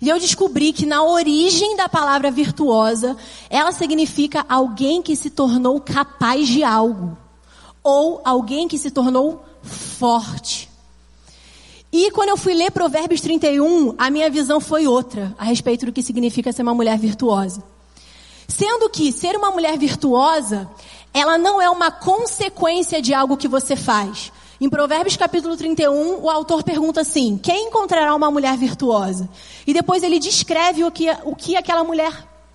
E 0.00 0.08
eu 0.08 0.18
descobri 0.18 0.72
que 0.72 0.84
na 0.84 1.02
origem 1.02 1.76
da 1.76 1.88
palavra 1.88 2.30
virtuosa, 2.30 3.16
ela 3.48 3.72
significa 3.72 4.44
alguém 4.48 5.00
que 5.00 5.16
se 5.16 5.30
tornou 5.30 5.80
capaz 5.80 6.48
de 6.48 6.62
algo. 6.62 7.16
Ou 7.82 8.20
alguém 8.24 8.68
que 8.68 8.76
se 8.76 8.90
tornou 8.90 9.42
forte. 9.62 10.68
E 11.98 12.10
quando 12.10 12.28
eu 12.28 12.36
fui 12.36 12.52
ler 12.52 12.70
Provérbios 12.70 13.22
31, 13.22 13.94
a 13.96 14.10
minha 14.10 14.28
visão 14.28 14.60
foi 14.60 14.86
outra 14.86 15.34
a 15.38 15.44
respeito 15.44 15.86
do 15.86 15.92
que 15.92 16.02
significa 16.02 16.52
ser 16.52 16.60
uma 16.60 16.74
mulher 16.74 16.98
virtuosa. 16.98 17.64
Sendo 18.46 18.90
que 18.90 19.10
ser 19.10 19.34
uma 19.34 19.50
mulher 19.50 19.78
virtuosa, 19.78 20.68
ela 21.14 21.38
não 21.38 21.58
é 21.58 21.70
uma 21.70 21.90
consequência 21.90 23.00
de 23.00 23.14
algo 23.14 23.38
que 23.38 23.48
você 23.48 23.74
faz. 23.74 24.30
Em 24.60 24.68
Provérbios 24.68 25.16
capítulo 25.16 25.56
31, 25.56 26.22
o 26.22 26.28
autor 26.28 26.62
pergunta 26.62 27.00
assim: 27.00 27.40
quem 27.42 27.68
encontrará 27.68 28.14
uma 28.14 28.30
mulher 28.30 28.58
virtuosa? 28.58 29.26
E 29.66 29.72
depois 29.72 30.02
ele 30.02 30.18
descreve 30.18 30.84
o 30.84 30.90
que, 30.90 31.08
o 31.24 31.34
que 31.34 31.56
aquela 31.56 31.82
mulher 31.82 32.12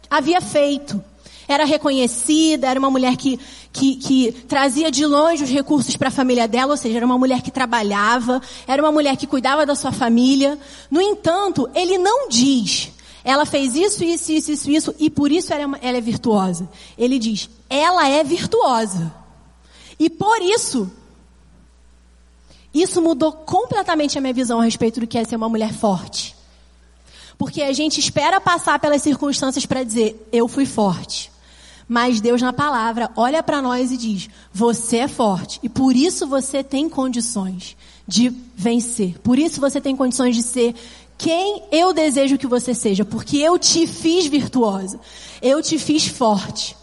havia 0.07 0.39
feito. 0.39 1.03
Era 1.47 1.65
reconhecida, 1.65 2.67
era 2.67 2.79
uma 2.79 2.89
mulher 2.89 3.15
que, 3.17 3.39
que, 3.71 3.95
que 3.95 4.31
trazia 4.47 4.91
de 4.91 5.05
longe 5.05 5.43
os 5.43 5.49
recursos 5.49 5.95
para 5.97 6.07
a 6.09 6.11
família 6.11 6.47
dela, 6.47 6.71
ou 6.71 6.77
seja, 6.77 6.97
era 6.97 7.05
uma 7.05 7.17
mulher 7.17 7.41
que 7.41 7.51
trabalhava, 7.51 8.41
era 8.67 8.81
uma 8.81 8.91
mulher 8.91 9.17
que 9.17 9.27
cuidava 9.27 9.65
da 9.65 9.75
sua 9.75 9.91
família. 9.91 10.57
No 10.89 11.01
entanto, 11.01 11.69
ele 11.73 11.97
não 11.97 12.29
diz, 12.29 12.91
ela 13.23 13.45
fez 13.45 13.75
isso, 13.75 14.03
isso, 14.03 14.31
isso, 14.31 14.51
isso, 14.51 14.71
isso, 14.71 14.95
e 14.97 15.09
por 15.09 15.31
isso 15.31 15.53
ela 15.53 15.77
é, 15.77 15.87
ela 15.87 15.97
é 15.97 16.01
virtuosa. 16.01 16.69
Ele 16.97 17.19
diz, 17.19 17.49
ela 17.69 18.07
é 18.07 18.23
virtuosa. 18.23 19.13
E 19.99 20.09
por 20.09 20.41
isso, 20.41 20.91
isso 22.73 23.01
mudou 23.01 23.31
completamente 23.31 24.17
a 24.17 24.21
minha 24.21 24.33
visão 24.33 24.59
a 24.59 24.63
respeito 24.63 24.99
do 24.99 25.07
que 25.07 25.17
é 25.17 25.23
ser 25.23 25.35
uma 25.35 25.49
mulher 25.49 25.73
forte. 25.73 26.35
Porque 27.37 27.61
a 27.61 27.73
gente 27.73 27.99
espera 27.99 28.39
passar 28.39 28.79
pelas 28.79 29.01
circunstâncias 29.01 29.65
para 29.65 29.83
dizer, 29.83 30.27
eu 30.31 30.47
fui 30.47 30.65
forte. 30.65 31.30
Mas 31.93 32.21
Deus 32.21 32.41
na 32.41 32.53
palavra 32.53 33.11
olha 33.17 33.43
para 33.43 33.61
nós 33.61 33.91
e 33.91 33.97
diz: 33.97 34.29
você 34.53 34.99
é 34.99 35.07
forte 35.09 35.59
e 35.61 35.67
por 35.67 35.93
isso 35.93 36.25
você 36.25 36.63
tem 36.63 36.87
condições 36.87 37.75
de 38.07 38.29
vencer. 38.55 39.19
Por 39.19 39.37
isso 39.37 39.59
você 39.59 39.81
tem 39.81 39.93
condições 39.93 40.37
de 40.37 40.41
ser 40.41 40.73
quem 41.17 41.63
eu 41.69 41.91
desejo 41.91 42.37
que 42.37 42.47
você 42.47 42.73
seja, 42.73 43.03
porque 43.03 43.39
eu 43.39 43.59
te 43.59 43.85
fiz 43.85 44.25
virtuosa. 44.25 45.01
Eu 45.41 45.61
te 45.61 45.77
fiz 45.77 46.07
forte. 46.07 46.77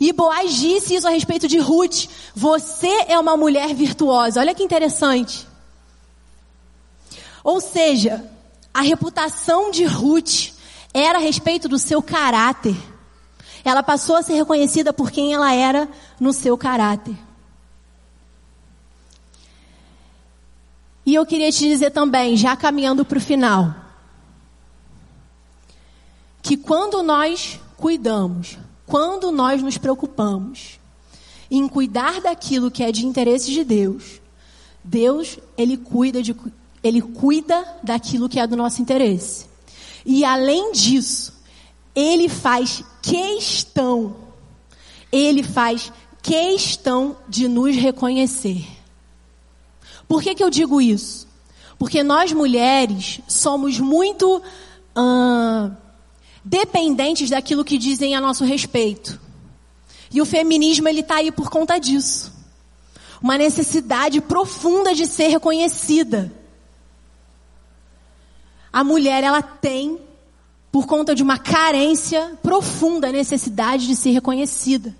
E 0.00 0.10
Boaz 0.10 0.54
disse 0.54 0.94
isso 0.94 1.06
a 1.06 1.10
respeito 1.10 1.46
de 1.46 1.58
Ruth. 1.58 2.06
Você 2.34 3.04
é 3.08 3.18
uma 3.18 3.36
mulher 3.36 3.74
virtuosa. 3.74 4.40
Olha 4.40 4.54
que 4.54 4.62
interessante. 4.62 5.46
Ou 7.44 7.60
seja, 7.60 8.24
a 8.72 8.80
reputação 8.80 9.70
de 9.70 9.84
Ruth 9.84 10.54
era 10.94 11.18
a 11.18 11.20
respeito 11.20 11.68
do 11.68 11.78
seu 11.78 12.00
caráter. 12.00 12.95
Ela 13.66 13.82
passou 13.82 14.14
a 14.14 14.22
ser 14.22 14.34
reconhecida 14.34 14.92
por 14.92 15.10
quem 15.10 15.34
ela 15.34 15.52
era 15.52 15.88
no 16.20 16.32
seu 16.32 16.56
caráter. 16.56 17.16
E 21.04 21.12
eu 21.12 21.26
queria 21.26 21.50
te 21.50 21.66
dizer 21.66 21.90
também, 21.90 22.36
já 22.36 22.54
caminhando 22.56 23.04
para 23.04 23.18
o 23.18 23.20
final, 23.20 23.74
que 26.40 26.56
quando 26.56 27.02
nós 27.02 27.58
cuidamos, 27.76 28.56
quando 28.86 29.32
nós 29.32 29.60
nos 29.60 29.76
preocupamos 29.76 30.78
em 31.50 31.66
cuidar 31.66 32.20
daquilo 32.20 32.70
que 32.70 32.84
é 32.84 32.92
de 32.92 33.04
interesse 33.04 33.50
de 33.50 33.64
Deus, 33.64 34.20
Deus, 34.84 35.40
ele 35.58 35.76
cuida 35.76 36.22
de 36.22 36.36
ele 36.84 37.02
cuida 37.02 37.66
daquilo 37.82 38.28
que 38.28 38.38
é 38.38 38.46
do 38.46 38.54
nosso 38.54 38.80
interesse. 38.80 39.46
E 40.04 40.24
além 40.24 40.70
disso, 40.70 41.35
ele 41.96 42.28
faz 42.28 42.84
questão, 43.02 44.14
ele 45.10 45.42
faz 45.42 45.90
questão 46.22 47.16
de 47.26 47.48
nos 47.48 47.74
reconhecer. 47.74 48.66
Por 50.06 50.22
que, 50.22 50.34
que 50.34 50.44
eu 50.44 50.50
digo 50.50 50.80
isso? 50.80 51.26
Porque 51.78 52.02
nós 52.02 52.32
mulheres 52.32 53.20
somos 53.26 53.80
muito 53.80 54.42
dependentes 56.44 57.30
daquilo 57.30 57.64
que 57.64 57.78
dizem 57.78 58.14
a 58.14 58.20
nosso 58.20 58.44
respeito. 58.44 59.18
E 60.12 60.20
o 60.20 60.26
feminismo 60.26 60.86
ele 60.86 61.00
está 61.00 61.16
aí 61.16 61.32
por 61.32 61.50
conta 61.50 61.78
disso. 61.78 62.32
Uma 63.20 63.36
necessidade 63.36 64.20
profunda 64.20 64.94
de 64.94 65.06
ser 65.06 65.28
reconhecida 65.28 66.32
a 68.76 68.84
mulher 68.84 69.24
ela 69.24 69.40
tem, 69.40 69.98
por 70.76 70.86
conta 70.86 71.14
de 71.14 71.22
uma 71.22 71.38
carência 71.38 72.38
profunda, 72.42 73.10
necessidade 73.10 73.86
de 73.86 73.96
ser 73.96 74.10
reconhecida. 74.10 74.94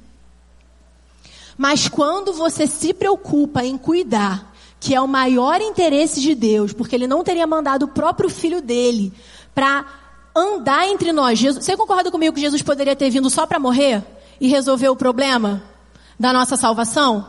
Mas 1.54 1.86
quando 1.86 2.32
você 2.32 2.66
se 2.66 2.94
preocupa 2.94 3.62
em 3.62 3.76
cuidar, 3.76 4.54
que 4.80 4.94
é 4.94 5.00
o 5.02 5.06
maior 5.06 5.60
interesse 5.60 6.18
de 6.18 6.34
Deus, 6.34 6.72
porque 6.72 6.96
Ele 6.96 7.06
não 7.06 7.22
teria 7.22 7.46
mandado 7.46 7.82
o 7.82 7.88
próprio 7.88 8.30
filho 8.30 8.62
dele 8.62 9.12
para 9.54 9.84
andar 10.34 10.88
entre 10.88 11.12
nós. 11.12 11.38
Jesus, 11.38 11.62
você 11.62 11.76
concorda 11.76 12.10
comigo 12.10 12.34
que 12.34 12.40
Jesus 12.40 12.62
poderia 12.62 12.96
ter 12.96 13.10
vindo 13.10 13.28
só 13.28 13.46
para 13.46 13.60
morrer 13.60 14.02
e 14.40 14.48
resolver 14.48 14.88
o 14.88 14.96
problema 14.96 15.62
da 16.18 16.32
nossa 16.32 16.56
salvação? 16.56 17.28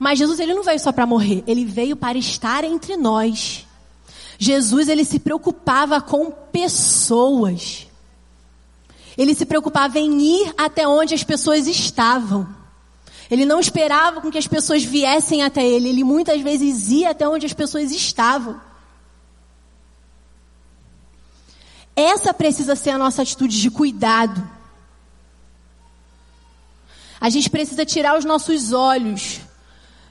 Mas 0.00 0.18
Jesus 0.18 0.40
ele 0.40 0.52
não 0.52 0.64
veio 0.64 0.80
só 0.80 0.90
para 0.90 1.06
morrer, 1.06 1.44
ele 1.46 1.64
veio 1.64 1.94
para 1.94 2.18
estar 2.18 2.64
entre 2.64 2.96
nós. 2.96 3.67
Jesus 4.38 4.88
ele 4.88 5.04
se 5.04 5.18
preocupava 5.18 6.00
com 6.00 6.30
pessoas. 6.30 7.88
Ele 9.16 9.34
se 9.34 9.44
preocupava 9.44 9.98
em 9.98 10.22
ir 10.22 10.54
até 10.56 10.86
onde 10.86 11.12
as 11.12 11.24
pessoas 11.24 11.66
estavam. 11.66 12.48
Ele 13.28 13.44
não 13.44 13.58
esperava 13.58 14.20
com 14.20 14.30
que 14.30 14.38
as 14.38 14.46
pessoas 14.46 14.84
viessem 14.84 15.42
até 15.42 15.66
ele, 15.66 15.88
ele 15.88 16.04
muitas 16.04 16.40
vezes 16.40 16.88
ia 16.88 17.10
até 17.10 17.28
onde 17.28 17.44
as 17.44 17.52
pessoas 17.52 17.90
estavam. 17.90 18.60
Essa 21.96 22.32
precisa 22.32 22.76
ser 22.76 22.90
a 22.90 22.98
nossa 22.98 23.22
atitude 23.22 23.60
de 23.60 23.70
cuidado. 23.72 24.48
A 27.20 27.28
gente 27.28 27.50
precisa 27.50 27.84
tirar 27.84 28.16
os 28.16 28.24
nossos 28.24 28.72
olhos 28.72 29.40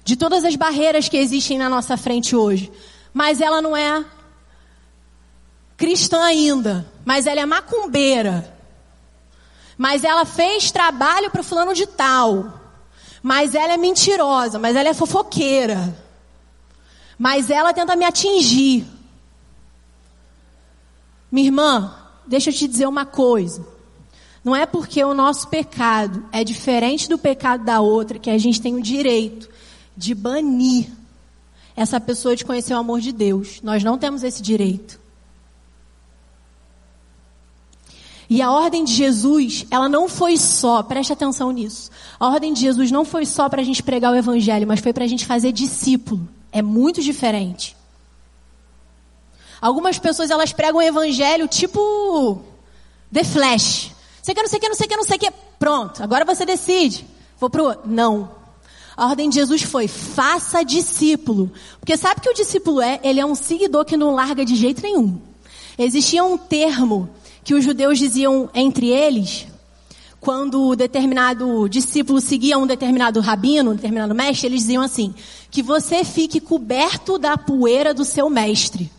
de 0.03 0.17
todas 0.17 0.43
as 0.43 0.57
barreiras 0.57 1.07
que 1.07 1.15
existem 1.15 1.57
na 1.57 1.69
nossa 1.69 1.95
frente 1.95 2.35
hoje. 2.35 2.69
Mas 3.13 3.39
ela 3.39 3.61
não 3.61 3.75
é 3.75 4.05
cristã 5.77 6.23
ainda, 6.23 6.85
mas 7.05 7.27
ela 7.27 7.39
é 7.39 7.45
macumbeira. 7.45 8.53
Mas 9.77 10.03
ela 10.03 10.25
fez 10.25 10.71
trabalho 10.71 11.29
para 11.29 11.43
fulano 11.43 11.73
de 11.73 11.85
tal. 11.85 12.59
Mas 13.21 13.53
ela 13.53 13.73
é 13.73 13.77
mentirosa, 13.77 14.57
mas 14.57 14.75
ela 14.75 14.89
é 14.89 14.93
fofoqueira. 14.93 15.95
Mas 17.17 17.51
ela 17.51 17.73
tenta 17.73 17.95
me 17.95 18.03
atingir. 18.03 18.85
Minha 21.31 21.47
irmã, 21.47 21.95
deixa 22.25 22.49
eu 22.49 22.53
te 22.53 22.67
dizer 22.67 22.87
uma 22.87 23.05
coisa. 23.05 23.65
Não 24.43 24.55
é 24.55 24.65
porque 24.65 25.03
o 25.03 25.13
nosso 25.13 25.47
pecado 25.47 26.25
é 26.31 26.43
diferente 26.43 27.09
do 27.09 27.17
pecado 27.17 27.63
da 27.63 27.81
outra 27.81 28.17
que 28.17 28.29
a 28.29 28.37
gente 28.37 28.61
tem 28.61 28.75
o 28.75 28.81
direito 28.81 29.49
de 29.95 30.15
banir 30.15 30.89
essa 31.75 31.99
pessoa 31.99 32.35
de 32.35 32.45
conhecer 32.45 32.73
o 32.73 32.77
amor 32.77 33.01
de 33.01 33.11
Deus. 33.11 33.61
Nós 33.61 33.83
não 33.83 33.97
temos 33.97 34.23
esse 34.23 34.41
direito. 34.41 34.99
E 38.29 38.41
a 38.41 38.51
ordem 38.51 38.83
de 38.83 38.93
Jesus, 38.93 39.65
ela 39.71 39.87
não 39.87 40.09
foi 40.09 40.35
só, 40.35 40.83
preste 40.83 41.13
atenção 41.13 41.51
nisso. 41.51 41.89
A 42.19 42.27
ordem 42.27 42.51
de 42.51 42.59
Jesus 42.59 42.91
não 42.91 43.05
foi 43.05 43.25
só 43.25 43.47
para 43.47 43.61
a 43.61 43.65
gente 43.65 43.81
pregar 43.81 44.11
o 44.11 44.15
evangelho, 44.15 44.67
mas 44.67 44.81
foi 44.81 44.91
para 44.91 45.05
a 45.05 45.07
gente 45.07 45.25
fazer 45.25 45.53
discípulo. 45.53 46.27
É 46.51 46.61
muito 46.61 47.01
diferente. 47.01 47.75
Algumas 49.61 49.97
pessoas 49.97 50.29
elas 50.29 50.51
pregam 50.51 50.79
o 50.79 50.83
evangelho 50.83 51.47
tipo 51.47 52.41
The 53.11 53.23
Flash. 53.23 53.91
Você 54.21 54.33
quer 54.33 54.41
não 54.41 54.49
sei 54.49 54.57
o 54.57 54.61
que, 54.61 54.67
não 54.67 54.75
sei 54.75 54.85
o 54.85 54.89
que, 54.89 54.97
não 54.97 55.03
sei 55.03 55.17
o 55.17 55.19
que. 55.19 55.31
Pronto, 55.57 56.03
agora 56.03 56.25
você 56.25 56.45
decide. 56.45 57.07
Vou 57.39 57.49
pro 57.49 57.77
Não. 57.85 58.35
A 58.95 59.05
ordem 59.07 59.29
de 59.29 59.35
Jesus 59.35 59.61
foi: 59.61 59.87
faça 59.87 60.65
discípulo. 60.65 61.51
Porque 61.79 61.95
sabe 61.95 62.19
que 62.19 62.29
o 62.29 62.33
discípulo 62.33 62.81
é? 62.81 62.99
Ele 63.03 63.19
é 63.19 63.25
um 63.25 63.35
seguidor 63.35 63.85
que 63.85 63.95
não 63.95 64.13
larga 64.13 64.43
de 64.43 64.55
jeito 64.55 64.81
nenhum. 64.81 65.21
Existia 65.77 66.23
um 66.23 66.37
termo 66.37 67.09
que 67.47 67.53
os 67.53 67.63
judeus 67.63 67.97
diziam 67.97 68.49
entre 68.53 68.89
eles, 68.89 69.47
quando 70.19 70.75
determinado 70.75 71.69
discípulo 71.69 72.19
seguia 72.19 72.57
um 72.57 72.67
determinado 72.67 73.21
rabino, 73.21 73.71
um 73.71 73.75
determinado 73.75 74.13
mestre, 74.13 74.47
eles 74.47 74.63
diziam 74.63 74.83
assim: 74.83 75.15
que 75.49 75.63
você 75.63 76.03
fique 76.03 76.41
coberto 76.41 77.17
da 77.17 77.37
poeira 77.37 77.93
do 77.93 78.03
seu 78.03 78.29
mestre. 78.29 78.91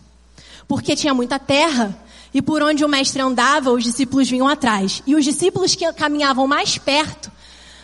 Porque 0.67 0.97
tinha 0.97 1.13
muita 1.13 1.39
terra 1.39 1.95
e 2.33 2.41
por 2.41 2.63
onde 2.63 2.83
o 2.87 2.89
mestre 2.89 3.21
andava, 3.21 3.71
os 3.71 3.85
discípulos 3.85 4.31
vinham 4.31 4.49
atrás. 4.49 5.03
E 5.07 5.15
os 5.15 5.27
discípulos 5.27 5.75
que 5.75 5.93
caminhavam 5.93 6.47
mais 6.47 6.79
perto 6.79 7.31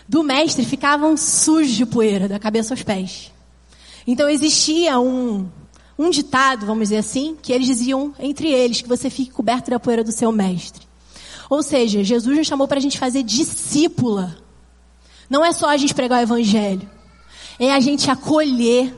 do 0.08 0.22
mestre 0.22 0.64
ficavam 0.64 1.14
sujos 1.14 1.74
de 1.74 1.84
poeira, 1.84 2.26
da 2.26 2.38
cabeça 2.38 2.72
aos 2.72 2.82
pés. 2.82 3.30
Então 4.06 4.30
existia 4.30 4.98
um, 4.98 5.46
um 5.98 6.10
ditado, 6.10 6.66
vamos 6.66 6.88
dizer 6.88 6.98
assim, 6.98 7.36
que 7.40 7.52
eles 7.52 7.66
diziam 7.66 8.14
entre 8.18 8.50
eles, 8.50 8.80
que 8.82 8.88
você 8.88 9.08
fique 9.08 9.30
coberto 9.30 9.70
da 9.70 9.78
poeira 9.78 10.02
do 10.02 10.12
seu 10.12 10.32
mestre. 10.32 10.86
Ou 11.48 11.62
seja, 11.62 12.02
Jesus 12.02 12.36
nos 12.36 12.46
chamou 12.46 12.66
para 12.66 12.78
a 12.78 12.82
gente 12.82 12.98
fazer 12.98 13.22
discípula. 13.22 14.36
Não 15.28 15.44
é 15.44 15.52
só 15.52 15.68
a 15.68 15.76
gente 15.76 15.94
pregar 15.94 16.20
o 16.20 16.22
evangelho. 16.22 16.88
É 17.58 17.72
a 17.72 17.80
gente 17.80 18.10
acolher. 18.10 18.94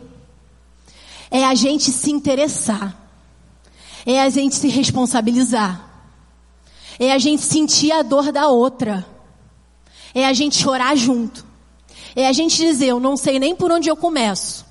É 1.31 1.45
a 1.45 1.55
gente 1.55 1.91
se 1.91 2.11
interessar. 2.11 2.97
É 4.05 4.23
a 4.23 4.29
gente 4.29 4.55
se 4.55 4.69
responsabilizar. 4.69 5.85
É 6.99 7.13
a 7.13 7.19
gente 7.19 7.43
sentir 7.43 7.93
a 7.93 8.03
dor 8.03 8.33
da 8.33 8.49
outra. 8.49 9.07
É 10.15 10.27
a 10.27 10.33
gente 10.33 10.57
chorar 10.57 10.97
junto. 10.97 11.45
É 12.15 12.27
a 12.27 12.33
gente 12.33 12.57
dizer, 12.57 12.87
eu 12.87 13.01
não 13.01 13.17
sei 13.17 13.39
nem 13.39 13.55
por 13.55 13.71
onde 13.71 13.89
eu 13.89 13.97
começo. 13.97 14.66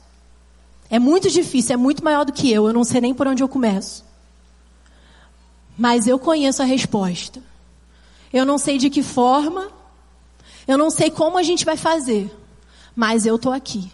É 0.89 0.99
muito 0.99 1.29
difícil, 1.29 1.73
é 1.73 1.77
muito 1.77 2.03
maior 2.03 2.25
do 2.25 2.33
que 2.33 2.51
eu, 2.51 2.67
eu 2.67 2.73
não 2.73 2.83
sei 2.83 3.01
nem 3.01 3.13
por 3.13 3.27
onde 3.27 3.41
eu 3.41 3.47
começo. 3.47 4.03
Mas 5.77 6.07
eu 6.07 6.17
conheço 6.17 6.61
a 6.61 6.65
resposta. 6.65 7.41
Eu 8.31 8.45
não 8.45 8.57
sei 8.57 8.77
de 8.77 8.89
que 8.89 9.01
forma, 9.01 9.69
eu 10.67 10.77
não 10.77 10.89
sei 10.89 11.09
como 11.09 11.37
a 11.37 11.43
gente 11.43 11.65
vai 11.65 11.77
fazer, 11.77 12.29
mas 12.95 13.25
eu 13.25 13.35
estou 13.35 13.51
aqui. 13.51 13.91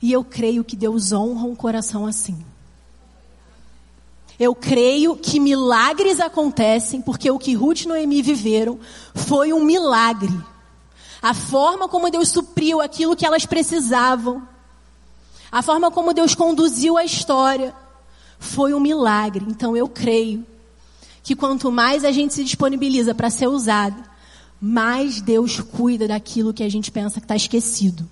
E 0.00 0.12
eu 0.12 0.24
creio 0.24 0.64
que 0.64 0.76
Deus 0.76 1.12
honra 1.12 1.44
um 1.44 1.54
coração 1.54 2.06
assim. 2.06 2.44
Eu 4.38 4.54
creio 4.54 5.16
que 5.16 5.38
milagres 5.38 6.18
acontecem 6.20 7.00
porque 7.00 7.30
o 7.30 7.38
que 7.38 7.54
Ruth 7.54 7.82
e 7.82 7.88
Noemi 7.88 8.20
viveram 8.20 8.78
foi 9.14 9.52
um 9.52 9.64
milagre. 9.64 10.34
A 11.22 11.32
forma 11.32 11.88
como 11.88 12.10
Deus 12.10 12.28
supriu 12.28 12.80
aquilo 12.80 13.16
que 13.16 13.24
elas 13.24 13.46
precisavam, 13.46 14.46
a 15.54 15.62
forma 15.62 15.88
como 15.88 16.12
Deus 16.12 16.34
conduziu 16.34 16.98
a 16.98 17.04
história, 17.04 17.72
foi 18.40 18.74
um 18.74 18.80
milagre. 18.80 19.46
Então 19.48 19.76
eu 19.76 19.88
creio 19.88 20.44
que 21.22 21.36
quanto 21.36 21.70
mais 21.70 22.04
a 22.04 22.10
gente 22.10 22.34
se 22.34 22.42
disponibiliza 22.42 23.14
para 23.14 23.30
ser 23.30 23.46
usado, 23.46 24.02
mais 24.60 25.20
Deus 25.20 25.60
cuida 25.60 26.08
daquilo 26.08 26.52
que 26.52 26.64
a 26.64 26.68
gente 26.68 26.90
pensa 26.90 27.20
que 27.20 27.24
está 27.24 27.36
esquecido. 27.36 28.04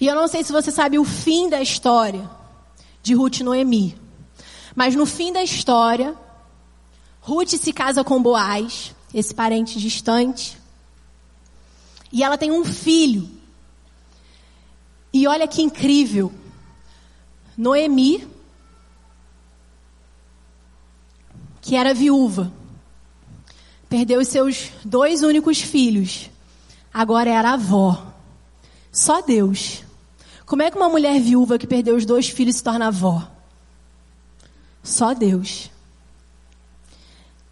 E 0.00 0.08
eu 0.08 0.16
não 0.16 0.26
sei 0.26 0.42
se 0.42 0.50
você 0.50 0.72
sabe 0.72 0.98
o 0.98 1.04
fim 1.04 1.48
da 1.48 1.62
história 1.62 2.28
de 3.00 3.14
Ruth 3.14 3.38
e 3.38 3.44
Noemi. 3.44 3.96
Mas 4.74 4.96
no 4.96 5.06
fim 5.06 5.32
da 5.32 5.44
história, 5.44 6.16
Ruth 7.20 7.50
se 7.50 7.72
casa 7.72 8.02
com 8.02 8.20
Boaz, 8.20 8.92
esse 9.14 9.32
parente 9.32 9.78
distante. 9.78 10.58
E 12.10 12.24
ela 12.24 12.36
tem 12.36 12.50
um 12.50 12.64
filho. 12.64 13.35
E 15.16 15.26
olha 15.26 15.48
que 15.48 15.62
incrível. 15.62 16.30
Noemi, 17.56 18.28
que 21.62 21.74
era 21.74 21.94
viúva, 21.94 22.52
perdeu 23.88 24.20
os 24.20 24.28
seus 24.28 24.70
dois 24.84 25.22
únicos 25.22 25.62
filhos. 25.62 26.28
Agora 26.92 27.30
era 27.30 27.54
avó. 27.54 28.12
Só 28.92 29.22
Deus. 29.22 29.82
Como 30.44 30.60
é 30.60 30.70
que 30.70 30.76
uma 30.76 30.90
mulher 30.90 31.18
viúva 31.18 31.58
que 31.58 31.66
perdeu 31.66 31.96
os 31.96 32.04
dois 32.04 32.28
filhos 32.28 32.56
se 32.56 32.62
torna 32.62 32.88
avó? 32.88 33.26
Só 34.82 35.14
Deus. 35.14 35.70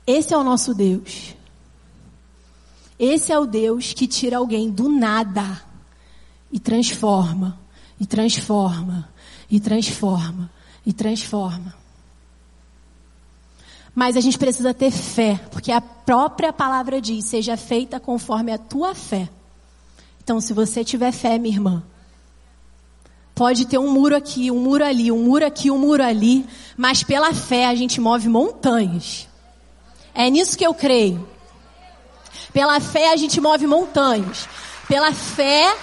Esse 0.07 0.35
é 0.35 0.37
o 0.37 0.45
nosso 0.45 0.75
Deus. 0.75 1.35
Esse 2.99 3.33
é 3.33 3.39
o 3.39 3.47
Deus 3.47 3.95
que 3.95 4.07
tira 4.07 4.37
alguém 4.37 4.71
do 4.71 4.87
nada 4.87 5.73
e 6.55 6.61
transforma, 6.61 7.59
e 8.01 8.07
transforma, 8.07 9.09
e 9.51 9.59
transforma, 9.59 10.49
e 10.87 10.93
transforma. 10.93 11.75
Mas 13.93 14.17
a 14.17 14.21
gente 14.21 14.39
precisa 14.39 14.73
ter 14.73 14.93
fé, 14.93 15.41
porque 15.51 15.73
a 15.73 15.81
própria 15.81 16.53
palavra 16.53 17.01
diz: 17.01 17.25
seja 17.25 17.57
feita 17.57 17.99
conforme 17.99 18.53
a 18.53 18.59
tua 18.59 18.95
fé. 18.95 19.29
Então, 20.23 20.41
se 20.41 20.53
você 20.53 20.85
tiver 20.85 21.11
fé, 21.11 21.39
minha 21.39 21.55
irmã, 21.55 21.83
Pode 23.35 23.67
ter 23.67 23.79
um 23.79 23.91
muro 23.91 24.15
aqui, 24.15 24.49
um 24.49 24.61
muro 24.61 24.85
ali, 24.85 25.11
um 25.11 25.25
muro 25.25 25.45
aqui, 25.45 25.69
um 25.69 25.77
muro 25.77 26.05
ali, 26.05 26.47
mas 26.77 27.03
pela 27.03 27.35
fé 27.35 27.67
a 27.67 27.75
gente 27.75 28.01
move 28.01 28.29
montanhas. 28.29 29.27
É 30.15 30.31
nisso 30.31 30.57
que 30.57 30.65
eu 30.65 30.73
creio. 30.73 31.29
Pela 32.53 32.79
fé 32.79 33.13
a 33.13 33.17
gente 33.17 33.41
move 33.41 33.67
montanhas. 33.67 34.49
Pela 34.87 35.13
fé, 35.13 35.77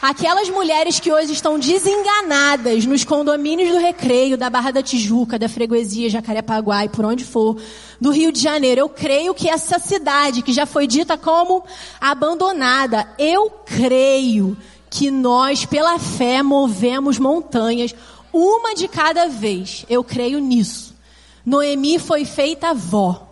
aquelas 0.00 0.48
mulheres 0.48 0.98
que 0.98 1.12
hoje 1.12 1.32
estão 1.32 1.58
desenganadas 1.58 2.86
nos 2.86 3.04
condomínios 3.04 3.70
do 3.70 3.78
Recreio, 3.78 4.38
da 4.38 4.48
Barra 4.48 4.70
da 4.70 4.82
Tijuca, 4.82 5.38
da 5.38 5.48
Freguesia, 5.48 6.08
Jacarepaguá 6.08 6.84
e 6.84 6.88
por 6.88 7.04
onde 7.04 7.24
for, 7.24 7.60
do 8.00 8.10
Rio 8.10 8.32
de 8.32 8.40
Janeiro. 8.40 8.80
Eu 8.80 8.88
creio 8.88 9.34
que 9.34 9.48
essa 9.48 9.78
cidade, 9.78 10.42
que 10.42 10.52
já 10.52 10.64
foi 10.64 10.86
dita 10.86 11.18
como 11.18 11.64
abandonada, 12.00 13.06
eu 13.18 13.50
creio 13.66 14.56
que 14.88 15.10
nós, 15.10 15.66
pela 15.66 15.98
fé, 15.98 16.42
movemos 16.42 17.18
montanhas, 17.18 17.94
uma 18.32 18.74
de 18.74 18.88
cada 18.88 19.28
vez. 19.28 19.84
Eu 19.88 20.02
creio 20.02 20.38
nisso. 20.38 20.94
Noemi 21.44 21.98
foi 21.98 22.24
feita 22.24 22.72
vó. 22.72 23.28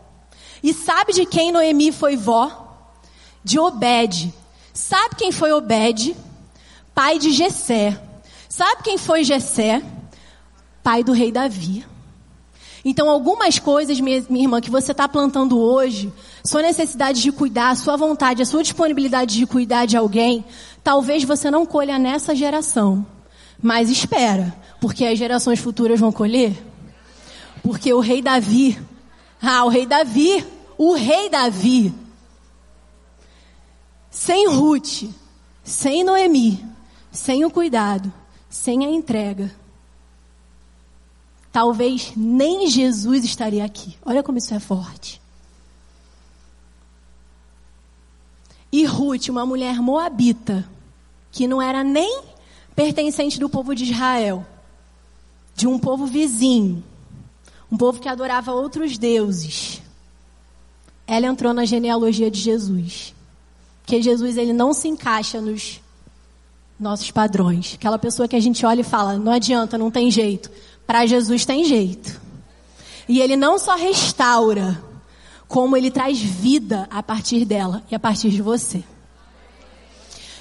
E 0.62 0.74
sabe 0.74 1.12
de 1.12 1.24
quem 1.24 1.50
Noemi 1.50 1.92
foi 1.92 2.16
vó? 2.16 2.66
De 3.42 3.58
Obed. 3.58 4.32
Sabe 4.72 5.16
quem 5.16 5.32
foi 5.32 5.52
Obed? 5.52 6.16
Pai 6.98 7.16
de 7.16 7.30
Jessé. 7.30 7.96
Sabe 8.48 8.82
quem 8.82 8.98
foi 8.98 9.22
Jessé? 9.22 9.80
Pai 10.82 11.04
do 11.04 11.12
rei 11.12 11.30
Davi. 11.30 11.86
Então, 12.84 13.08
algumas 13.08 13.56
coisas, 13.56 14.00
minha, 14.00 14.26
minha 14.28 14.46
irmã, 14.46 14.60
que 14.60 14.68
você 14.68 14.90
está 14.90 15.06
plantando 15.06 15.60
hoje, 15.60 16.12
sua 16.42 16.60
necessidade 16.60 17.22
de 17.22 17.30
cuidar, 17.30 17.76
sua 17.76 17.96
vontade, 17.96 18.42
a 18.42 18.44
sua 18.44 18.64
disponibilidade 18.64 19.36
de 19.36 19.46
cuidar 19.46 19.86
de 19.86 19.96
alguém, 19.96 20.44
talvez 20.82 21.22
você 21.22 21.52
não 21.52 21.64
colha 21.64 22.00
nessa 22.00 22.34
geração. 22.34 23.06
Mas 23.62 23.90
espera, 23.90 24.52
porque 24.80 25.04
as 25.04 25.16
gerações 25.16 25.60
futuras 25.60 26.00
vão 26.00 26.10
colher. 26.10 26.52
Porque 27.62 27.92
o 27.92 28.00
rei 28.00 28.20
Davi, 28.20 28.76
ah, 29.40 29.64
o 29.64 29.68
rei 29.68 29.86
Davi, 29.86 30.44
o 30.76 30.94
rei 30.94 31.30
Davi, 31.30 31.94
sem 34.10 34.48
Ruth, 34.48 35.04
sem 35.62 36.02
Noemi, 36.02 36.76
sem 37.10 37.44
o 37.44 37.50
cuidado, 37.50 38.12
sem 38.48 38.84
a 38.84 38.90
entrega, 38.90 39.54
talvez 41.52 42.12
nem 42.16 42.68
Jesus 42.68 43.24
estaria 43.24 43.64
aqui. 43.64 43.96
Olha 44.04 44.22
como 44.22 44.38
isso 44.38 44.54
é 44.54 44.60
forte. 44.60 45.20
E 48.70 48.84
Ruth, 48.84 49.28
uma 49.28 49.46
mulher 49.46 49.80
moabita, 49.80 50.68
que 51.32 51.46
não 51.46 51.60
era 51.60 51.82
nem 51.82 52.22
pertencente 52.76 53.40
do 53.40 53.48
povo 53.48 53.74
de 53.74 53.84
Israel, 53.84 54.46
de 55.54 55.66
um 55.66 55.78
povo 55.78 56.06
vizinho, 56.06 56.84
um 57.72 57.76
povo 57.76 58.00
que 58.00 58.08
adorava 58.08 58.52
outros 58.52 58.96
deuses. 58.98 59.80
Ela 61.06 61.26
entrou 61.26 61.54
na 61.54 61.64
genealogia 61.64 62.30
de 62.30 62.38
Jesus. 62.38 63.14
Porque 63.80 64.02
Jesus 64.02 64.36
ele 64.36 64.52
não 64.52 64.74
se 64.74 64.86
encaixa 64.86 65.40
nos 65.40 65.80
nossos 66.78 67.10
padrões. 67.10 67.74
Aquela 67.74 67.98
pessoa 67.98 68.28
que 68.28 68.36
a 68.36 68.40
gente 68.40 68.64
olha 68.64 68.80
e 68.80 68.84
fala, 68.84 69.18
não 69.18 69.32
adianta, 69.32 69.76
não 69.76 69.90
tem 69.90 70.10
jeito. 70.10 70.50
Para 70.86 71.06
Jesus 71.06 71.44
tem 71.44 71.64
jeito. 71.64 72.20
E 73.08 73.20
ele 73.20 73.36
não 73.36 73.58
só 73.58 73.74
restaura, 73.74 74.82
como 75.48 75.76
ele 75.76 75.90
traz 75.90 76.18
vida 76.18 76.86
a 76.90 77.02
partir 77.02 77.44
dela 77.44 77.82
e 77.90 77.94
a 77.94 77.98
partir 77.98 78.30
de 78.30 78.42
você. 78.42 78.84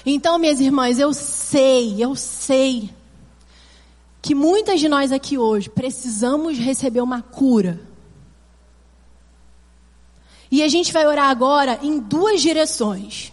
Então, 0.04 0.38
minhas 0.38 0.60
irmãs, 0.60 0.98
eu 0.98 1.12
sei, 1.12 2.02
eu 2.02 2.14
sei 2.14 2.90
que 4.20 4.34
muitas 4.34 4.80
de 4.80 4.88
nós 4.88 5.12
aqui 5.12 5.38
hoje 5.38 5.68
precisamos 5.70 6.58
receber 6.58 7.00
uma 7.00 7.22
cura. 7.22 7.80
E 10.50 10.62
a 10.62 10.68
gente 10.68 10.92
vai 10.92 11.06
orar 11.06 11.28
agora 11.28 11.78
em 11.82 11.98
duas 11.98 12.40
direções. 12.40 13.32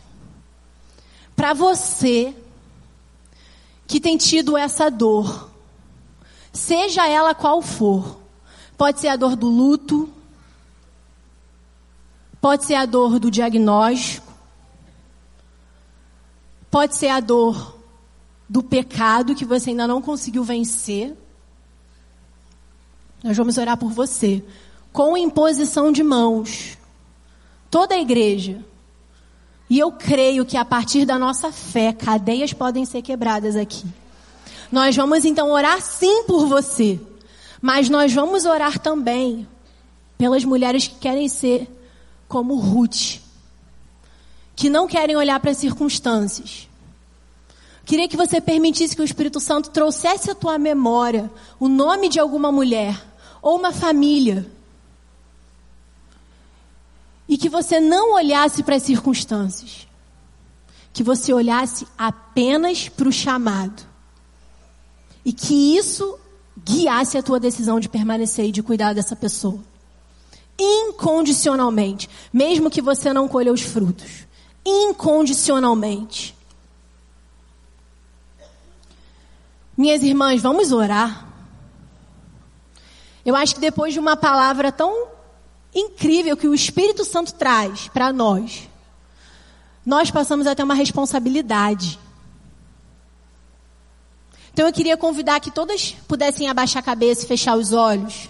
Para 1.35 1.53
você 1.53 2.33
que 3.87 3.99
tem 3.99 4.17
tido 4.17 4.57
essa 4.57 4.89
dor, 4.89 5.49
seja 6.51 7.07
ela 7.07 7.35
qual 7.35 7.61
for. 7.61 8.19
Pode 8.77 8.99
ser 8.99 9.07
a 9.07 9.15
dor 9.15 9.35
do 9.35 9.47
luto, 9.47 10.09
pode 12.41 12.65
ser 12.65 12.75
a 12.75 12.85
dor 12.85 13.19
do 13.19 13.31
diagnóstico, 13.31 14.33
pode 16.69 16.95
ser 16.95 17.07
a 17.07 17.19
dor 17.19 17.77
do 18.47 18.61
pecado 18.61 19.35
que 19.35 19.45
você 19.45 19.69
ainda 19.71 19.87
não 19.87 20.01
conseguiu 20.01 20.43
vencer. 20.43 21.15
Nós 23.23 23.35
vamos 23.35 23.57
orar 23.57 23.77
por 23.77 23.89
você 23.89 24.43
com 24.91 25.17
imposição 25.17 25.91
de 25.91 26.03
mãos. 26.03 26.77
Toda 27.71 27.95
a 27.95 27.99
igreja. 27.99 28.63
E 29.69 29.79
eu 29.79 29.91
creio 29.91 30.45
que 30.45 30.57
a 30.57 30.65
partir 30.65 31.05
da 31.05 31.17
nossa 31.17 31.51
fé, 31.51 31.91
cadeias 31.91 32.53
podem 32.53 32.85
ser 32.85 33.01
quebradas 33.01 33.55
aqui. 33.55 33.85
Nós 34.71 34.95
vamos 34.95 35.25
então 35.25 35.51
orar 35.51 35.81
sim 35.81 36.23
por 36.23 36.45
você, 36.45 36.99
mas 37.61 37.89
nós 37.89 38.13
vamos 38.13 38.45
orar 38.45 38.79
também 38.79 39.47
pelas 40.17 40.43
mulheres 40.43 40.87
que 40.87 40.95
querem 40.95 41.27
ser 41.27 41.67
como 42.27 42.55
Ruth, 42.55 43.19
que 44.55 44.69
não 44.69 44.87
querem 44.87 45.15
olhar 45.15 45.39
para 45.39 45.51
as 45.51 45.57
circunstâncias. 45.57 46.67
Queria 47.85 48.07
que 48.07 48.17
você 48.17 48.41
permitisse 48.41 48.95
que 48.95 49.01
o 49.01 49.05
Espírito 49.05 49.39
Santo 49.39 49.69
trouxesse 49.69 50.31
à 50.31 50.35
tua 50.35 50.57
memória 50.57 51.29
o 51.59 51.67
nome 51.67 52.09
de 52.09 52.19
alguma 52.19 52.51
mulher 52.51 52.99
ou 53.41 53.57
uma 53.57 53.71
família. 53.71 54.45
E 57.27 57.37
que 57.37 57.49
você 57.49 57.79
não 57.79 58.13
olhasse 58.13 58.63
para 58.63 58.75
as 58.75 58.83
circunstâncias. 58.83 59.87
Que 60.93 61.03
você 61.03 61.33
olhasse 61.33 61.87
apenas 61.97 62.87
para 62.87 63.09
o 63.09 63.11
chamado 63.11 63.95
e 65.25 65.33
que 65.33 65.75
isso 65.75 66.19
guiasse 66.63 67.17
a 67.17 67.23
tua 67.23 67.39
decisão 67.39 67.79
de 67.79 67.89
permanecer 67.89 68.45
e 68.45 68.51
de 68.51 68.61
cuidar 68.61 68.93
dessa 68.93 69.15
pessoa. 69.15 69.59
Incondicionalmente, 70.57 72.07
mesmo 72.31 72.69
que 72.69 72.81
você 72.81 73.11
não 73.11 73.27
colha 73.27 73.51
os 73.51 73.61
frutos. 73.61 74.27
Incondicionalmente. 74.63 76.35
Minhas 79.75 80.03
irmãs, 80.03 80.41
vamos 80.41 80.71
orar. 80.71 81.27
Eu 83.25 83.35
acho 83.35 83.55
que 83.55 83.61
depois 83.61 83.91
de 83.91 83.99
uma 83.99 84.15
palavra 84.15 84.71
tão 84.71 85.07
incrível 85.75 86.37
que 86.37 86.47
o 86.47 86.55
Espírito 86.55 87.03
Santo 87.03 87.33
traz 87.33 87.89
para 87.89 88.13
nós, 88.13 88.69
nós 89.85 90.09
passamos 90.09 90.47
a 90.47 90.55
ter 90.55 90.63
uma 90.63 90.73
responsabilidade. 90.73 91.99
Então 94.53 94.65
eu 94.65 94.73
queria 94.73 94.95
convidar 94.95 95.41
que 95.41 95.51
todas 95.51 95.91
pudessem 96.07 96.47
abaixar 96.47 96.79
a 96.81 96.85
cabeça 96.85 97.25
e 97.25 97.27
fechar 97.27 97.57
os 97.57 97.73
olhos. 97.73 98.29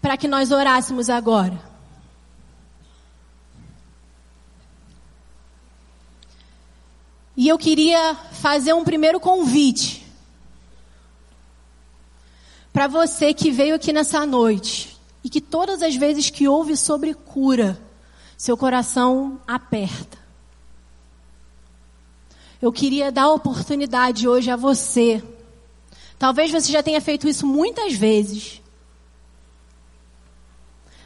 Para 0.00 0.16
que 0.16 0.26
nós 0.26 0.50
orássemos 0.50 1.08
agora. 1.08 1.72
E 7.36 7.48
eu 7.48 7.56
queria 7.56 8.14
fazer 8.32 8.72
um 8.72 8.84
primeiro 8.84 9.18
convite. 9.18 10.01
Para 12.72 12.86
você 12.86 13.34
que 13.34 13.50
veio 13.50 13.74
aqui 13.74 13.92
nessa 13.92 14.24
noite 14.24 14.98
e 15.22 15.28
que 15.28 15.40
todas 15.40 15.82
as 15.82 15.94
vezes 15.94 16.30
que 16.30 16.48
ouve 16.48 16.76
sobre 16.76 17.12
cura, 17.12 17.78
seu 18.36 18.56
coração 18.56 19.40
aperta. 19.46 20.18
Eu 22.60 22.72
queria 22.72 23.12
dar 23.12 23.28
oportunidade 23.30 24.26
hoje 24.26 24.50
a 24.50 24.56
você. 24.56 25.22
Talvez 26.18 26.50
você 26.50 26.72
já 26.72 26.82
tenha 26.82 27.00
feito 27.00 27.28
isso 27.28 27.46
muitas 27.46 27.94
vezes. 27.94 28.62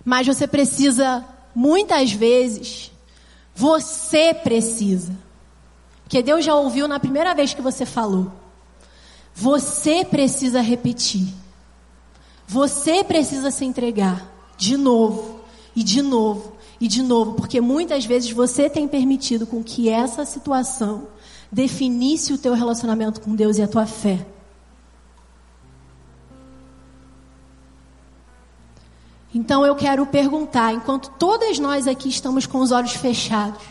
Mas 0.05 0.27
você 0.27 0.47
precisa, 0.47 1.25
muitas 1.55 2.13
vezes, 2.13 2.93
você 3.55 4.33
precisa. 4.33 5.19
Porque 6.05 6.23
Deus 6.23 6.45
já 6.45 6.55
ouviu 6.55 6.87
na 6.87 7.01
primeira 7.01 7.35
vez 7.35 7.53
que 7.53 7.61
você 7.61 7.85
falou. 7.85 8.31
Você 9.35 10.05
precisa 10.05 10.61
repetir. 10.61 11.27
Você 12.47 13.03
precisa 13.03 13.51
se 13.51 13.65
entregar 13.65 14.31
de 14.57 14.77
novo 14.77 15.41
e 15.75 15.83
de 15.83 16.01
novo 16.01 16.53
e 16.81 16.87
de 16.87 17.03
novo, 17.03 17.35
porque 17.35 17.61
muitas 17.61 18.05
vezes 18.05 18.31
você 18.31 18.69
tem 18.71 18.87
permitido 18.87 19.47
com 19.47 19.63
que 19.63 19.89
essa 19.89 20.25
situação 20.25 21.09
definisse 21.51 22.33
o 22.33 22.39
teu 22.39 22.55
relacionamento 22.55 23.21
com 23.21 23.35
Deus 23.35 23.57
e 23.59 23.63
a 23.63 23.69
tua 23.69 23.87
fé. 23.87 24.27
Então 29.35 29.67
eu 29.67 29.75
quero 29.75 30.07
perguntar, 30.07 30.73
enquanto 30.73 31.11
todas 31.19 31.59
nós 31.59 31.87
aqui 31.87 32.09
estamos 32.09 32.47
com 32.47 32.59
os 32.59 32.73
olhos 32.73 32.93
fechados, 32.93 33.63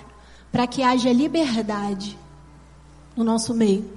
para 0.51 0.67
que 0.67 0.83
haja 0.83 1.11
liberdade 1.11 2.17
no 3.15 3.23
nosso 3.23 3.53
meio, 3.53 3.89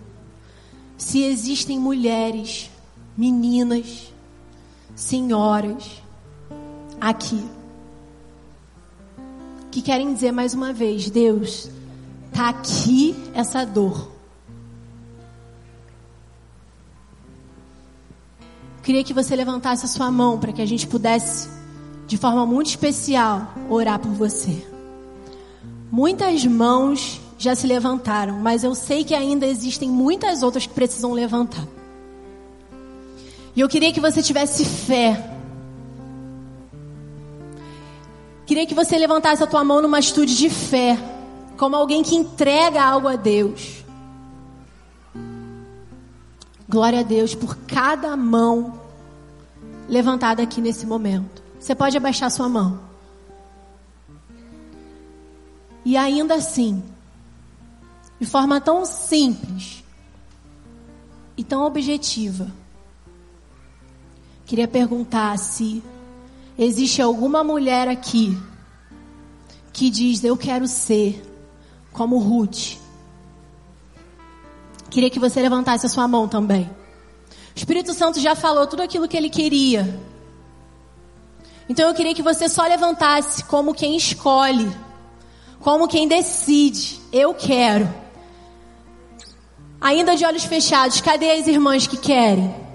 se 0.96 1.22
existem 1.22 1.78
mulheres, 1.78 2.70
meninas, 3.16 4.12
senhoras 4.98 6.02
aqui 7.00 7.48
que 9.70 9.82
querem 9.82 10.12
dizer 10.12 10.32
mais 10.32 10.54
uma 10.54 10.72
vez, 10.72 11.08
Deus, 11.10 11.70
Está 12.38 12.50
aqui 12.50 13.16
essa 13.34 13.66
dor. 13.66 14.12
Queria 18.80 19.02
que 19.02 19.12
você 19.12 19.34
levantasse 19.34 19.84
a 19.84 19.88
sua 19.88 20.08
mão 20.08 20.38
para 20.38 20.52
que 20.52 20.62
a 20.62 20.64
gente 20.64 20.86
pudesse, 20.86 21.48
de 22.06 22.16
forma 22.16 22.46
muito 22.46 22.68
especial, 22.68 23.52
orar 23.68 23.98
por 23.98 24.12
você. 24.12 24.64
Muitas 25.90 26.46
mãos 26.46 27.20
já 27.36 27.56
se 27.56 27.66
levantaram, 27.66 28.38
mas 28.38 28.62
eu 28.62 28.72
sei 28.72 29.02
que 29.02 29.16
ainda 29.16 29.44
existem 29.44 29.90
muitas 29.90 30.40
outras 30.44 30.64
que 30.64 30.74
precisam 30.74 31.12
levantar. 31.12 31.66
E 33.54 33.60
eu 33.60 33.68
queria 33.68 33.92
que 33.92 34.00
você 34.00 34.22
tivesse 34.22 34.64
fé. 34.64 35.34
Queria 38.46 38.66
que 38.66 38.74
você 38.74 38.96
levantasse 38.96 39.42
a 39.42 39.46
tua 39.46 39.62
mão 39.62 39.82
numa 39.82 39.98
atitude 39.98 40.36
de 40.36 40.48
fé 40.48 40.98
como 41.58 41.74
alguém 41.74 42.02
que 42.02 42.14
entrega 42.14 42.82
algo 42.82 43.08
a 43.08 43.16
Deus. 43.16 43.84
Glória 46.68 47.00
a 47.00 47.02
Deus 47.02 47.34
por 47.34 47.56
cada 47.66 48.16
mão 48.16 48.80
levantada 49.88 50.42
aqui 50.42 50.60
nesse 50.60 50.86
momento. 50.86 51.42
Você 51.58 51.74
pode 51.74 51.96
abaixar 51.96 52.30
sua 52.30 52.48
mão. 52.48 52.80
E 55.84 55.96
ainda 55.96 56.34
assim, 56.34 56.82
de 58.20 58.26
forma 58.26 58.60
tão 58.60 58.84
simples 58.84 59.82
e 61.36 61.42
tão 61.42 61.64
objetiva, 61.64 62.48
queria 64.48 64.66
perguntar 64.66 65.38
se 65.38 65.82
existe 66.58 67.02
alguma 67.02 67.44
mulher 67.44 67.86
aqui 67.86 68.36
que 69.74 69.90
diz: 69.90 70.24
Eu 70.24 70.38
quero 70.38 70.66
ser 70.66 71.22
como 71.92 72.16
Ruth. 72.16 72.78
Queria 74.88 75.10
que 75.10 75.20
você 75.20 75.42
levantasse 75.42 75.84
a 75.84 75.88
sua 75.88 76.08
mão 76.08 76.26
também. 76.26 76.62
O 76.62 77.58
Espírito 77.58 77.92
Santo 77.92 78.18
já 78.20 78.34
falou 78.34 78.66
tudo 78.66 78.82
aquilo 78.82 79.06
que 79.06 79.18
ele 79.18 79.28
queria. 79.28 80.00
Então 81.68 81.86
eu 81.86 81.94
queria 81.94 82.14
que 82.14 82.22
você 82.22 82.48
só 82.48 82.62
levantasse 82.62 83.44
como 83.44 83.74
quem 83.74 83.98
escolhe, 83.98 84.74
como 85.60 85.86
quem 85.86 86.08
decide. 86.08 86.98
Eu 87.12 87.34
quero. 87.34 87.86
Ainda 89.78 90.16
de 90.16 90.24
olhos 90.24 90.44
fechados, 90.44 91.02
cadê 91.02 91.32
as 91.32 91.46
irmãs 91.46 91.86
que 91.86 91.98
querem? 91.98 92.67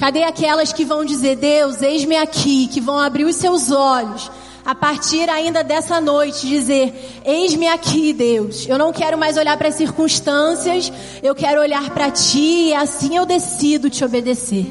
Cadê 0.00 0.22
aquelas 0.22 0.72
que 0.72 0.82
vão 0.82 1.04
dizer, 1.04 1.36
Deus, 1.36 1.82
eis-me 1.82 2.16
aqui, 2.16 2.66
que 2.68 2.80
vão 2.80 2.98
abrir 2.98 3.26
os 3.26 3.36
seus 3.36 3.70
olhos 3.70 4.30
a 4.64 4.74
partir 4.74 5.28
ainda 5.28 5.62
dessa 5.62 6.00
noite, 6.00 6.46
dizer: 6.46 7.20
Eis-me 7.22 7.68
aqui, 7.68 8.14
Deus. 8.14 8.66
Eu 8.66 8.78
não 8.78 8.94
quero 8.94 9.18
mais 9.18 9.36
olhar 9.36 9.58
para 9.58 9.68
as 9.68 9.74
circunstâncias, 9.74 10.90
eu 11.22 11.34
quero 11.34 11.60
olhar 11.60 11.90
para 11.90 12.10
Ti 12.10 12.68
e 12.68 12.74
assim 12.74 13.14
eu 13.14 13.26
decido 13.26 13.90
te 13.90 14.02
obedecer. 14.02 14.66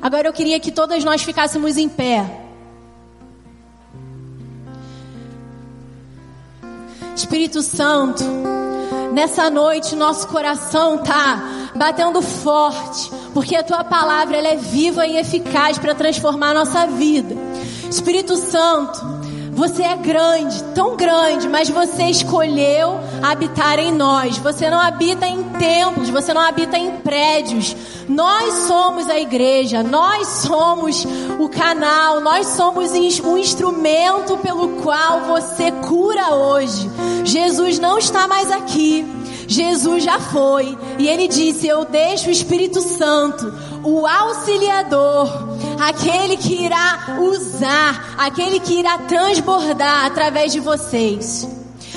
Agora 0.00 0.28
eu 0.28 0.32
queria 0.32 0.60
que 0.60 0.70
todas 0.70 1.02
nós 1.02 1.24
ficássemos 1.24 1.76
em 1.76 1.88
pé. 1.88 2.24
Espírito 7.16 7.60
Santo, 7.60 8.22
nessa 9.12 9.50
noite 9.50 9.96
nosso 9.96 10.28
coração 10.28 10.98
tá 10.98 11.59
batendo 11.74 12.20
forte, 12.22 13.10
porque 13.32 13.56
a 13.56 13.62
tua 13.62 13.84
palavra 13.84 14.36
ela 14.36 14.48
é 14.48 14.56
viva 14.56 15.06
e 15.06 15.16
eficaz 15.16 15.78
para 15.78 15.94
transformar 15.94 16.50
a 16.50 16.54
nossa 16.54 16.86
vida. 16.86 17.34
Espírito 17.88 18.36
Santo, 18.36 19.20
você 19.52 19.82
é 19.82 19.96
grande, 19.96 20.62
tão 20.74 20.96
grande, 20.96 21.48
mas 21.48 21.68
você 21.68 22.04
escolheu 22.04 22.98
habitar 23.22 23.78
em 23.78 23.92
nós. 23.92 24.38
Você 24.38 24.70
não 24.70 24.80
habita 24.80 25.26
em 25.26 25.42
templos, 25.58 26.08
você 26.08 26.32
não 26.32 26.40
habita 26.40 26.78
em 26.78 26.92
prédios. 26.92 27.76
Nós 28.08 28.54
somos 28.66 29.08
a 29.10 29.18
igreja, 29.20 29.82
nós 29.82 30.26
somos 30.28 31.06
o 31.38 31.48
canal, 31.48 32.20
nós 32.20 32.46
somos 32.46 32.92
o 32.92 33.36
instrumento 33.36 34.38
pelo 34.38 34.80
qual 34.82 35.20
você 35.26 35.70
cura 35.72 36.34
hoje. 36.34 36.88
Jesus 37.24 37.78
não 37.78 37.98
está 37.98 38.26
mais 38.26 38.50
aqui. 38.50 39.19
Jesus 39.50 40.04
já 40.04 40.20
foi 40.20 40.78
e 40.96 41.08
ele 41.08 41.26
disse: 41.26 41.66
Eu 41.66 41.84
deixo 41.84 42.28
o 42.28 42.30
Espírito 42.30 42.80
Santo, 42.80 43.52
o 43.82 44.06
auxiliador, 44.06 45.28
aquele 45.80 46.36
que 46.36 46.66
irá 46.66 47.16
usar, 47.18 48.14
aquele 48.16 48.60
que 48.60 48.74
irá 48.74 48.96
transbordar 48.98 50.06
através 50.06 50.52
de 50.52 50.60
vocês. 50.60 51.48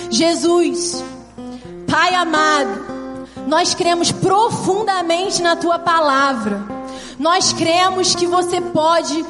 Jesus, 0.10 1.04
Pai 1.88 2.16
amado, 2.16 2.88
nós 3.46 3.76
cremos 3.76 4.12
profundamente 4.12 5.44
na 5.44 5.56
tua 5.56 5.78
palavra. 5.78 6.60
Nós 7.20 7.54
cremos 7.54 8.16
que 8.16 8.26
você 8.26 8.60
pode 8.60 9.24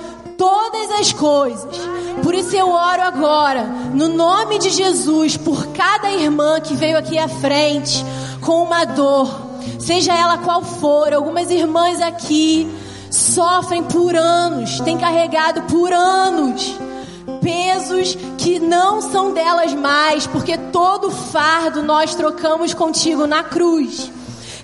todas 0.44 0.92
as 1.00 1.14
coisas. 1.14 1.78
Por 2.22 2.36
isso 2.36 2.54
eu 2.54 2.70
oro 2.70 3.02
agora, 3.02 3.64
no 3.94 4.10
nome 4.10 4.60
de 4.60 4.70
Jesus, 4.72 5.38
por 5.38 5.68
cada 5.68 6.12
irmã 6.12 6.60
que 6.60 6.76
veio 6.76 6.98
aqui 6.98 7.18
à 7.18 7.30
frente 7.30 8.04
com 8.42 8.62
uma 8.62 8.84
dor, 8.84 9.30
seja 9.80 10.14
ela 10.14 10.38
qual 10.40 10.62
for. 10.62 11.14
Algumas 11.14 11.50
irmãs 11.50 12.02
aqui 12.02 12.70
sofrem 13.10 13.84
por 13.84 14.18
anos, 14.18 14.82
têm 14.82 14.98
carregado 14.98 15.62
por 15.64 15.94
anos 15.94 16.76
pesos 17.42 18.18
que 18.38 18.60
não 18.60 19.02
são 19.02 19.34
delas 19.34 19.74
mais, 19.74 20.28
porque 20.28 20.58
todo 20.58 21.10
fardo 21.10 21.82
nós 21.82 22.16
trocamos 22.16 22.74
contigo 22.74 23.26
na 23.26 23.44
cruz. 23.44 24.12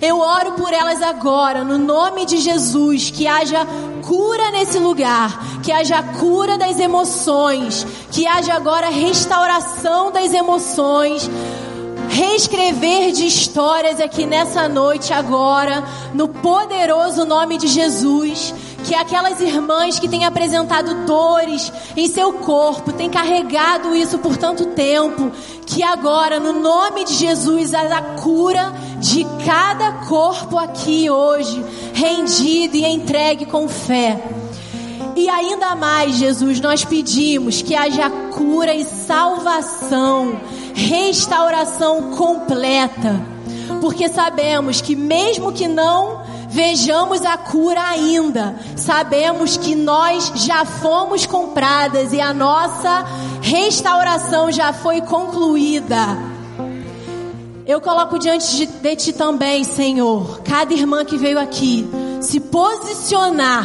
Eu 0.00 0.18
oro 0.18 0.52
por 0.52 0.72
elas 0.72 1.02
agora, 1.02 1.62
no 1.62 1.76
nome 1.76 2.24
de 2.24 2.38
Jesus, 2.38 3.10
que 3.10 3.26
haja 3.26 3.66
cura 4.02 4.50
nesse 4.50 4.78
lugar, 4.78 5.60
que 5.62 5.70
haja 5.70 6.02
cura 6.02 6.56
das 6.56 6.80
emoções, 6.80 7.86
que 8.10 8.26
haja 8.26 8.54
agora 8.54 8.88
restauração 8.88 10.10
das 10.10 10.32
emoções, 10.32 11.28
reescrever 12.08 13.12
de 13.12 13.26
histórias 13.26 14.00
aqui 14.00 14.24
nessa 14.24 14.66
noite 14.70 15.12
agora, 15.12 15.84
no 16.14 16.28
poderoso 16.28 17.26
nome 17.26 17.58
de 17.58 17.66
Jesus. 17.68 18.54
Que 18.84 18.94
aquelas 18.94 19.40
irmãs 19.40 19.98
que 19.98 20.08
têm 20.08 20.24
apresentado 20.24 21.06
dores 21.06 21.72
em 21.96 22.08
seu 22.08 22.32
corpo, 22.32 22.92
têm 22.92 23.08
carregado 23.08 23.94
isso 23.94 24.18
por 24.18 24.36
tanto 24.36 24.66
tempo, 24.66 25.30
que 25.66 25.82
agora, 25.82 26.40
no 26.40 26.52
nome 26.52 27.04
de 27.04 27.14
Jesus, 27.14 27.72
a 27.74 28.02
cura 28.20 28.72
de 28.98 29.24
cada 29.44 29.92
corpo 30.06 30.58
aqui 30.58 31.08
hoje, 31.10 31.64
rendido 31.92 32.76
e 32.76 32.84
entregue 32.84 33.46
com 33.46 33.68
fé. 33.68 34.20
E 35.16 35.28
ainda 35.28 35.74
mais, 35.74 36.16
Jesus, 36.16 36.60
nós 36.60 36.84
pedimos 36.84 37.62
que 37.62 37.74
haja 37.74 38.08
cura 38.30 38.74
e 38.74 38.84
salvação 38.84 40.38
restauração 40.74 42.12
completa. 42.12 43.20
Porque 43.80 44.08
sabemos 44.08 44.80
que, 44.80 44.96
mesmo 44.96 45.52
que 45.52 45.68
não 45.68 46.19
vejamos 46.50 47.24
a 47.24 47.38
cura 47.38 47.80
ainda, 47.80 48.56
sabemos 48.76 49.56
que 49.56 49.74
nós 49.74 50.32
já 50.34 50.64
fomos 50.64 51.24
compradas 51.24 52.12
e 52.12 52.20
a 52.20 52.34
nossa 52.34 53.04
restauração 53.40 54.50
já 54.50 54.72
foi 54.72 55.00
concluída. 55.00 55.96
Eu 57.64 57.80
coloco 57.80 58.18
diante 58.18 58.56
de, 58.56 58.66
de 58.66 58.96
ti 58.96 59.12
também, 59.12 59.62
Senhor, 59.62 60.40
cada 60.42 60.74
irmã 60.74 61.04
que 61.04 61.16
veio 61.16 61.38
aqui, 61.38 61.88
se 62.20 62.40
posicionar. 62.40 63.64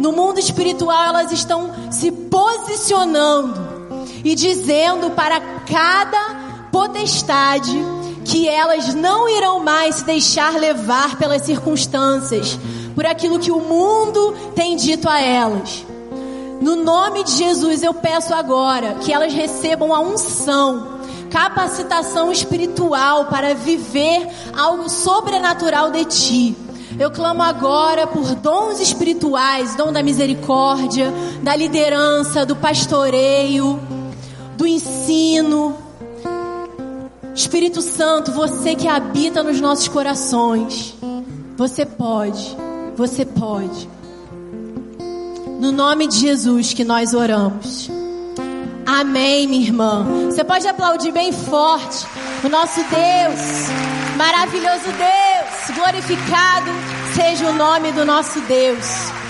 No 0.00 0.10
mundo 0.10 0.38
espiritual, 0.38 1.04
elas 1.04 1.30
estão 1.30 1.70
se 1.90 2.10
posicionando 2.10 3.54
e 4.24 4.34
dizendo 4.34 5.10
para 5.10 5.38
cada 5.66 6.68
potestade 6.72 7.76
que 8.24 8.48
elas 8.48 8.94
não 8.94 9.28
irão 9.28 9.60
mais 9.60 9.96
se 9.96 10.04
deixar 10.04 10.54
levar 10.54 11.16
pelas 11.16 11.42
circunstâncias, 11.42 12.58
por 12.94 13.04
aquilo 13.04 13.38
que 13.38 13.50
o 13.50 13.60
mundo 13.60 14.34
tem 14.54 14.76
dito 14.76 15.08
a 15.08 15.20
elas. 15.20 15.84
No 16.60 16.76
nome 16.76 17.24
de 17.24 17.32
Jesus, 17.32 17.82
eu 17.82 17.92
peço 17.92 18.32
agora 18.32 18.94
que 18.94 19.12
elas 19.12 19.32
recebam 19.32 19.92
a 19.92 20.00
unção, 20.00 21.00
capacitação 21.30 22.32
espiritual 22.32 23.26
para 23.26 23.54
viver 23.54 24.26
algo 24.56 24.88
sobrenatural 24.88 25.90
de 25.90 26.04
ti. 26.04 26.56
Eu 26.98 27.10
clamo 27.10 27.42
agora 27.42 28.06
por 28.06 28.34
dons 28.36 28.80
espirituais, 28.80 29.74
dom 29.74 29.92
da 29.92 30.02
misericórdia, 30.02 31.12
da 31.42 31.56
liderança, 31.56 32.46
do 32.46 32.54
pastoreio 32.54 33.80
do 34.56 34.66
ensino. 34.66 35.76
Espírito 37.34 37.82
Santo, 37.82 38.30
você 38.30 38.76
que 38.76 38.86
habita 38.86 39.42
nos 39.42 39.60
nossos 39.60 39.88
corações, 39.88 40.94
você 41.56 41.84
pode, 41.84 42.56
você 42.96 43.24
pode. 43.24 43.88
No 45.60 45.72
nome 45.72 46.06
de 46.06 46.18
Jesus 46.18 46.72
que 46.72 46.84
nós 46.84 47.12
oramos. 47.12 47.90
Amém, 48.86 49.48
minha 49.48 49.62
irmã. 49.62 50.06
Você 50.26 50.44
pode 50.44 50.68
aplaudir 50.68 51.10
bem 51.10 51.32
forte 51.32 52.06
o 52.44 52.48
nosso 52.48 52.80
Deus, 52.80 54.16
maravilhoso 54.16 54.84
Deus, 54.84 55.76
glorificado 55.76 56.70
seja 57.14 57.48
o 57.48 57.54
nome 57.54 57.90
do 57.92 58.04
nosso 58.04 58.40
Deus. 58.42 59.23